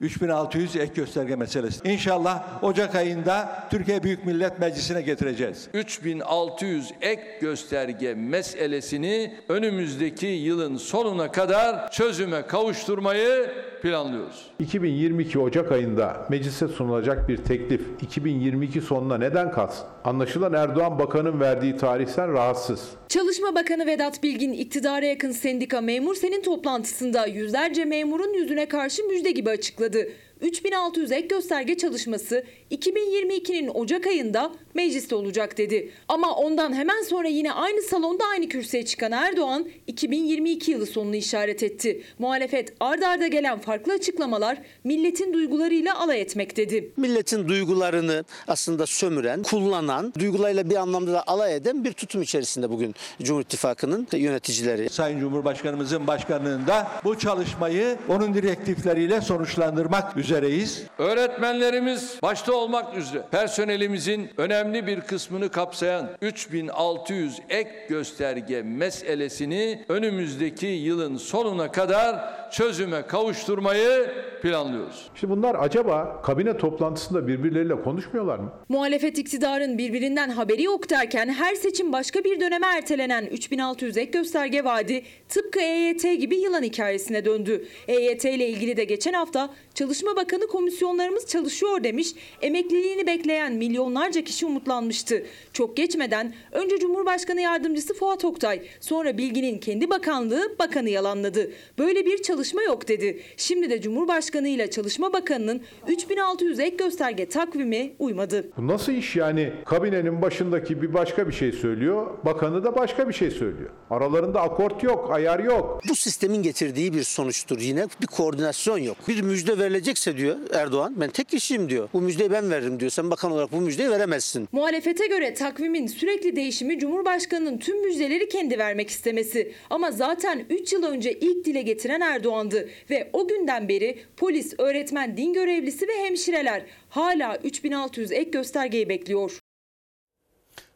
3600 0.00 0.76
ek 0.76 0.92
gösterge 0.94 1.36
meselesi. 1.36 1.88
İnşallah 1.88 2.64
Ocak 2.64 2.94
ayında 2.94 3.66
Türkiye 3.70 4.02
Büyük 4.02 4.26
Millet 4.26 4.58
Meclisi'ne 4.58 5.02
getireceğiz. 5.02 5.68
3600 5.74 6.92
ek 7.00 7.38
gösterge 7.40 8.14
meselesini 8.14 9.36
önümüzdeki 9.48 10.26
yılın 10.26 10.76
sonuna 10.76 11.32
kadar 11.32 11.90
çözüme 11.90 12.46
kavuşturmayı 12.46 13.50
planlıyoruz. 13.84 14.46
2022 14.58 15.38
Ocak 15.38 15.72
ayında 15.72 16.26
meclise 16.30 16.68
sunulacak 16.68 17.28
bir 17.28 17.36
teklif 17.36 17.82
2022 18.02 18.80
sonuna 18.80 19.18
neden 19.18 19.50
kalsın? 19.50 19.86
Anlaşılan 20.04 20.52
Erdoğan 20.52 20.98
Bakan'ın 20.98 21.40
verdiği 21.40 21.76
tarihten 21.76 22.32
rahatsız. 22.32 22.90
Çalışma 23.08 23.54
Bakanı 23.54 23.86
Vedat 23.86 24.22
Bilgin 24.22 24.52
iktidara 24.52 25.06
yakın 25.06 25.30
sendika 25.30 25.80
Memur 25.80 26.14
Sen'in 26.14 26.42
toplantısında 26.42 27.26
yüzlerce 27.26 27.84
memurun 27.84 28.32
yüzüne 28.34 28.68
karşı 28.68 29.02
müjde 29.04 29.30
gibi 29.30 29.50
açıkladı. 29.50 30.08
3600 30.44 31.12
ek 31.12 31.26
gösterge 31.26 31.76
çalışması 31.76 32.44
2022'nin 32.70 33.70
Ocak 33.74 34.06
ayında 34.06 34.52
mecliste 34.74 35.14
olacak 35.14 35.58
dedi. 35.58 35.90
Ama 36.08 36.34
ondan 36.34 36.72
hemen 36.72 37.02
sonra 37.02 37.28
yine 37.28 37.52
aynı 37.52 37.82
salonda 37.82 38.24
aynı 38.32 38.48
kürsüye 38.48 38.84
çıkan 38.84 39.12
Erdoğan 39.12 39.68
2022 39.86 40.70
yılı 40.70 40.86
sonunu 40.86 41.16
işaret 41.16 41.62
etti. 41.62 42.02
Muhalefet 42.18 42.74
ard 42.80 43.02
arda 43.02 43.26
gelen 43.26 43.58
farklı 43.58 43.92
açıklamalar 43.92 44.58
milletin 44.84 45.32
duygularıyla 45.32 46.00
alay 46.00 46.20
etmek 46.20 46.56
dedi. 46.56 46.92
Milletin 46.96 47.48
duygularını 47.48 48.24
aslında 48.48 48.86
sömüren, 48.86 49.42
kullanan, 49.42 50.12
duygularıyla 50.18 50.70
bir 50.70 50.76
anlamda 50.76 51.12
da 51.12 51.26
alay 51.26 51.56
eden 51.56 51.84
bir 51.84 51.92
tutum 51.92 52.22
içerisinde 52.22 52.70
bugün 52.70 52.94
Cumhur 53.22 53.42
İttifakı'nın 53.42 54.08
yöneticileri. 54.12 54.88
Sayın 54.88 55.20
Cumhurbaşkanımızın 55.20 56.06
başkanlığında 56.06 56.88
bu 57.04 57.18
çalışmayı 57.18 57.96
onun 58.08 58.34
direktifleriyle 58.34 59.20
sonuçlandırmak 59.20 60.16
üzereyiz. 60.34 60.84
Öğretmenlerimiz 60.98 62.18
başta 62.22 62.52
olmak 62.52 62.96
üzere 62.96 63.22
personelimizin 63.30 64.30
önemli 64.36 64.86
bir 64.86 65.00
kısmını 65.00 65.48
kapsayan 65.48 66.10
3600 66.22 67.40
ek 67.48 67.70
gösterge 67.88 68.62
meselesini 68.62 69.84
önümüzdeki 69.88 70.66
yılın 70.66 71.16
sonuna 71.16 71.72
kadar 71.72 72.34
çözüme 72.50 73.02
kavuşturmayı 73.02 74.10
planlıyoruz. 74.42 75.10
İşte 75.14 75.30
bunlar 75.30 75.56
acaba 75.58 76.22
kabine 76.22 76.56
toplantısında 76.56 77.28
birbirleriyle 77.28 77.82
konuşmuyorlar 77.82 78.38
mı? 78.38 78.52
Muhalefet 78.68 79.18
iktidarın 79.18 79.78
birbirinden 79.78 80.28
haberi 80.28 80.62
yok 80.62 80.90
derken 80.90 81.28
her 81.28 81.54
seçim 81.54 81.92
başka 81.92 82.24
bir 82.24 82.40
döneme 82.40 82.66
ertelenen 82.66 83.26
3600 83.26 83.96
ek 83.96 84.10
gösterge 84.10 84.64
vaadi 84.64 85.02
tıpkı 85.28 85.60
EYT 85.60 86.02
gibi 86.02 86.36
yılan 86.36 86.62
hikayesine 86.62 87.24
döndü. 87.24 87.64
EYT 87.88 88.24
ile 88.24 88.48
ilgili 88.48 88.76
de 88.76 88.84
geçen 88.84 89.12
hafta 89.12 89.50
Çalışma 89.74 90.16
Bakanı 90.16 90.46
komisyonlarımız 90.46 91.26
çalışıyor 91.26 91.84
demiş, 91.84 92.08
emekliliğini 92.42 93.06
bekleyen 93.06 93.52
milyonlarca 93.52 94.24
kişi 94.24 94.46
umutlanmıştı. 94.46 95.26
Çok 95.52 95.76
geçmeden 95.76 96.34
önce 96.52 96.78
Cumhurbaşkanı 96.78 97.40
Yardımcısı 97.40 97.94
Fuat 97.94 98.24
Oktay, 98.24 98.62
sonra 98.80 99.18
Bilgin'in 99.18 99.58
kendi 99.58 99.90
bakanlığı 99.90 100.56
bakanı 100.58 100.90
yalanladı. 100.90 101.50
Böyle 101.78 102.06
bir 102.06 102.22
çalışma 102.22 102.62
yok 102.62 102.88
dedi. 102.88 103.22
Şimdi 103.36 103.70
de 103.70 103.80
Cumhurbaşkanı 103.80 104.48
ile 104.48 104.70
Çalışma 104.70 105.12
Bakanı'nın 105.12 105.62
3600 105.88 106.60
ek 106.60 106.76
gösterge 106.76 107.28
takvimi 107.28 107.92
uymadı. 107.98 108.50
Bu 108.56 108.68
nasıl 108.68 108.92
iş 108.92 109.16
yani? 109.16 109.52
Kabinenin 109.64 110.22
başındaki 110.22 110.82
bir 110.82 110.94
başka 110.94 111.28
bir 111.28 111.32
şey 111.32 111.52
söylüyor, 111.52 112.06
bakanı 112.24 112.64
da 112.64 112.76
başka 112.76 113.08
bir 113.08 113.14
şey 113.14 113.30
söylüyor. 113.30 113.70
Aralarında 113.90 114.40
akort 114.40 114.82
yok, 114.82 115.10
ayar 115.12 115.38
yok. 115.38 115.80
Bu 115.88 115.96
sistemin 115.96 116.42
getirdiği 116.42 116.92
bir 116.92 117.02
sonuçtur 117.02 117.58
yine. 117.60 117.86
Bir 118.02 118.06
koordinasyon 118.06 118.78
yok. 118.78 118.96
Bir 119.08 119.22
müjde 119.22 119.58
verilecekse 119.64 120.16
diyor 120.16 120.36
Erdoğan 120.52 120.94
ben 121.00 121.10
tek 121.10 121.28
kişiyim 121.28 121.68
diyor. 121.68 121.88
Bu 121.92 122.00
müjdeyi 122.00 122.30
ben 122.30 122.50
veririm 122.50 122.80
diyor. 122.80 122.90
Sen 122.90 123.10
bakan 123.10 123.32
olarak 123.32 123.52
bu 123.52 123.60
müjdeyi 123.60 123.90
veremezsin. 123.90 124.48
Muhalefete 124.52 125.06
göre 125.06 125.34
takvimin 125.34 125.86
sürekli 125.86 126.36
değişimi 126.36 126.78
Cumhurbaşkanı'nın 126.78 127.58
tüm 127.58 127.82
müjdeleri 127.82 128.28
kendi 128.28 128.58
vermek 128.58 128.90
istemesi. 128.90 129.54
Ama 129.70 129.90
zaten 129.90 130.46
3 130.50 130.72
yıl 130.72 130.82
önce 130.82 131.12
ilk 131.12 131.44
dile 131.44 131.62
getiren 131.62 132.00
Erdoğan'dı 132.00 132.68
ve 132.90 133.10
o 133.12 133.28
günden 133.28 133.68
beri 133.68 133.98
polis, 134.16 134.54
öğretmen, 134.58 135.16
din 135.16 135.32
görevlisi 135.32 135.88
ve 135.88 136.04
hemşireler 136.06 136.66
hala 136.88 137.36
3600 137.36 138.12
ek 138.12 138.30
göstergeyi 138.30 138.88
bekliyor. 138.88 139.38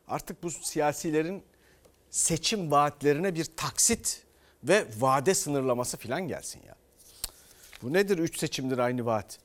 Artık 0.08 0.42
bu 0.42 0.50
siyasilerin 0.50 1.42
seçim 2.10 2.70
vaatlerine 2.70 3.34
bir 3.34 3.44
taksit 3.44 4.22
ve 4.64 4.84
vade 5.00 5.34
sınırlaması 5.34 5.96
falan 5.96 6.28
gelsin 6.28 6.60
ya. 6.66 6.77
Bu 7.82 7.92
nedir? 7.92 8.18
Üç 8.18 8.38
seçimdir 8.38 8.78
aynı 8.78 9.06
vaat. 9.06 9.38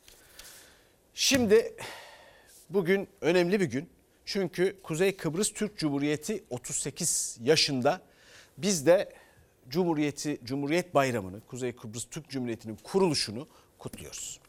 Şimdi 1.14 1.76
bugün 2.70 3.08
önemli 3.22 3.60
bir 3.60 3.66
gün. 3.66 3.90
Çünkü 4.26 4.82
Kuzey 4.84 5.18
Kıbrıs 5.18 5.54
Türk 5.54 5.78
Cumhuriyeti 5.78 6.44
38 6.50 7.38
yaşında. 7.44 8.02
Biz 8.58 8.86
de 8.86 9.14
Cumhuriyeti 9.70 10.40
Cumhuriyet 10.44 10.96
Bayramı'nı, 10.96 11.42
Kuzey 11.42 11.76
Kıbrıs 11.76 12.06
Türk 12.06 12.30
Cumhuriyeti'nin 12.30 12.78
kuruluşunu 12.84 13.48
kutluyoruz. 13.80 14.40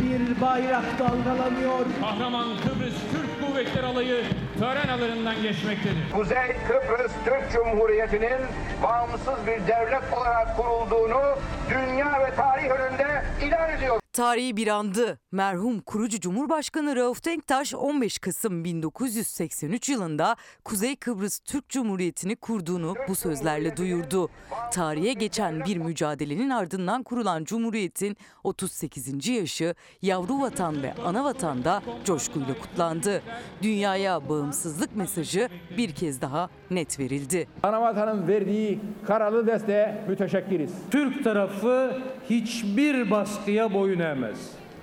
Bir 0.00 0.40
bayrak 0.40 0.98
dalgalanıyor. 0.98 1.86
Kahraman 2.00 2.56
Kıbrıs 2.60 2.94
Türk 3.12 3.46
Kuvvetleri 3.46 3.86
Alayı 3.86 4.24
tören 4.60 4.88
alanından 4.88 5.42
geçmektedir. 5.42 6.10
Kuzey 6.14 6.56
Kıbrıs 6.68 7.12
Türk 7.24 7.52
Cumhuriyeti'nin 7.52 8.40
bağımsız 8.82 9.46
bir 9.46 9.66
devlet 9.66 10.12
olarak 10.12 10.56
kurulduğunu 10.56 11.38
dünya 11.70 12.20
ve 12.20 12.34
tarih 12.34 12.70
önünde 12.70 13.22
ilan 13.42 13.70
ediyor. 13.70 14.00
Tarihi 14.12 14.56
bir 14.56 14.66
andı. 14.66 15.18
Merhum 15.32 15.80
kurucu 15.80 16.20
Cumhurbaşkanı 16.20 16.96
Rauf 16.96 17.24
Denktaş 17.24 17.74
15 17.74 18.18
Kasım 18.18 18.64
1983 18.64 19.88
yılında 19.88 20.36
Kuzey 20.64 20.96
Kıbrıs 20.96 21.38
Türk 21.38 21.68
Cumhuriyeti'ni 21.68 22.36
kurduğunu 22.36 22.94
bu 23.08 23.14
sözlerle 23.14 23.76
duyurdu. 23.76 24.28
Tarihe 24.72 25.12
geçen 25.12 25.64
bir 25.64 25.76
mücadelenin 25.76 26.50
ardından 26.50 27.02
kurulan 27.02 27.44
Cumhuriyet'in 27.44 28.16
38. 28.44 29.28
yaşı 29.28 29.74
yavru 30.02 30.40
vatan 30.40 30.82
ve 30.82 30.94
ana 31.04 31.24
vatanda 31.24 31.82
coşkuyla 32.04 32.54
kutlandı. 32.58 33.22
Dünyaya 33.62 34.28
bağımsızlık 34.28 34.96
mesajı 34.96 35.48
bir 35.76 35.94
kez 35.94 36.20
daha 36.20 36.48
net 36.70 36.98
verildi. 36.98 37.48
Anavatanın 37.62 38.28
verdiği 38.28 38.80
karalı 39.06 39.46
desteğe 39.46 40.04
müteşekkiriz. 40.08 40.72
Türk 40.90 41.24
tarafı 41.24 42.02
hiçbir 42.30 43.10
baskıya 43.10 43.74
boyun 43.74 43.99
eğmez. 44.00 44.38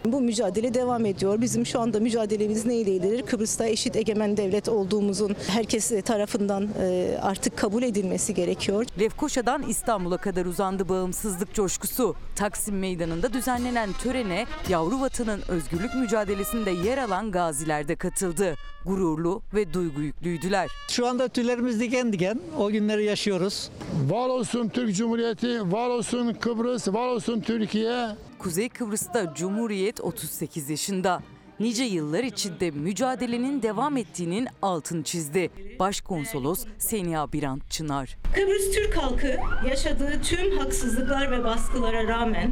Bu 0.05 0.21
mücadele 0.21 0.73
devam 0.73 1.05
ediyor. 1.05 1.41
Bizim 1.41 1.65
şu 1.65 1.79
anda 1.79 1.99
mücadelemiz 1.99 2.65
neyle 2.65 2.91
ilgili? 2.91 3.25
Kıbrıs'ta 3.25 3.65
eşit 3.65 3.95
egemen 3.95 4.37
devlet 4.37 4.69
olduğumuzun 4.69 5.35
herkes 5.47 6.03
tarafından 6.05 6.69
e, 6.81 7.17
artık 7.21 7.57
kabul 7.57 7.83
edilmesi 7.83 8.33
gerekiyor. 8.33 8.85
Lefkoşa'dan 8.99 9.63
İstanbul'a 9.63 10.17
kadar 10.17 10.45
uzandı 10.45 10.89
bağımsızlık 10.89 11.53
coşkusu. 11.53 12.15
Taksim 12.35 12.79
Meydanı'nda 12.79 13.33
düzenlenen 13.33 13.89
törene 13.93 14.45
yavru 14.69 15.01
vatanın 15.01 15.41
özgürlük 15.47 15.95
mücadelesinde 15.95 16.71
yer 16.71 16.97
alan 16.97 17.31
gaziler 17.31 17.87
de 17.87 17.95
katıldı. 17.95 18.55
Gururlu 18.85 19.41
ve 19.53 19.73
duygu 19.73 20.01
yüklüydüler. 20.01 20.69
Şu 20.89 21.07
anda 21.07 21.27
tüylerimiz 21.27 21.79
diken 21.79 22.13
diken. 22.13 22.39
O 22.59 22.69
günleri 22.69 23.03
yaşıyoruz. 23.05 23.69
Var 24.09 24.29
olsun 24.29 24.69
Türk 24.69 24.95
Cumhuriyeti, 24.95 25.71
var 25.71 25.89
olsun 25.89 26.33
Kıbrıs, 26.33 26.87
var 26.87 27.07
olsun 27.07 27.41
Türkiye. 27.41 28.07
Kuzey 28.39 28.69
Kıbrıs'ta 28.69 29.33
Cumhuriyet 29.33 30.01
38 30.01 30.69
yaşında. 30.69 31.21
Nice 31.59 31.83
yıllar 31.83 32.23
içinde 32.23 32.71
mücadelenin 32.71 33.61
devam 33.61 33.97
ettiğinin 33.97 34.47
altını 34.61 35.03
çizdi. 35.03 35.49
Başkonsolos 35.79 36.65
Seniha 36.77 37.33
Birant 37.33 37.71
Çınar. 37.71 38.17
Kıbrıs 38.35 38.71
Türk 38.75 38.97
halkı 38.97 39.35
yaşadığı 39.69 40.21
tüm 40.23 40.57
haksızlıklar 40.57 41.31
ve 41.31 41.43
baskılara 41.43 42.07
rağmen 42.07 42.51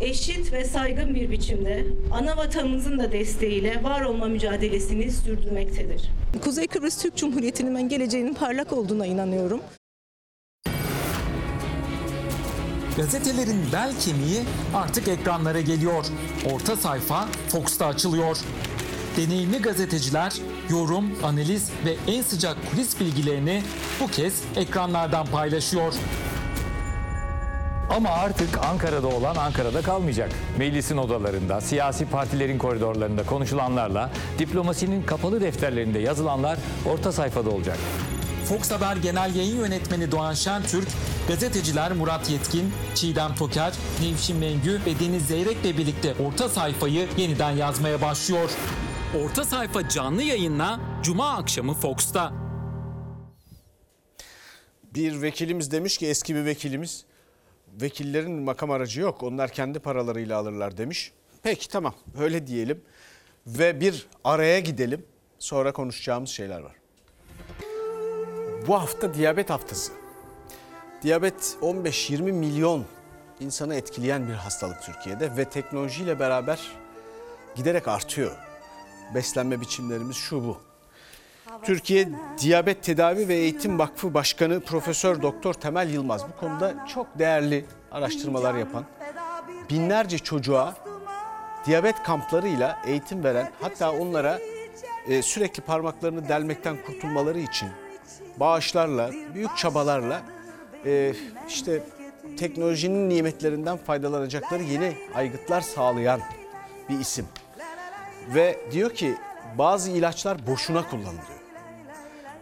eşit 0.00 0.52
ve 0.52 0.64
saygın 0.64 1.14
bir 1.14 1.30
biçimde 1.30 1.86
ana 2.12 2.36
vatanımızın 2.36 2.98
da 2.98 3.12
desteğiyle 3.12 3.82
var 3.82 4.02
olma 4.04 4.26
mücadelesini 4.26 5.10
sürdürmektedir. 5.10 6.10
Kuzey 6.44 6.66
Kıbrıs 6.66 7.02
Türk 7.02 7.16
Cumhuriyeti'nin 7.16 7.74
ben 7.74 7.88
geleceğinin 7.88 8.34
parlak 8.34 8.72
olduğuna 8.72 9.06
inanıyorum. 9.06 9.60
Gazetelerin 12.96 13.60
bel 13.72 13.92
kemiği 14.00 14.42
artık 14.74 15.08
ekranlara 15.08 15.60
geliyor. 15.60 16.04
Orta 16.52 16.76
sayfa 16.76 17.28
Fox'ta 17.48 17.86
açılıyor. 17.86 18.38
Deneyimli 19.16 19.58
gazeteciler 19.62 20.32
yorum, 20.70 21.04
analiz 21.22 21.70
ve 21.84 22.12
en 22.12 22.22
sıcak 22.22 22.56
kulis 22.70 23.00
bilgilerini 23.00 23.62
bu 24.00 24.06
kez 24.06 24.42
ekranlardan 24.56 25.26
paylaşıyor. 25.26 25.94
Ama 27.96 28.08
artık 28.08 28.58
Ankara'da 28.64 29.08
olan 29.08 29.36
Ankara'da 29.36 29.82
kalmayacak. 29.82 30.30
Meclisin 30.58 30.96
odalarında, 30.96 31.60
siyasi 31.60 32.06
partilerin 32.06 32.58
koridorlarında 32.58 33.22
konuşulanlarla, 33.22 34.10
diplomasinin 34.38 35.02
kapalı 35.02 35.40
defterlerinde 35.40 35.98
yazılanlar 35.98 36.58
orta 36.86 37.12
sayfada 37.12 37.50
olacak. 37.50 37.78
Fox 38.44 38.70
Haber 38.70 38.96
Genel 38.96 39.34
Yayın 39.34 39.56
Yönetmeni 39.56 40.10
Doğan 40.12 40.34
Şentürk, 40.34 40.88
gazeteciler 41.28 41.92
Murat 41.92 42.30
Yetkin, 42.30 42.72
Çiğdem 42.94 43.34
Toker, 43.34 43.72
Nevşin 44.02 44.36
Mengü 44.36 44.80
ve 44.86 45.00
Deniz 45.00 45.26
Zeyrek'le 45.26 45.78
birlikte 45.78 46.14
orta 46.14 46.48
sayfayı 46.48 47.08
yeniden 47.16 47.50
yazmaya 47.50 48.02
başlıyor. 48.02 48.50
Orta 49.24 49.44
sayfa 49.44 49.88
canlı 49.88 50.22
yayınla 50.22 50.80
Cuma 51.02 51.30
akşamı 51.36 51.74
Bir 54.94 55.22
vekilimiz 55.22 55.70
demiş 55.70 55.98
ki 55.98 56.06
eski 56.06 56.34
bir 56.34 56.44
vekilimiz 56.44 57.04
vekillerin 57.80 58.42
makam 58.42 58.70
aracı 58.70 59.00
yok. 59.00 59.22
Onlar 59.22 59.50
kendi 59.50 59.78
paralarıyla 59.78 60.38
alırlar 60.38 60.76
demiş. 60.76 61.12
Peki 61.42 61.68
tamam 61.68 61.94
öyle 62.18 62.46
diyelim. 62.46 62.80
Ve 63.46 63.80
bir 63.80 64.06
araya 64.24 64.60
gidelim. 64.60 65.06
Sonra 65.38 65.72
konuşacağımız 65.72 66.30
şeyler 66.30 66.60
var. 66.60 66.81
Bu 68.66 68.74
hafta 68.74 69.14
diyabet 69.14 69.50
haftası. 69.50 69.92
Diyabet 71.02 71.56
15-20 71.62 72.32
milyon 72.32 72.84
insanı 73.40 73.74
etkileyen 73.74 74.28
bir 74.28 74.32
hastalık 74.32 74.82
Türkiye'de 74.82 75.36
ve 75.36 75.44
teknolojiyle 75.44 76.18
beraber 76.18 76.60
giderek 77.54 77.88
artıyor. 77.88 78.36
Beslenme 79.14 79.60
biçimlerimiz 79.60 80.16
şu 80.16 80.44
bu. 80.44 80.58
Türkiye 81.62 82.08
Diyabet 82.38 82.82
Tedavi 82.82 83.28
ve 83.28 83.34
Eğitim 83.34 83.78
Vakfı 83.78 84.14
Başkanı 84.14 84.60
Profesör 84.60 85.22
Doktor 85.22 85.54
Temel 85.54 85.90
Yılmaz 85.90 86.22
bu 86.28 86.40
konuda 86.40 86.86
çok 86.94 87.18
değerli 87.18 87.64
araştırmalar 87.92 88.54
yapan, 88.54 88.84
binlerce 89.70 90.18
çocuğa 90.18 90.74
diyabet 91.66 92.02
kamplarıyla 92.02 92.78
eğitim 92.86 93.24
veren, 93.24 93.50
hatta 93.60 93.92
onlara 93.92 94.38
e, 95.08 95.22
sürekli 95.22 95.62
parmaklarını 95.62 96.28
delmekten 96.28 96.76
kurtulmaları 96.86 97.38
için 97.38 97.68
bağışlarla, 98.40 99.10
büyük 99.34 99.56
çabalarla 99.56 100.22
e, 100.86 101.14
işte 101.48 101.82
teknolojinin 102.38 103.08
nimetlerinden 103.08 103.76
faydalanacakları 103.76 104.62
yeni 104.62 104.96
aygıtlar 105.14 105.60
sağlayan 105.60 106.20
bir 106.88 106.98
isim. 106.98 107.26
Ve 108.34 108.58
diyor 108.72 108.90
ki 108.90 109.14
bazı 109.58 109.90
ilaçlar 109.90 110.46
boşuna 110.46 110.88
kullanılıyor. 110.90 111.42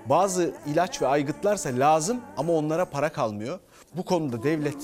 Bazı 0.07 0.55
ilaç 0.67 1.03
ve 1.03 1.07
aygıtlarsa 1.07 1.71
lazım 1.73 2.21
ama 2.37 2.53
onlara 2.53 2.85
para 2.85 3.09
kalmıyor. 3.09 3.59
Bu 3.95 4.05
konuda 4.05 4.43
devlet 4.43 4.77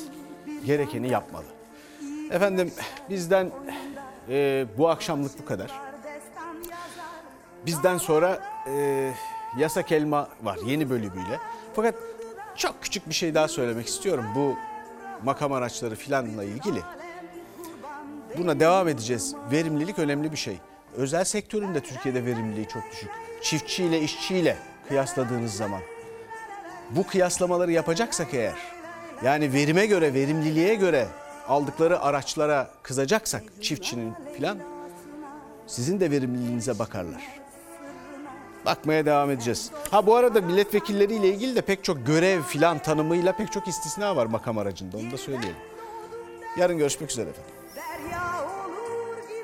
gerekeni 0.64 1.10
yapmalı. 1.10 1.44
Efendim 2.30 2.72
bizden 3.10 3.50
e, 4.28 4.66
bu 4.78 4.88
akşamlık 4.88 5.38
bu 5.38 5.44
kadar. 5.44 5.70
Bizden 7.66 7.98
sonra 7.98 8.38
e, 8.68 9.12
Yasak 9.58 9.92
Elma 9.92 10.28
var 10.42 10.58
yeni 10.66 10.90
bölümüyle. 10.90 11.40
Fakat 11.76 11.94
çok 12.56 12.82
küçük 12.82 13.08
bir 13.08 13.14
şey 13.14 13.34
daha 13.34 13.48
söylemek 13.48 13.86
istiyorum 13.86 14.24
bu 14.34 14.56
makam 15.24 15.52
araçları 15.52 15.94
filanla 15.96 16.44
ilgili. 16.44 16.80
Buna 18.38 18.60
devam 18.60 18.88
edeceğiz. 18.88 19.34
Verimlilik 19.52 19.98
önemli 19.98 20.32
bir 20.32 20.36
şey. 20.36 20.58
Özel 20.96 21.24
sektörün 21.24 21.74
de 21.74 21.80
Türkiye'de 21.80 22.24
verimliliği 22.24 22.68
çok 22.68 22.82
düşük. 22.92 23.10
Çiftçiyle, 23.42 24.00
işçiyle 24.00 24.56
kıyasladığınız 24.88 25.54
zaman. 25.54 25.80
Bu 26.90 27.06
kıyaslamaları 27.06 27.72
yapacaksak 27.72 28.34
eğer, 28.34 28.54
yani 29.24 29.52
verime 29.52 29.86
göre, 29.86 30.14
verimliliğe 30.14 30.74
göre 30.74 31.08
aldıkları 31.48 32.00
araçlara 32.00 32.70
kızacaksak 32.82 33.42
çiftçinin 33.60 34.12
filan, 34.36 34.58
sizin 35.66 36.00
de 36.00 36.10
verimliliğinize 36.10 36.78
bakarlar. 36.78 37.22
Bakmaya 38.66 39.06
devam 39.06 39.30
edeceğiz. 39.30 39.70
Ha 39.90 40.06
bu 40.06 40.14
arada 40.16 40.40
milletvekilleriyle 40.40 41.28
ilgili 41.28 41.56
de 41.56 41.60
pek 41.60 41.84
çok 41.84 42.06
görev 42.06 42.42
filan 42.42 42.78
tanımıyla 42.78 43.36
pek 43.36 43.52
çok 43.52 43.68
istisna 43.68 44.16
var 44.16 44.26
makam 44.26 44.58
aracında 44.58 44.96
onu 44.96 45.10
da 45.10 45.18
söyleyelim. 45.18 45.56
Yarın 46.58 46.78
görüşmek 46.78 47.10
üzere 47.10 47.30
efendim. 47.30 47.52